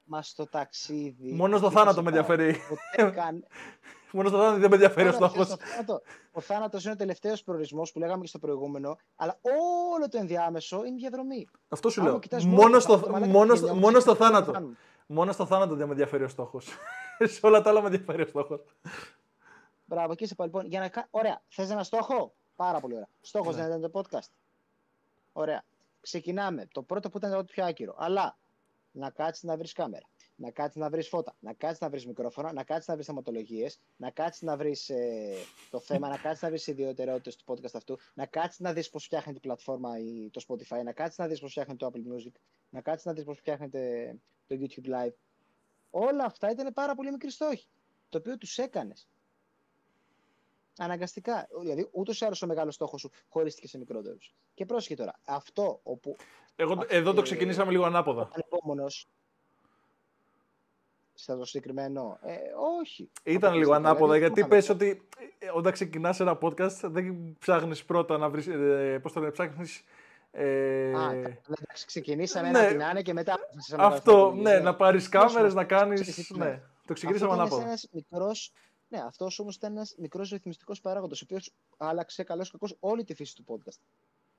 [0.07, 1.33] Μα στο ταξίδι.
[1.33, 2.57] Μόνο στο θάνατο με ενδιαφέρει.
[4.13, 5.57] Μόνο στο θάνατο δεν με ενδιαφέρει ο στόχος.
[6.33, 9.39] Ο θάνατος είναι ο τελευταίος προορισμός που λέγαμε και στο προηγούμενο, αλλά
[9.95, 11.47] όλο το ενδιάμεσο είναι διαδρομή.
[11.69, 12.21] Αυτό σου λέω.
[12.45, 14.73] Μόνο στο, μόνο, μόνο στο θάνατο.
[15.07, 16.69] Μόνο στο θάνατο δεν με ενδιαφέρει ο στόχος.
[17.35, 18.61] Σε όλα τα άλλα με ενδιαφέρει ο στόχος.
[19.95, 20.67] Μπράβο, εκεί σε λοιπόν.
[20.67, 21.09] Για να...
[21.11, 21.43] Ωραία.
[21.49, 23.09] Θες ένα στόχο; Πάρα πολύ ωραία.
[23.21, 23.67] Στόχος ναι.
[23.67, 24.29] δεν ήταν το podcast.
[25.33, 25.65] Ωραία.
[26.01, 26.67] Ξεκινάμε.
[26.73, 27.95] Το πρώτο που ήταν το πιο άκυρο.
[27.99, 28.39] Αλλά
[28.91, 30.07] να κάτσεις να βρεις κάμερα.
[30.37, 31.37] Να κάτσεις να βρεις φώτα.
[31.41, 32.53] Να κάτσεις να βρεις μικρόφωνα.
[32.53, 33.81] Να κάτσεις να βρεις θεματολογίες.
[33.97, 35.35] Να κάτσεις να βρεις ε,
[35.71, 36.09] το θέμα.
[36.09, 37.99] να κάτσεις να βρεις ιδιαιτερότητε του podcast αυτού.
[38.15, 40.83] Να κάτσεις να δεις πώς φτιάχνει η πλατφόρμα ή το Spotify.
[40.85, 42.33] Να κάτσεις να δεις πώς φτιάχνει το Apple Music.
[42.69, 44.15] Να κάτσεις να δεις πώς φτιάχνεται
[44.47, 45.15] το YouTube Live.
[45.91, 47.67] Όλα αυτά ήταν πάρα πολύ μικροί στόχοι.
[48.09, 49.09] Το οποίο τους έκανες.
[50.79, 51.49] Αναγκαστικά.
[51.61, 54.35] Δηλαδή, ούτως ή άλλως ο μεγάλος στόχος σου χωρίστηκε σε μικρότερους.
[54.55, 55.21] Και πρόσχε τώρα.
[55.25, 56.17] Αυτό όπου.
[56.57, 58.29] Εγώ, εδώ το ξεκινήσαμε λίγο ανάποδα.
[58.33, 58.87] Ανεπόμονο.
[61.15, 62.19] Στο συγκεκριμένο.
[62.23, 62.37] Ε,
[62.81, 63.11] όχι.
[63.23, 65.09] Ήταν λίγο ανάποδα δηλαδή, γιατί πες ότι
[65.39, 68.47] ε, όταν ξεκινάς ένα podcast δεν ψάχνεις πρώτα να βρεις.
[68.47, 69.83] Ε, Πώς το ψάχνεις.
[70.31, 70.93] Ε...
[70.93, 71.13] Α,
[71.87, 73.39] ξεκινήσαμε ναι, ένα την και μετά.
[73.79, 76.31] Αυτό, ναι, να πάρεις κάμερες, να κάνεις.
[76.37, 77.57] Ναι, το ξεκινήσαμε ανάποδα.
[77.57, 78.53] Είναι ένας μικρός
[78.95, 83.15] ναι, αυτός όμως ήταν ένας μικρός ρυθμιστικός παράγοντας, ο οποίος άλλαξε καλός κακός όλη τη
[83.15, 83.79] φύση του podcast.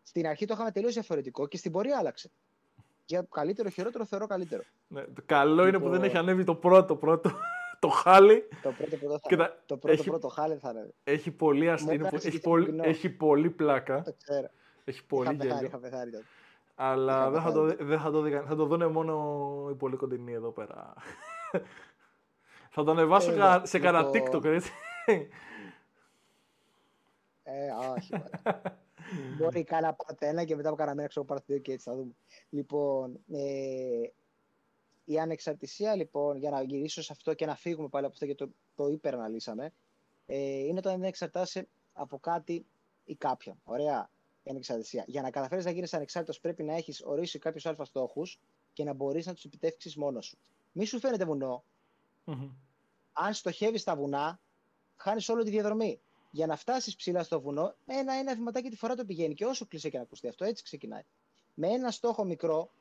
[0.04, 2.32] Στην αρχή το είχαμε τελείως διαφορετικό και στην πορεία άλλαξε.
[3.06, 4.64] Για καλύτερο, χειρότερο, θεωρώ καλύτερο.
[4.88, 7.32] Ναι, το καλό είναι που δεν έχει ανέβει το πρώτο πρώτο.
[7.80, 8.44] το χάλι.
[8.62, 9.36] Το πρώτο πρώτο, θα...
[9.36, 9.62] τα...
[9.66, 10.10] το πρώτο, έχει...
[10.10, 10.94] πρώτο χάλι θα ανέβει.
[11.04, 12.10] Έχει πολύ αστείο.
[12.12, 12.80] Έχει, πολύ...
[12.82, 14.02] έχει πολύ πλάκα.
[14.02, 14.48] Το ξέρω.
[14.84, 15.66] Έχει πολύ είχα γέλιο.
[15.66, 16.26] Είχα πεθάρει, τότε.
[16.76, 20.34] Αλλά δεν θα το, δεν θα το δει, θα το δουν μόνο οι πολύ κοντινοί
[20.34, 20.94] εδώ πέρα.
[22.78, 24.72] Θα το ανεβάσω ε, σε κανένα TikTok, έτσι.
[27.44, 28.14] Ε, όχι.
[29.38, 31.96] Μπορεί κάνα πάτε ένα και μετά από κανένα μέρα ξέρω πάρτε δύο και έτσι θα
[31.96, 32.16] δούμε.
[32.50, 34.10] Λοιπόν, ε,
[35.06, 38.36] η ανεξαρτησία λοιπόν, για να γυρίσω σε αυτό και να φύγουμε πάλι από αυτό και
[38.36, 39.74] το, το υπεραναλύσαμε,
[40.26, 42.66] ε, είναι όταν δεν εξαρτάσαι από κάτι
[43.06, 43.60] ή κάποιον.
[43.64, 44.10] Ωραία
[44.44, 45.04] η ανεξαρτησία.
[45.08, 48.40] Για να καταφέρεις να γίνεις ανεξάρτητος, πρέπει να έχεις ορίσει κάποιους αλφα στόχους
[48.74, 50.38] και να μπορείς να τους επιτεύξεις μόνος σου.
[50.72, 51.64] Μη σου φαίνεται βουνό,
[52.26, 52.50] Mm-hmm.
[53.18, 54.40] Αν στοχεύεις στα βουνά,
[54.96, 56.02] χάνεις όλη τη διαδρομή.
[56.32, 59.34] Για να φτάσεις ψηλά στο βουνό, ένα-ένα βηματάκι τη φορά το πηγαίνει.
[59.34, 61.04] Και όσο κλείσει και να ακουστεί αυτό, έτσι ξεκινάει.
[61.54, 62.72] Με ένα στόχο μικρό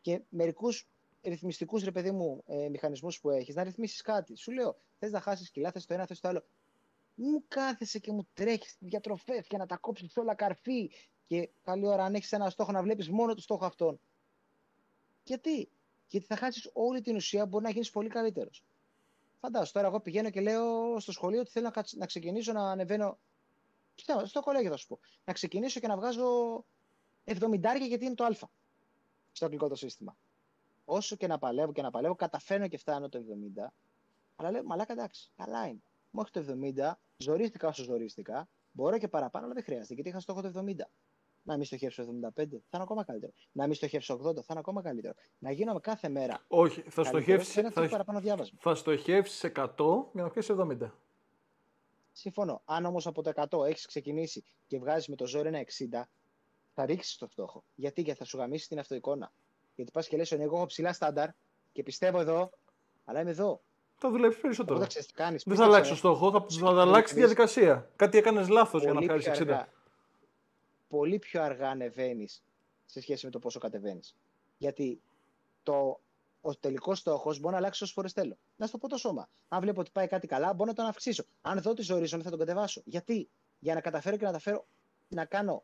[0.00, 0.88] και μερικούς
[1.22, 4.36] ρυθμιστικούς ρε παιδί μου ε, μηχανισμούς που έχεις, να ρυθμίσεις κάτι.
[4.36, 6.44] Σου λέω, θες να χάσεις κιλά, θες το ένα, θες το άλλο.
[7.14, 10.90] Μου κάθεσαι και μου τρέχεις στι διατροφέ και να τα κόψεις όλα καρφί.
[11.26, 14.00] Και καλή ώρα, αν έχεις ένα στόχο, να βλέπεις μόνο το στόχο αυτόν.
[15.24, 15.68] Γιατί,
[16.08, 18.64] Γιατί θα χάσεις όλη την ουσία, μπορεί να γίνεις πολύ καλύτερος.
[19.44, 23.18] Φαντάζομαι τώρα, εγώ πηγαίνω και λέω στο σχολείο ότι θέλω να, να ξεκινήσω να ανεβαίνω.
[24.24, 24.98] Στο κολέγιο θα σου πω.
[25.24, 26.64] Να ξεκινήσω και να βγάζω
[27.24, 28.32] 70 γιατί είναι το Α
[29.32, 30.16] στο αγγλικό το σύστημα.
[30.84, 33.18] Όσο και να παλεύω και να παλεύω, καταφέρνω και φτάνω το
[33.58, 33.66] 70.
[34.36, 35.82] Αλλά λέω, μαλάκα εντάξει, καλά είναι.
[36.10, 36.44] Μου το
[36.76, 38.48] 70, ζορίστηκα όσο ζορίστηκα.
[38.72, 40.74] Μπορώ και παραπάνω, αλλά δεν χρειάζεται γιατί είχα στόχο το 70.
[41.42, 43.32] Να μην στοχεύσω 75, θα είναι ακόμα καλύτερο.
[43.52, 45.14] Να μην στοχεύσω 80, θα είναι ακόμα καλύτερο.
[45.38, 46.44] Να γίνομαι κάθε μέρα.
[46.48, 47.62] Όχι, θα στοχεύσει.
[47.62, 48.58] Θα, παραπάνω διάβασμα.
[48.60, 49.66] θα στοχεύσεις 100
[50.12, 50.90] για να πιάσεις 70.
[52.12, 52.62] Συμφωνώ.
[52.64, 56.08] Αν όμως από το 100 έχεις ξεκινήσει και βγάζεις με το ζόρι ένα 60,
[56.74, 57.64] θα ρίξεις το στόχο.
[57.74, 59.32] Γιατί, γιατί; Θα σου γαμίσει την αυτοεικόνα.
[59.74, 61.28] Γιατί πας και λες, εγώ έχω ψηλά στάνταρ
[61.72, 62.50] και πιστεύω εδώ,
[63.04, 63.62] αλλά είμαι εδώ.
[63.94, 64.74] Θα δουλέψεις περισσότερο.
[64.74, 67.90] Οπότε, ξέρεις, κάνεις, δεν θα αλλάξεις το στόχο, θα, θα αλλάξει τη διαδικασία.
[67.96, 69.64] Κάτι έκανες λάθος για να κάνει 60.
[70.92, 72.42] Πολύ πιο αργά ανεβαίνεις
[72.86, 74.16] σε σχέση με το πόσο κατεβαίνεις.
[74.58, 75.00] Γιατί
[75.62, 76.00] το,
[76.40, 78.38] ο τελικός στόχος μπορεί να αλλάξει όσες φορές θέλω.
[78.56, 79.28] Να στο πω το σώμα.
[79.48, 81.24] Αν βλέπω ότι πάει κάτι καλά, μπορώ να τον αυξήσω.
[81.42, 82.82] Αν δω τη ζορίζομαι, θα τον κατεβάσω.
[82.84, 83.28] Γιατί;
[83.58, 84.66] Για να καταφέρω και να τα φέρω
[85.08, 85.62] να κάνω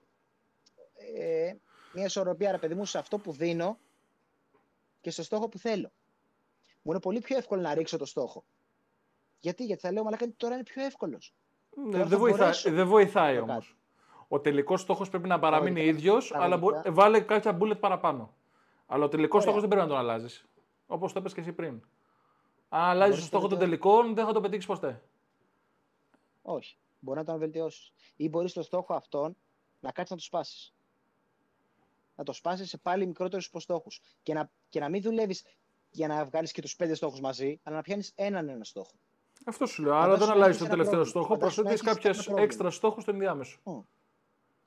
[1.14, 1.54] ε,
[1.92, 3.78] μια ισορροπία, ρε παιδί μου, σε αυτό που δίνω
[5.00, 5.90] και στο στόχο που θέλω.
[6.82, 8.44] Μου είναι πολύ πιο εύκολο να ρίξω το στόχο.
[9.40, 11.34] Γιατί, γιατί θα λέω, μαλάκα, τώρα είναι πιο εύκολος.
[11.74, 13.76] Ναι, δεν, βοηθά, δεν βοηθάει όμως.
[14.28, 16.68] Ο τελικός στόχος πρέπει να παραμείνει ίδιος, αλλά μπο...
[16.86, 18.34] βάλε κάποια bullet παραπάνω.
[18.86, 20.44] Αλλά ο τελικός στόχος δεν πρέπει να τον αλλάζεις.
[20.86, 21.82] Όπως το είπες και εσύ πριν.
[22.68, 25.02] Αν αλλάζεις το στόχο των τελικών, δεν θα το πετύχεις ποτέ.
[26.42, 26.76] Όχι.
[26.98, 27.92] Μπορεί να τον βελτιώσεις.
[28.16, 29.36] Ή μπορείς το στόχο αυτόν
[29.80, 30.72] να κάτσεις να το σπάσεις
[32.18, 34.00] να το σπάσεις σε πάλι μικρότερους υποστόχους.
[34.22, 35.44] Και να, και να μην δουλεύεις
[35.90, 38.92] για να βγάλεις και τους πέντε στόχους μαζί, αλλά να πιάνεις έναν ένα στόχο.
[39.44, 39.94] Αυτό σου λέω.
[39.94, 43.58] Άρα δεν αλλάζεις το τελευταίο στόχο, προσθέτεις κάποιες έξτρα στόχους στο ενδιάμεσο.
[43.64, 43.82] Mm.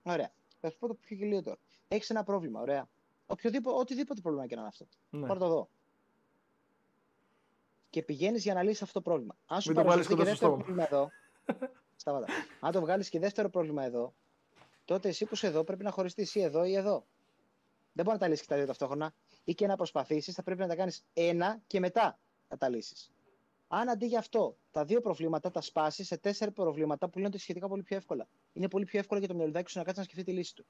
[0.04, 0.32] Ωραία.
[0.60, 1.58] Θα σου πω το πιο γελίο τώρα.
[1.88, 2.90] Έχεις ένα πρόβλημα, ωραία.
[3.26, 4.88] Οποιοδήποτε, οτιδήποτε πρόβλημα και να είναι αυτό.
[5.10, 5.28] Ναι.
[5.28, 5.70] Πάρ το εδώ.
[7.90, 9.36] Και πηγαίνεις για να λύσεις αυτό το πρόβλημα.
[9.46, 11.10] Αν σου πάρει και δεύτερο πρόβλημα εδώ.
[11.96, 12.28] Σταματά.
[12.60, 14.14] Αν το βγάλεις και δεύτερο πρόβλημα εδώ,
[14.86, 17.06] τότε εσύ που είσαι εδώ πρέπει να χωριστείς ή εδώ ή εδώ.
[17.94, 19.14] Δεν μπορεί να τα λύσεις και τα δύο ταυτόχρονα.
[19.44, 23.12] Ή και να προσπαθήσεις, θα πρέπει να τα κάνεις ένα και μετά να τα λύσεις.
[23.74, 27.68] Αν αντί για αυτό τα δύο προβλήματα τα σπάσει σε τέσσερα προβλήματα που λύνονται σχετικά
[27.68, 28.28] πολύ πιο εύκολα.
[28.54, 30.66] Είναι πολύ πιο εύκολο για το μυαλουδάκι σου να κάτσεις να σκεφτεί τη λύση του.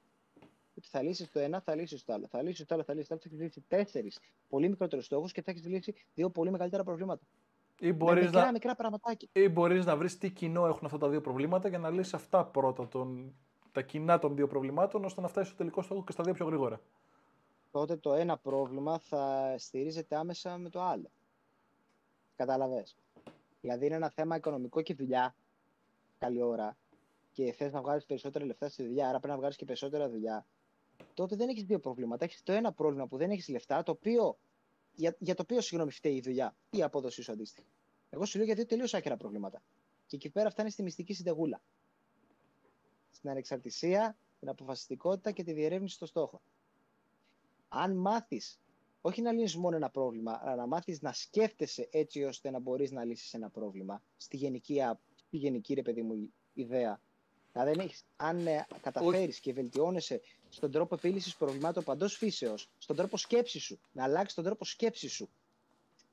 [0.76, 2.26] Ότι θα λύσεις το ένα, θα λύσεις το άλλο.
[2.26, 3.22] Θα λύσεις το άλλο, θα λύσεις το άλλο.
[3.22, 7.24] Θα έχεις λύσει τέσσερις πολύ μικρότερους στόχους και θα έχεις λύσει δύο πολύ μεγαλύτερα προβλήματα.
[7.80, 8.76] Ή μπορείς να, μικρά
[9.32, 12.44] ή μπορείς να βρεις τι κοινό έχουν αυτά τα δύο προβλήματα για να λύσεις αυτά
[12.44, 13.34] πρώτα, τον...
[13.72, 16.46] τα κοινά των δύο προβλημάτων, ώστε να φτάσεις στο τελικό στόχο και στα δύο πιο
[16.46, 16.80] γρήγορα
[17.70, 21.10] τότε το ένα πρόβλημα θα στηρίζεται άμεσα με το άλλο.
[22.46, 22.96] Κατάλαβες.
[23.60, 25.34] Δηλαδή είναι ένα θέμα οικονομικό και δουλειά,
[26.18, 26.76] καλή ώρα,
[27.32, 30.46] και θες να βγάλεις περισσότερα λεφτά στη δουλειά, άρα πρέπει να βγάλεις και περισσότερα δουλειά.
[31.14, 32.24] Τότε δεν έχεις δύο προβλήματα.
[32.24, 34.38] Έχεις το ένα πρόβλημα που δεν έχεις λεφτά, το οποίο,
[34.94, 37.66] για, για το οποίο συγγνώμη φταίει η δουλειά ή η απόδοσή σου αντίστοιχα.
[38.10, 39.62] Εγώ σου λέω για δύο τελείω άκυρα προβλήματα.
[40.06, 41.62] Και εκεί πέρα φτάνει στη μυστική συντεγούλα.
[43.10, 46.40] Στην ανεξαρτησία, την αποφασιστικότητα και τη διερεύνηση των στόχων
[47.74, 48.60] αν μάθεις
[49.04, 52.90] όχι να λύσεις μόνο ένα πρόβλημα, αλλά να μάθεις να σκέφτεσαι έτσι ώστε να μπορείς
[52.90, 54.80] να λύσεις ένα πρόβλημα, στη γενική,
[55.16, 57.00] στη γενική ρε παιδί μου ιδέα.
[57.52, 63.16] Δηλαδή, έχεις, αν ε, καταφέρεις και βελτιώνεσαι στον τρόπο επίλυσης προβλημάτων παντός φύσεως, στον τρόπο
[63.16, 65.30] σκέψης σου, να αλλάξεις τον τρόπο σκέψης σου,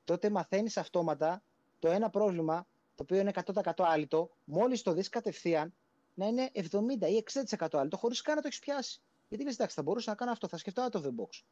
[0.04, 1.42] τότε μαθαίνεις αυτόματα
[1.78, 5.74] το ένα πρόβλημα, το οποίο είναι 100% άλυτο, μόλις το δεις κατευθείαν,
[6.14, 7.24] να είναι 70 ή
[7.58, 9.00] 60% άλυτο, χωρίς καν να το έχεις πιάσει.
[9.28, 11.42] Γιατί λες, εντάξει, θα μπορούσα να κάνω αυτό, θα σκεφτώ το The Box.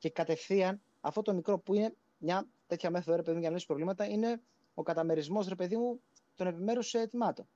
[0.00, 3.54] Και κατευθείαν αυτό το μικρό που είναι μια τέτοια μέθοδο ρε παιδί μου για να
[3.54, 4.40] λύσεις προβλήματα είναι
[4.74, 6.00] ο καταμερισμός ρε παιδί μου
[6.36, 7.48] των επιμέρους ετοιμάτων.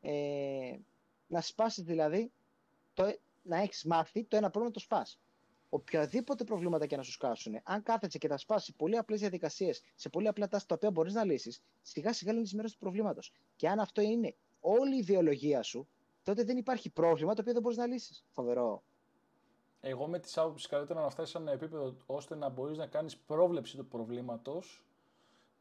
[0.00, 0.76] Ε,
[1.26, 2.32] να σπάσεις δηλαδή,
[2.94, 5.20] το, να έχεις μάθει το ένα πρόβλημα το σπάς.
[5.68, 10.08] Οποιαδήποτε προβλήματα και να σου σκάσουν, αν κάθεσαι και τα σπάσει πολύ απλές διαδικασίες σε
[10.08, 13.32] πολύ απλά τάση τα οποία μπορείς να λύσεις, σιγά σιγά λύνεις μέρος του προβλήματος.
[13.56, 15.88] Και αν αυτό είναι όλη η ιδεολογία σου,
[16.22, 18.24] τότε δεν υπάρχει πρόβλημα το οποίο δεν μπορείς να λύσεις.
[18.30, 18.82] Φοβερό.
[19.80, 23.18] Εγώ με τις άποψεις καλύτερα να φτάσει σε ένα επίπεδο ώστε να μπορείς να κάνεις
[23.18, 24.84] πρόβλεψη του προβλήματος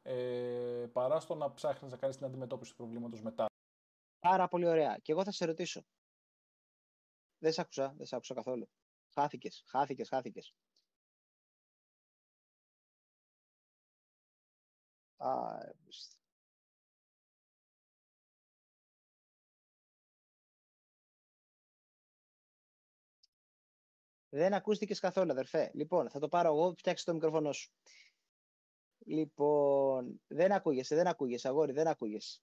[0.03, 3.45] ε, παρά στο να ψάχνεις να κάνεις την αντιμετώπιση του προβλήματος μετά.
[4.19, 4.97] Πάρα πολύ ωραία.
[5.01, 5.85] Και εγώ θα σε ρωτήσω.
[7.37, 8.69] Δεν σε άκουσα, δεν σε άκουσα καθόλου.
[9.13, 10.53] Χάθηκες, χάθηκες, χάθηκες.
[15.17, 15.57] Α,
[24.37, 25.71] Δεν ακούστηκες καθόλου, αδερφέ.
[25.73, 27.71] Λοιπόν, θα το πάρω εγώ, φτιάξε το μικρόφωνο σου.
[29.05, 32.39] Λοιπόν, δεν ακούγεσαι, δεν ακούγεσαι, αγόρι, δεν ακούγεσαι.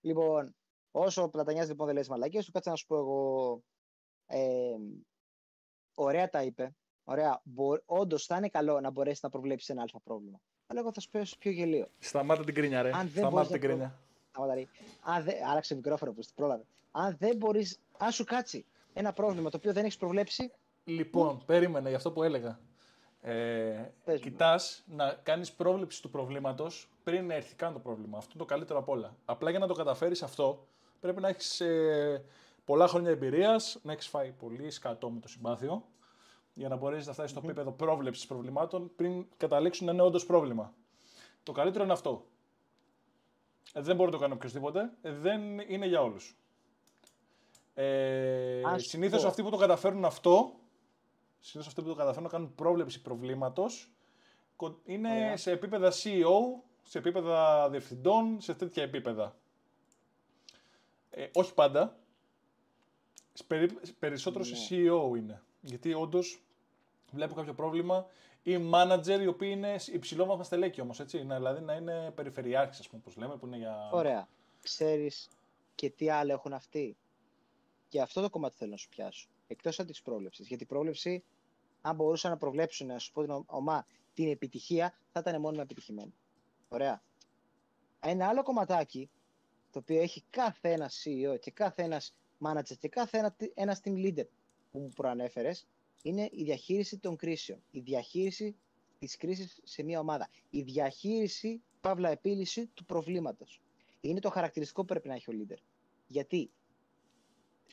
[0.00, 0.56] λοιπόν,
[0.90, 3.62] όσο πλατανιάς λοιπόν δεν λες μαλακίες, σου κάτσε να σου πω εγώ.
[4.26, 4.76] Ε,
[5.94, 6.74] ωραία τα είπε.
[7.04, 7.42] Ωραία.
[7.84, 10.40] Όντως θα είναι καλό να μπορέσεις να προβλέψεις ένα αλφα πρόβλημα.
[10.66, 11.88] Αλλά εγώ θα σου πω πιο γελίο.
[11.98, 12.90] Σταμάτα την κρίνια, ρε.
[12.94, 13.98] Αν δεν Σταμάτα την κρίνια.
[15.02, 15.46] Αν δεν...
[15.46, 16.64] Άλλαξε μικρόφωνο που πρόλαβε.
[16.92, 20.52] Αν δεν μπορείς, αν σου κάτσει ένα πρόβλημα το οποίο δεν έχεις προβλέψει.
[20.84, 21.46] Λοιπόν, mm.
[21.46, 22.60] περίμενε για αυτό που έλεγα.
[23.20, 23.90] Ε,
[24.20, 28.18] Κοιτάς να κάνεις πρόβλεψη του προβλήματος πριν έρθει καν το πρόβλημα.
[28.18, 29.16] Αυτό είναι το καλύτερο απ' όλα.
[29.24, 30.66] Απλά για να το καταφέρεις αυτό,
[31.00, 32.24] πρέπει να έχεις ε,
[32.64, 35.84] πολλά χρόνια εμπειρίας, να έχεις φάει πολύ σκατό με το συμπάθειο,
[36.54, 40.74] για να μπορέσεις να φτάσεις στο επίπεδο πρόβλεψης προβλημάτων πριν καταλήξουν να είναι όντως πρόβλημα.
[41.42, 42.26] Το καλύτερο είναι αυτό.
[43.72, 44.92] Ε, δεν μπορεί να το κάνει οποιοδήποτε.
[45.02, 46.36] Ε, δεν είναι για όλους.
[47.74, 50.54] Ε, Συνήθως αυτοί που το καταφέρουν αυτό,
[51.40, 53.90] συνήθως αυτοί που το καταφέρουν να κάνουν πρόβλεψη προβλήματος,
[54.84, 59.36] είναι σε επίπεδα CEO, σε επίπεδα διευθυντών, σε τέτοια επίπεδα.
[61.10, 61.96] Ε, όχι πάντα.
[63.98, 64.82] Περισσότερο σε ναι.
[64.92, 65.42] CEO είναι.
[65.60, 66.42] Γιατί όντως
[67.10, 68.06] βλέπω κάποιο πρόβλημα
[68.42, 71.04] ή manager οι οποίοι είναι υψηλό βαθμό στελέχη όμως.
[71.06, 73.90] Δηλαδή να είναι περιφερειάρχης, ας πούμε, όπως λέμε, που είναι για.
[73.92, 74.28] Ωραία.
[74.62, 75.28] Ξέρεις
[75.74, 76.96] και τι άλλο έχουν αυτοί;
[77.92, 79.28] Και αυτό το κομμάτι θέλω να σου πιάσω.
[79.46, 80.42] Εκτός από τη πρόβλεψη.
[80.42, 81.24] Γιατί η πρόβλεψη,
[81.80, 86.14] αν μπορούσαν να προβλέψουν, να σου πω την ομά, την επιτυχία, θα ήταν μόνιμα επιτυχημένη.
[86.68, 87.02] Ωραία.
[88.00, 89.10] Ένα άλλο κομματάκι,
[89.70, 92.14] το οποίο έχει κάθε ένας CEO και κάθε ένας
[92.44, 94.26] manager και κάθε ένα, ένας team leader
[94.70, 95.66] που μου προανέφερες,
[96.02, 97.62] είναι η διαχείριση των κρίσεων.
[97.70, 98.56] Η διαχείριση
[98.98, 100.28] της κρίσης σε μια ομάδα.
[100.50, 103.60] Η διαχείριση, παύλα επίλυση του προβλήματος.
[104.00, 105.58] Είναι το χαρακτηριστικό που πρέπει να έχει ο leader.
[106.06, 106.50] Γιατί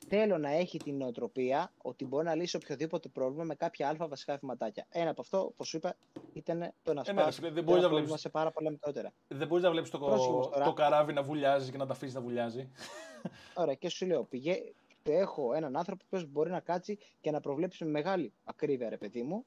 [0.08, 4.38] θέλω να έχει την νοοτροπία ότι μπορεί να λύσει οποιοδήποτε πρόβλημα με κάποια αλφα βασικά
[4.38, 4.86] βηματάκια.
[4.90, 5.96] Ένα από αυτό, όπως σου είπα,
[6.34, 8.20] ήταν το να σπάσει ε, ναι, δεν να βλέπεις...
[8.20, 9.14] σε πάρα πολλά μικρότερα.
[9.28, 10.00] Δεν μπορείς να βλέπεις το,
[10.64, 12.70] το καράβι να βουλιάζει και να τα αφήσεις να βουλιάζει.
[13.54, 14.74] Ωραία, και σου λέω, πηγέ...
[15.04, 19.24] έχω έναν άνθρωπο που μπορεί να κάτσει και να προβλέψει με μεγάλη ακρίβεια, ρε παιδί
[19.24, 19.46] μου.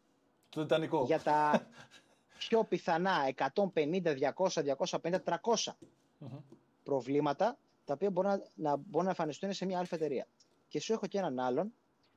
[0.48, 1.04] Το Τιτανικό.
[1.04, 1.66] Για τα
[2.38, 3.52] πιο πιθανά 150,
[4.34, 5.72] 200, 250, 300
[6.82, 10.26] προβλήματα τα οποία μπορούν να, να, μπορούν να εμφανιστούν σε μια άλλη εταιρεία
[10.68, 11.74] και σου έχω και έναν άλλον,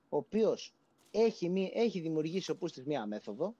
[0.09, 0.73] ο οποίος
[1.11, 3.55] έχει, έχει δημιουργήσει οπού της μία μέθοδο,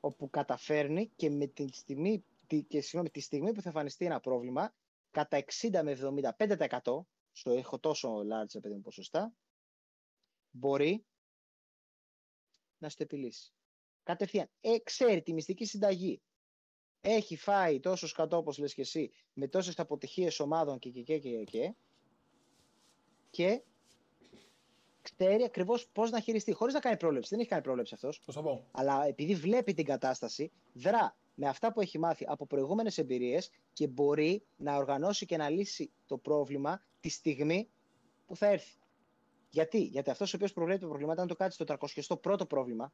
[0.00, 4.20] όπου καταφέρνει και με τη στιγμή, τη, και, συγγνώμη, τη στιγμή που θα εμφανιστεί ένα
[4.20, 4.74] πρόβλημα,
[5.10, 5.98] κατά 60 με
[6.80, 7.00] 75%,
[7.32, 9.32] στο έχω τόσο large παιδί μου ποσοστά,
[10.50, 11.04] μπορεί
[12.78, 13.52] να στο επιλύσει.
[14.02, 14.50] Κατευθείαν.
[14.60, 16.20] Ε, ξέρει τη μυστική συνταγή.
[17.10, 21.18] Έχει φάει τόσος σκατό, όπως λες και εσύ, με τόσες αποτυχίες ομάδων και και και
[21.18, 21.74] και και
[23.30, 23.62] και
[25.02, 27.28] ξέρει ακριβώς πώς να χειριστεί, χωρίς να κάνει πρόβλεψη.
[27.30, 28.22] Δεν έχει κάνει πρόβλεψη αυτός.
[28.32, 32.98] Θα πω; Αλλά επειδή βλέπει την κατάσταση, δρά με αυτά που έχει μάθει από προηγούμενες
[32.98, 37.68] εμπειρίες και μπορεί να οργανώσει και να λύσει το πρόβλημα τη στιγμή
[38.26, 38.78] που θα έρθει.
[39.50, 41.76] Γιατί, Γιατί αυτός ο οποίος προβλέπει το πρόβλημα, όταν το κάτσεις το
[42.08, 42.92] 300 πρώτο πρόβλημα,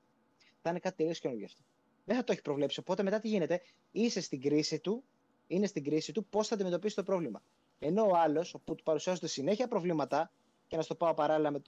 [0.60, 1.62] θα είναι κάτι τελείως καινούργιο αυτό.
[2.04, 2.80] Δεν θα το έχει προβλέψει.
[2.80, 3.60] Οπότε μετά τι γίνεται,
[3.92, 5.04] είσαι στην κρίση του,
[5.46, 7.42] είναι στην κρίση του πώς θα αντιμετωπίσει το πρόβλημα.
[7.78, 10.30] Ενώ ο άλλος, που του παρουσιάζονται συνέχεια προβλήματα,
[10.66, 11.62] και να στο πάω παράλληλα με.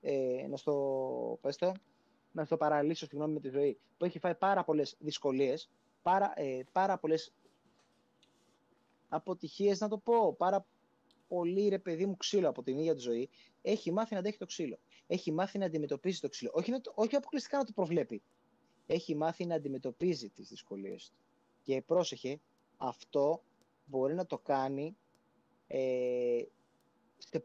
[0.00, 1.38] Ε, να στο.
[1.40, 1.72] Πες το,
[2.32, 5.70] να στο παραλύσω συγγνώμη με τη ζωή, που έχει φάει πάρα πολλές δυσκολίες,
[6.02, 7.32] πάρα, ε, πάρα πολλές
[9.08, 10.66] αποτυχίες, να το πω, πάρα
[11.28, 13.28] πολύ ρε παιδί μου ξύλο από την ίδια τη ζωή,
[13.62, 14.78] έχει μάθει να αντέχει το ξύλο.
[15.06, 16.50] Έχει μάθει να αντιμετωπίζει το ξύλο.
[16.54, 18.22] Όχι, όχι αποκλειστικά να το προβλέπει.
[18.86, 21.16] Έχει μάθει να αντιμετωπίζει τις δυσκολίες του.
[21.62, 22.40] Και πρόσεχε,
[22.76, 23.42] αυτό
[23.84, 24.96] μπορεί να το κάνει
[25.66, 26.42] ε,
[27.18, 27.44] σε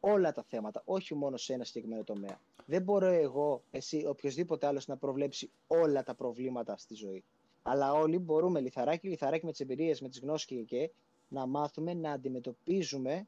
[0.00, 2.40] όλα τα θέματα, όχι μόνο σε ένα συγκεκριμένο τομέα.
[2.66, 7.24] Δεν μπορώ εγώ, εσύ, οποιοδήποτε άλλος να προβλέψει όλα τα προβλήματα στη ζωή.
[7.62, 10.90] Αλλά όλοι μπορούμε λιθαράκι, λιθαράκι με τις εμπειρίες, με τις γνώσεις και, και
[11.28, 13.26] να μάθουμε να αντιμετωπίζουμε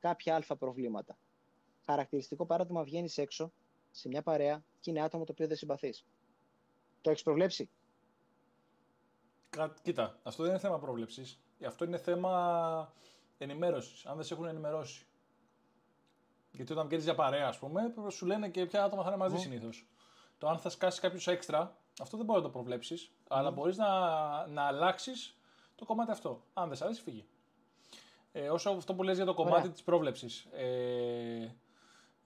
[0.00, 1.18] κάποια αλφα προβλήματα.
[1.84, 3.52] Χαρακτηριστικό παράδειγμα, βγαίνεις έξω
[3.90, 6.04] σε μια παρέα και είναι άτομο το οποίο δεν συμπαθείς.
[7.04, 7.70] Το έχεις προβλέψει;
[9.82, 11.38] Κοίτα, αυτό δεν είναι θέμα πρόβλεψη.
[11.66, 12.92] Αυτό είναι θέμα
[13.38, 14.06] ενημέρωσης.
[14.06, 15.06] Αν δεν σε έχουν ενημερώσει.
[16.50, 19.36] Γιατί όταν βγαίνεις για παρέα, ας πούμε, σου λένε και ποια άτομα θα είναι μαζί
[19.36, 19.40] mm.
[19.40, 19.86] συνήθως.
[20.38, 23.88] Το αν θα σκάσεις κάποιο έξτρα, αυτό δεν μπορεί να το προβλέψεις, αλλά μπορείς να,
[24.46, 25.38] να αλλάξεις
[25.74, 26.44] το κομμάτι αυτό.
[26.52, 27.26] Αν δεν σ' αρέσει, φύγει.
[28.32, 31.56] Ε, όσο αυτό που λες για το κομμάτι της πρόβλεψης, ε,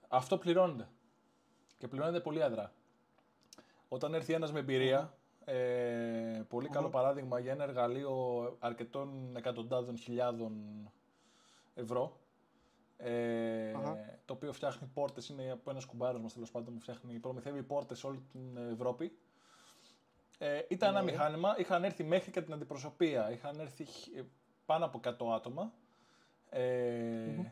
[0.07, 0.89] αυτό πληρώνεται.
[1.77, 2.73] Και πληρώνεται πολύ αδρά.
[3.89, 10.53] Όταν έρθει ένας με εμπειρία, ε, πολυ καλό παράδειγμα για ένα εργαλείο αρκετών εκατοντάδων χιλιάδων
[11.73, 12.19] ευρώ,
[12.97, 13.71] ε,
[14.25, 17.99] το οποίο φτιάχνει πόρτες, είναι από ένας κουμπάρος μας τέλος πάντων που φτιάχνει, προμηθεύει πόρτες
[17.99, 19.17] σε όλη την Ευρώπη.
[20.37, 21.11] Ε, ήταν ένα ναι.
[21.11, 23.31] μηχάνημα, είχαν έρθει μέχρι και την αντιπροσωπεία.
[23.31, 23.85] Είχαν έρθει
[24.65, 25.73] πάνω από 100 άτομα
[26.49, 27.51] ε,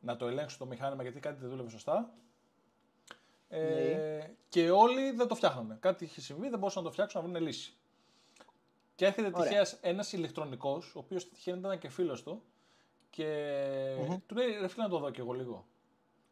[0.00, 2.14] να το ελέγξουν το μηχάνημα γιατί κάτι δεν δούλευε σωστά.
[3.54, 4.34] Ε, ναι.
[4.48, 5.76] Και όλοι δεν το φτιάχνανε.
[5.80, 7.76] Κάτι είχε συμβεί, δεν μπορούσαν να το φτιάξουν να βρουν λύση.
[8.94, 12.42] Και έρχεται τυχαίας ένας ηλεκτρονικός, ο οποίος τυχαία ήταν και φίλος του,
[13.10, 13.56] και
[14.00, 14.20] mm-hmm.
[14.26, 15.66] του λέει: Ρε φίλε, να το δω κι εγώ λίγο.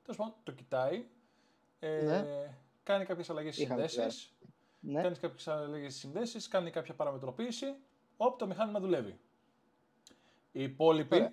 [0.03, 1.07] Τέλος πάντων, το κοιτάει,
[1.79, 2.25] ε, ναι.
[2.83, 4.35] κάνει κάποιες αλλαγές στις συνδέσεις.
[4.81, 5.03] Ναι.
[5.03, 7.66] Κάνει κάποιες αλλαγές στις συνδέσεις, κάνει κάποια παραμετροποίηση.
[8.16, 9.18] Όπ, το μηχάνημα δουλεύει.
[10.53, 11.31] Οι υπόλοιποι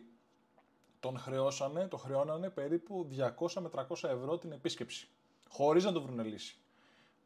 [0.99, 3.07] τον χρεώσανε, το χρεώνανε περίπου
[3.39, 5.09] 200 με 300 ευρώ την επίσκεψη.
[5.49, 6.57] Χωρίς να του βρουν λύση.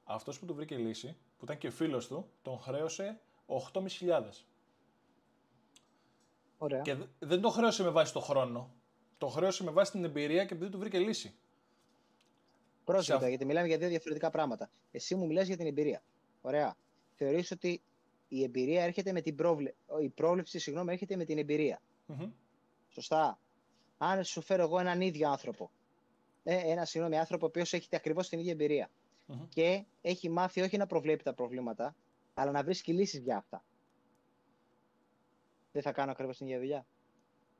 [0.04, 4.46] Αυτός που του βρήκε λύση, που ήταν και φίλος του, τον χρέωσε 8.500.
[6.58, 6.82] Ωραία.
[6.82, 8.74] Και δεν το χρέωσε με βάση το χρόνο.
[9.18, 11.36] Το χρέωσε με βάση την εμπειρία και επειδή του βρήκε λύση.
[12.84, 14.70] Πρόσεχε, γιατί μιλάμε για δύο διαφορετικά πράγματα.
[14.92, 16.04] Εσύ μου μιλάς για την εμπειρία.
[16.42, 16.76] Ωραία.
[17.14, 17.82] Θεωρείς ότι
[18.28, 19.80] η εμπειρία έρχεται με την πρόβλεψη.
[20.02, 21.82] Η πρόβλεψη, συγγνώμη, έρχεται με την εμπειρία.
[22.08, 22.30] Mm-hmm.
[22.90, 23.40] Σωστά.
[23.98, 25.72] Αν σου φέρω εγώ έναν ίδιο άνθρωπο.
[26.44, 28.90] Ε, ένα συγγνώμη άνθρωπο ο οποίος έχει ακριβώς την ίδια εμπειρία.
[29.28, 29.48] Mm-hmm.
[29.50, 31.96] Και έχει μάθει όχι να προβλέπει τα προβλήματα,
[32.34, 33.64] αλλά να βρίσκει λύσεις για αυτά.
[35.72, 36.86] Δεν θα κάνω ακριβώς την ίδια δουλειά.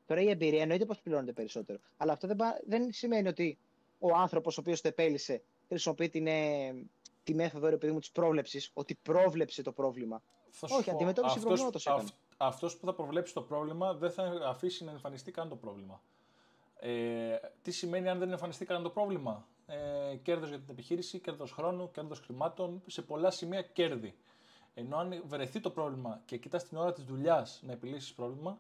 [0.06, 1.80] Τώρα η εμπειρία εννοείται πως πληρώνεται περισσότερο.
[1.98, 3.58] Αλλά αυτό δεν, δεν σημαίνει ότι
[4.00, 6.74] ο άνθρωπος ο οποίος το επέλυσε χρησιμοποιεί την, ε,
[7.24, 10.24] τη μέθοδο ρε παιδί μου, της πρόβλεψης, ότι πρόβλεψε το πρόβλημα.
[10.60, 12.10] Όχι, αντιμετώπιση προβλήματος έκανε.
[12.38, 16.02] Αυτός που θα προβλέψει το πρόβλημα δεν θα αφήσει να εμφανιστεί καν το πρόβλημα.
[16.84, 21.52] Ε, τι σημαίνει αν δεν εμφανιστεί καν το πρόβλημα; Ε, κέρδος για την επιχείρηση, κέρδος
[21.52, 24.16] χρόνου, κέρδος χρημάτων, σε πολλά σημεία κέρδη.
[24.74, 28.60] Ενώ αν βρεθεί το πρόβλημα και κοιτάς την ώρα της δουλειάς να επιλύσεις πρόβλημα,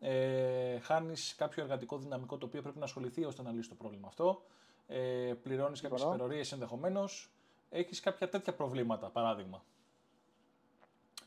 [0.00, 4.08] ε, χάνεις κάποιο εργατικό δυναμικό το οποίο πρέπει να ασχοληθεί ώστε να λύσεις το πρόβλημα
[4.08, 4.42] αυτό.
[4.86, 7.30] Ε, Πληρώνεις κάποιες υπερορίες ενδεχομένως.
[7.70, 9.64] Έχεις κάποια τέτοια προβλήματα, παράδειγμα.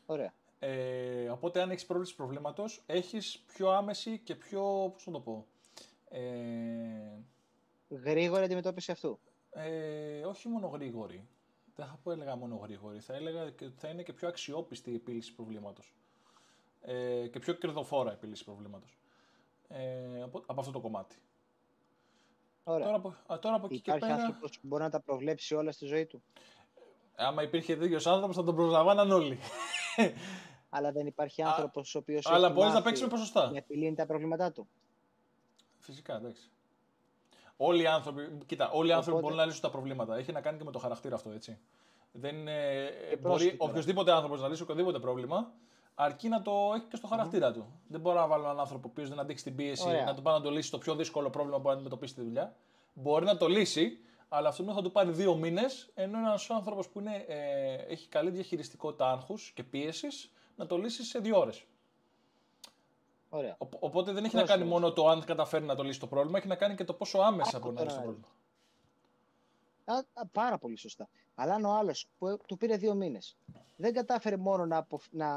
[0.06, 0.32] Ωραία.
[0.58, 4.90] Ε, οπότε, αν έχεις πρόβλημα προβλήματος, έχεις πιο άμεση και πιο.
[4.92, 5.46] Πώς να το πω.
[6.08, 7.24] Ε,
[7.88, 9.18] γρήγορη αντιμετώπιση αυτού.
[9.50, 11.28] Ε, όχι μόνο γρήγορη.
[11.74, 13.00] Δεν θα πω έλεγα μόνο γρήγορη.
[13.00, 15.94] Θα έλεγα ότι θα είναι και πιο αξιόπιστη η επίλυση προβλήματος.
[16.80, 18.98] Ε, και πιο κερδοφόρα η επίλυση προβλήματος.
[19.68, 21.16] Ε, από, από αυτό το κομμάτι.
[22.64, 22.86] Ωραία.
[22.86, 24.22] Τώρα, από, τώρα από εκεί Υπάρχει και πέρα...
[24.22, 26.22] άνθρωπος που μπορεί να τα προβλέψει όλα στη ζωή του;
[27.14, 29.38] Άμα υπήρχε τέτοιο άνθρωπος, θα τον προσλαμβάναν όλοι.
[30.70, 32.26] Αλλά δεν υπάρχει άνθρωπος ο οποίος.
[32.26, 33.50] Αλλά μπορείς να παίξεις με ποσοστά.
[33.50, 34.68] Να επιλύνει τα προβλήματά του.
[35.88, 36.50] Φυσικά, εντάξει.
[37.56, 40.16] Όλοι οι άνθρωποι, κοίτα, όλοι οι άνθρωποι μπορούν να λύσουν τα προβλήματα.
[40.16, 41.58] Έχει να κάνει και με το χαρακτήρα αυτό, έτσι.
[42.12, 45.52] Δεν είναι, ε, μπορεί οποιοδήποτε άνθρωπος να λύσει οποιοδήποτε πρόβλημα,
[45.94, 47.80] αρκεί να το έχει και στο χαρακτήρα του.
[47.88, 50.04] Δεν μπορώ να βάλω έναν άνθρωπο που δεν αντέξει την πίεση, Ωραία.
[50.04, 52.22] να του πάει να το λύσει το πιο δύσκολο πρόβλημα που μπορεί να αντιμετωπίσει τη
[52.22, 52.56] δουλειά.
[52.92, 57.00] Μπορεί να το λύσει, αλλά αυτό θα του πάρει δύο μήνες, ενώ ένας άνθρωπος που
[57.00, 61.64] είναι, ε, έχει καλή διαχειριστικότητα άγχους και πίεσης να το λύσει σε δύο ώρες.
[63.30, 63.56] Ωραία.
[63.58, 66.46] οπότε δεν έχει να κάνει μόνο το αν καταφέρει να το λύσει το πρόβλημα, έχει
[66.46, 68.26] να κάνει και το πόσο άμεσα μπορεί να λύσει το πρόβλημα.
[69.84, 71.08] Α, πάρα πολύ σωστά.
[71.34, 73.36] Αλλά αν ο άλλος που του πήρε δύο μήνες
[73.76, 75.28] δεν κατάφερε μόνο να, να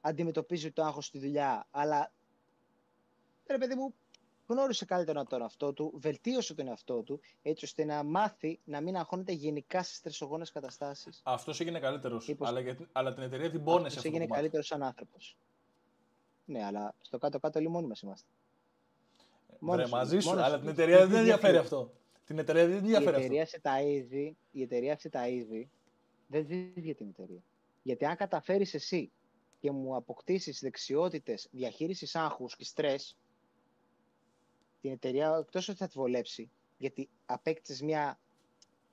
[0.00, 2.12] αντιμετωπίζει το άγχος στη δουλειά, αλλά
[3.46, 3.94] ρε παιδί μου,
[4.46, 8.96] γνώρισε καλύτερα τον εαυτό του, βελτίωσε τον εαυτό του, έτσι ώστε να μάθει να μην
[8.96, 11.20] αγχώνεται γενικά στις τρεσογόνε καταστάσεις.
[11.24, 12.34] Αυτός έγινε καλύτερος.
[12.40, 14.04] Αλλά, αλλά την εταιρεία την πόνεσε αυτός.
[14.04, 15.36] έγινε καλύτερος σαν άνθρωπος.
[16.48, 18.28] Ναι, αλλά στο κάτω-κάτω όλοι μόνοι μα είμαστε.
[19.58, 21.92] Μόνοι μαζί σου, αλλά την εταιρεία δεν ενδιαφέρει αυτό.
[22.24, 23.20] Την εταιρεία δεν ενδιαφέρει αυτό.
[23.20, 25.64] Η εταιρεία σε ταΐζει, η εταιρεία σε ταΐζει,
[26.26, 27.42] δεν ζει για την εταιρεία.
[27.82, 29.12] Γιατί αν καταφέρεις εσύ
[29.60, 33.16] και μου αποκτήσεις δεξιότητες διαχείρισης άγχους και στρες,
[34.80, 38.20] την εταιρεία εκτός ότι θα τη βολέψει, γιατί απέκτησες μια.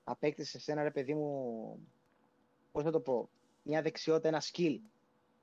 [0.04, 1.80] Απέκτησες ένα ρε παιδί μου.
[2.72, 3.30] Πώς να το πω.
[3.64, 4.80] Μια δεξιότητα, ένα skill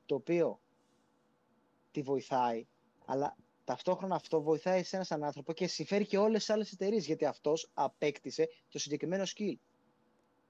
[0.07, 0.61] το οποίο
[1.93, 2.67] τη βοηθάει,
[3.05, 7.07] αλλά ταυτόχρονα αυτό βοηθάει σε έναν άνθρωπο και συμφέρει και όλες τις άλλες εταιρείες.
[7.07, 9.55] Γιατί αυτός απέκτησε το συγκεκριμένο skill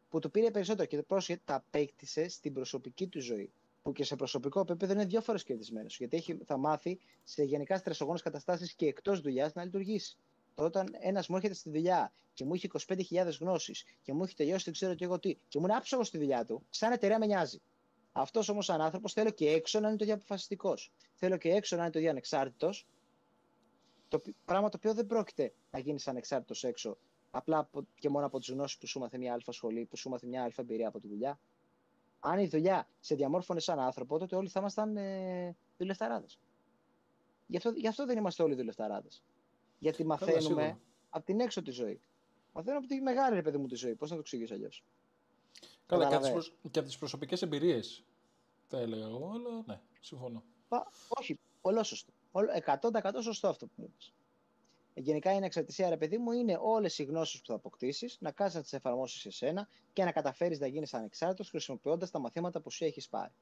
[0.09, 3.53] που του πήρε περισσότερο και πρόσχετ τα απέκτησε στην προσωπική του ζωή
[3.83, 5.97] που και σε προσωπικό επίπεδο είναι δύο φορές κερδισμένος.
[5.97, 10.17] Γιατί έχει, θα μάθει σε γενικά στρεσογόνες καταστάσεις και εκτός δουλειάς να λειτουργήσει.
[10.55, 14.65] Όταν ένας μου έρχεται στη δουλειά και μου έχει 25.000 γνώσεις και μου έχει τελειώσει
[14.65, 17.27] δεν ξέρω τι εγώ τι και μου είναι άψογο στη δουλειά του, σαν εταιρεία με
[17.27, 17.61] νοιάζει.
[18.13, 20.75] Αυτός όμως σαν άνθρωπος θέλω και έξω να είναι το ίδιο αποφασιστικό.
[21.15, 22.71] Θέλω και έξω να είναι το ίδιο ανεξάρτητο.
[24.09, 26.99] Το πράγμα το οποίο δεν πρόκειται να γίνεις ανεξάρτητος έξω
[27.31, 27.69] απλά
[27.99, 30.43] και μόνο από τις γνώσεις που σου μάθε μια αλφα σχολή, που σου μάθε μια
[30.43, 31.39] αλφα εμπειρία από τη δουλειά
[32.25, 36.39] αν η δουλειά σε διαμόρφωνε σαν άνθρωπο, τότε όλοι θα ήμασταν ε, δουλευταράδες.
[37.47, 39.23] Γι, αυτό, γι' αυτό δεν είμαστε όλοι δουλευταράδες.
[39.79, 40.79] Γιατί μαθαίνουμε
[41.11, 42.01] από την έξω τη ζωή.
[42.53, 43.95] Μαθαίνουμε από τη μεγάλη ρε παιδί μου τη ζωή.
[43.95, 44.85] Πώς να το εξηγήσω αλλιώς.
[45.87, 46.55] Καλά, και, προσ...
[46.71, 48.05] και από τις προσωπικές εμπειρίες.
[48.69, 50.43] Θα έλεγα εγώ, αλλά ναι, συμφωνώ.
[50.69, 51.39] Πα, όχι.
[51.61, 52.13] Πολύ σωστό.
[52.33, 54.13] 100% σωστό αυτό που μου είπες.
[54.95, 58.55] Γενικά η ανεξαρτησία, ρε παιδί μου, είναι όλες οι γνώσεις που θα αποκτήσεις, να κάνεις
[58.55, 62.71] να τις εφαρμόσεις σε σένα και να καταφέρεις να γίνεις ανεξάρτητος χρησιμοποιώντας τα μαθήματα που
[62.71, 63.33] σου έχεις πάρει.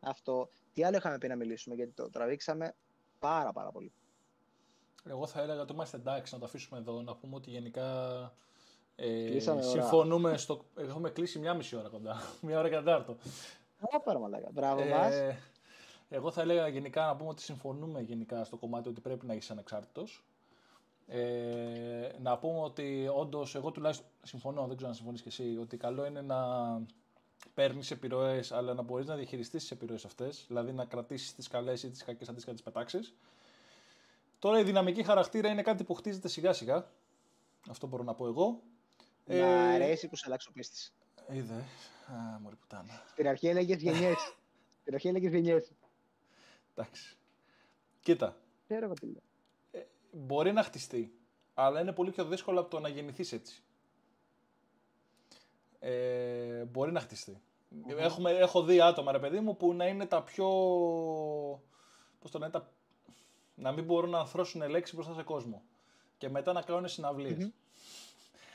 [0.00, 0.48] Αυτό.
[0.72, 2.74] Τι άλλο είχαμε πει να μιλήσουμε, γιατί το τραβήξαμε
[3.18, 3.92] πάρα πάρα πολύ.
[5.04, 7.88] Εγώ θα έλεγα ότι είμαστε εντάξει να το αφήσουμε εδώ, να πούμε ότι γενικά
[8.96, 10.64] ε, συμφωνούμε στο...
[10.76, 13.16] Έχουμε κλείσει μια μισή ώρα κοντά, μια ώρα και τετάρτο.
[14.04, 14.48] Πάρα μαλάκα.
[14.52, 15.14] Μπράβο ε, μας.
[16.08, 19.52] Εγώ θα έλεγα γενικά να πούμε ότι συμφωνούμε γενικά στο κομμάτι ότι πρέπει να είσαι
[19.52, 20.24] ανεξάρτητος.
[21.06, 25.76] Ε, να πούμε ότι όντως, εγώ τουλάχιστον συμφωνώ, δεν ξέρω αν συμφωνείς και εσύ, ότι
[25.76, 26.36] καλό είναι να
[27.54, 30.44] παίρνεις επιρροές, αλλά να μπορείς να διαχειριστείς τις επιρροές αυτές.
[30.48, 33.14] Δηλαδή να κρατήσεις τις καλές ή τις κακές αντί να τις πετάξεις.
[34.38, 36.86] Τώρα η δυναμική χαρακτήρα είναι κάτι που χτίζεται σιγά σιγά.
[37.68, 38.60] Αυτό μπορώ να πω εγώ.
[39.24, 39.74] Να ε...
[39.74, 40.92] αρέσει που σε αλλάξω πίστη.
[41.28, 41.54] Είδε.
[41.54, 43.02] Α, μωρή πουτάνα.
[43.10, 44.18] Στην αρχή έλεγες γενιές.
[44.80, 45.72] Στην αρχή έλεγες γενιές.
[46.74, 47.16] Εντάξει.
[48.00, 48.36] Κοίτα.
[48.66, 49.22] Ξέρω εγώ τι λέω
[50.14, 51.14] μπορεί να χτιστεί,
[51.54, 53.62] αλλά είναι πολύ πιο δύσκολο από το να γεννηθείς έτσι.
[55.78, 57.42] Ε, μπορεί να χτιστεί.
[57.86, 60.46] Έχουμε, έχω δει άτομα, ρε παιδί μου, που να είναι τα πιο...
[62.18, 62.72] Πώς το λένε, τα...
[63.54, 65.62] να μην μπορούν να ανθρώσουν λέξη μπροστά σε κόσμο.
[66.18, 66.88] Και μετά να κάνουν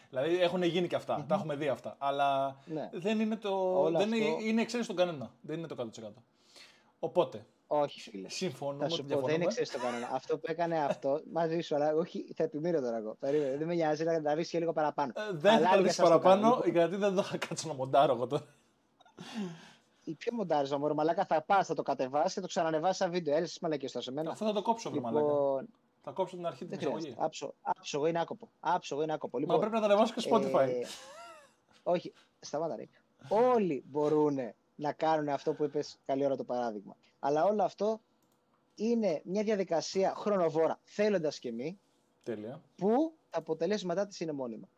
[0.10, 1.96] Δηλαδή έχουν γίνει και αυτα τα έχουμε δει αυτά.
[1.98, 2.90] Αλλά ναι.
[2.94, 3.84] δεν είναι το.
[3.92, 5.32] δεν είναι, είναι εξαίρεση στον κανένα.
[5.42, 6.08] Δεν είναι το 100%.
[7.00, 8.30] Οπότε, όχι, φίλε.
[8.30, 8.84] Συμφωνούμε.
[8.84, 10.10] Θα σου πω, δεν ξέρει το κανόνα.
[10.12, 13.16] αυτό που έκανε αυτό μαζί σου, αλλά όχι, θα επιμείνω τώρα εγώ.
[13.20, 15.14] Περίμενε, δεν με νοιάζει να καταλάβει και λίγο παραπάνω.
[15.16, 18.46] Ε, δεν θα το παραπάνω, γιατί δεν το θα κάτσω να μοντάρω εγώ τώρα.
[20.04, 23.36] Η πιο μοντάριζα μου, μαλάκα θα πας, θα το κατεβάσεις και το ξανανεβάσεις σαν βίντεο.
[23.36, 24.32] Έλε μαλακέ τώρα σε μένα.
[24.32, 25.34] Αυτό θα το κόψω, βρε μαλάκα.
[26.00, 27.16] Λοιπόν, θα κόψω την αρχή τη εισαγωγή.
[27.18, 28.50] Άψω, άψω, εγώ είναι άκοπο.
[28.60, 29.40] Άψω, εγώ είναι άκοπο.
[29.40, 30.68] Λοιπόν, Μα πρέπει να τα ανεβάσω και Spotify.
[30.68, 30.82] Ε,
[31.84, 32.88] όχι, σταμάτα ρε.
[33.30, 34.38] Όλοι μπορούν
[34.76, 36.96] να κάνουν αυτό που είπες καλή ώρα το παράδειγμα.
[37.20, 38.02] Αλλά όλο αυτό
[38.76, 41.80] είναι μια διαδικασία χρονοβόρα, θέλοντας και μη,
[42.24, 42.62] Τέλεια.
[42.76, 44.70] που τα αποτελέσματά της είναι μόνιμα.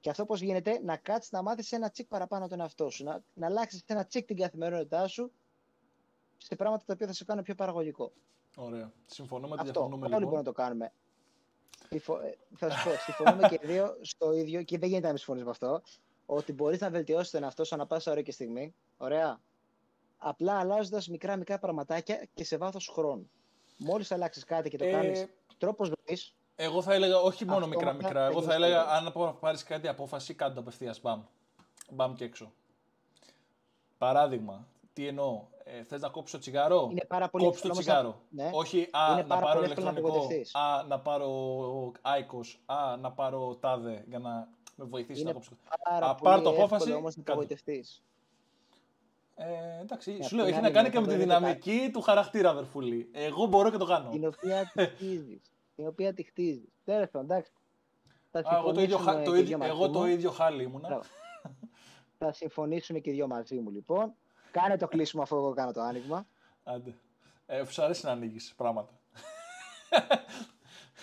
[0.00, 3.22] Και αυτό πώς γίνεται, να κάτσεις να μάθεις ένα τσικ παραπάνω τον εαυτό σου, να,
[3.34, 5.32] να αλλάξεις ένα τσικ την καθημερινότητά σου
[6.36, 8.12] σε πράγματα τα οποία θα σε κάνουν πιο παραγωγικό.
[8.58, 8.92] Ωραία.
[9.06, 9.72] Συμφωνούμε ότι αυτό.
[9.72, 10.22] διαφωνούμε Όλοι λοιπόν.
[10.22, 10.92] μπορούμε να το κάνουμε.
[11.88, 11.98] Ε,
[12.56, 15.50] θα σου πω, συμφωνούμε και δύο στο ίδιο και δεν γίνεται να μην συμφωνεί με
[15.50, 15.82] αυτό.
[16.26, 18.74] Ότι μπορείς να βελτιώσεις τον εαυτό σου ανά πάσα ώρα και στιγμή.
[18.96, 19.40] Ωραία
[20.18, 23.30] απλά αλλάζοντας μικρά μικρά πραγματάκια και σε βάθος χρόνου.
[23.78, 24.90] Μόλις αλλάξεις κάτι και το ε...
[24.90, 25.26] κάνεις
[25.58, 26.34] τρόπος ζωής.
[26.56, 28.26] Εγώ θα έλεγα όχι μόνο μικρά μικρά.
[28.26, 31.00] Εγώ θα έλεγα αν πάρεις κάτι απόφαση, κάντε το απευθείας.
[31.00, 31.22] Μπαμ.
[31.90, 32.52] Μπαμ και έξω.
[33.98, 34.68] Παράδειγμα,
[34.98, 35.46] τι εννοώ.
[35.64, 38.20] Ε, Θες να κόψει το τσιγάρο, είναι πάρα πολύ κόψει το τσιγάρο.
[38.30, 38.50] Ναι.
[38.52, 44.48] Όχι α, να πάρω ηλεκτρονικό, α, να πάρω άικος, α, να πάρω τάδε για να
[44.76, 45.56] με βοηθήσει είναι να κόψω.
[45.82, 46.92] Α, πάρ το απόφαση.
[46.92, 47.34] Όμως να
[49.34, 53.08] ε, εντάξει, σου λέω, έχει να κάνει και με τη δυναμική του χαρακτήρα, αδερφούλη.
[53.12, 54.10] Εγώ μπορώ και το κάνω.
[54.10, 55.40] Την οποία τη χτίζεις.
[55.76, 56.68] την οποία τη χτίζεις.
[56.84, 57.52] Τέλος εντάξει.
[58.30, 61.02] εγώ το ίδιο, το ίδιο, εγώ το ίδιο χάλι ήμουνα.
[62.18, 64.14] Θα συμφωνήσουμε και οι δυο μαζί μου λοιπόν.
[64.50, 66.26] Κάνε το κλείσιμο αφού εγώ κάνω το άνοιγμα.
[66.64, 66.94] Άντε.
[67.46, 68.92] Ε, σου αρέσει να ανοίγεις πράγματα.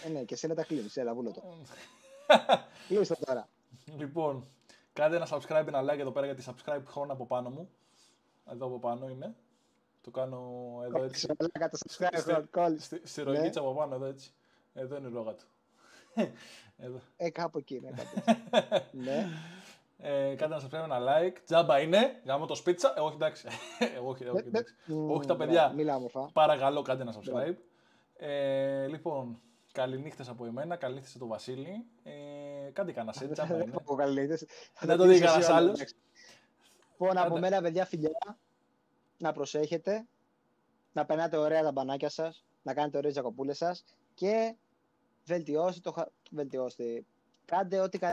[0.05, 0.97] ε, ναι, και εσύ να τα κλείνεις.
[0.97, 1.43] Έλα, βούλο το.
[2.87, 3.47] Κλείστε τώρα.
[3.97, 4.45] Λοιπόν,
[4.93, 7.69] κάντε ένα subscribe, ένα like εδώ πέρα για τη subscribe χώρο από πάνω μου.
[8.51, 9.35] Εδώ από πάνω είναι.
[10.01, 10.37] Το κάνω
[10.85, 11.27] εδώ έτσι.
[12.77, 14.31] Στη, στη ρογίτσα από πάνω εδώ έτσι.
[14.73, 15.45] Εδώ είναι η ρόγα του.
[16.77, 16.99] Εδώ.
[17.17, 17.93] Ε, κάπου εκεί είναι.
[19.05, 19.27] ναι.
[19.97, 21.37] Ε, κάντε να σας ένα like.
[21.45, 22.21] Τζάμπα είναι.
[22.25, 22.93] Γάμο το σπίτσα.
[22.97, 23.47] Ε, όχι εντάξει.
[23.79, 24.75] ε, όχι, όχι, εντάξει.
[25.09, 25.75] όχι τα παιδιά.
[26.33, 27.55] Παρακαλώ κάντε ένα subscribe.
[28.17, 29.41] Ε, λοιπόν,
[29.71, 30.75] καληνύχτες από εμένα.
[30.75, 31.85] Καληνύχτες από τον Βασίλη.
[32.03, 32.11] Ε,
[32.73, 33.31] κάντε κανένα σετ.
[33.31, 34.37] Τζάμπα είναι.
[34.79, 35.79] Δεν το δει κανένας άλλος.
[36.99, 38.37] Λοιπόν, από μένα, παιδιά, φιλιά,
[39.17, 40.05] να προσέχετε,
[40.93, 44.55] να περνάτε ωραία τα μπανάκια σας, να κάνετε ωραίες διακοπούλες σας και
[45.25, 46.11] βελτιώστε το...
[46.31, 47.05] Βελτιώστε.
[47.45, 47.97] Κάντε ό,τι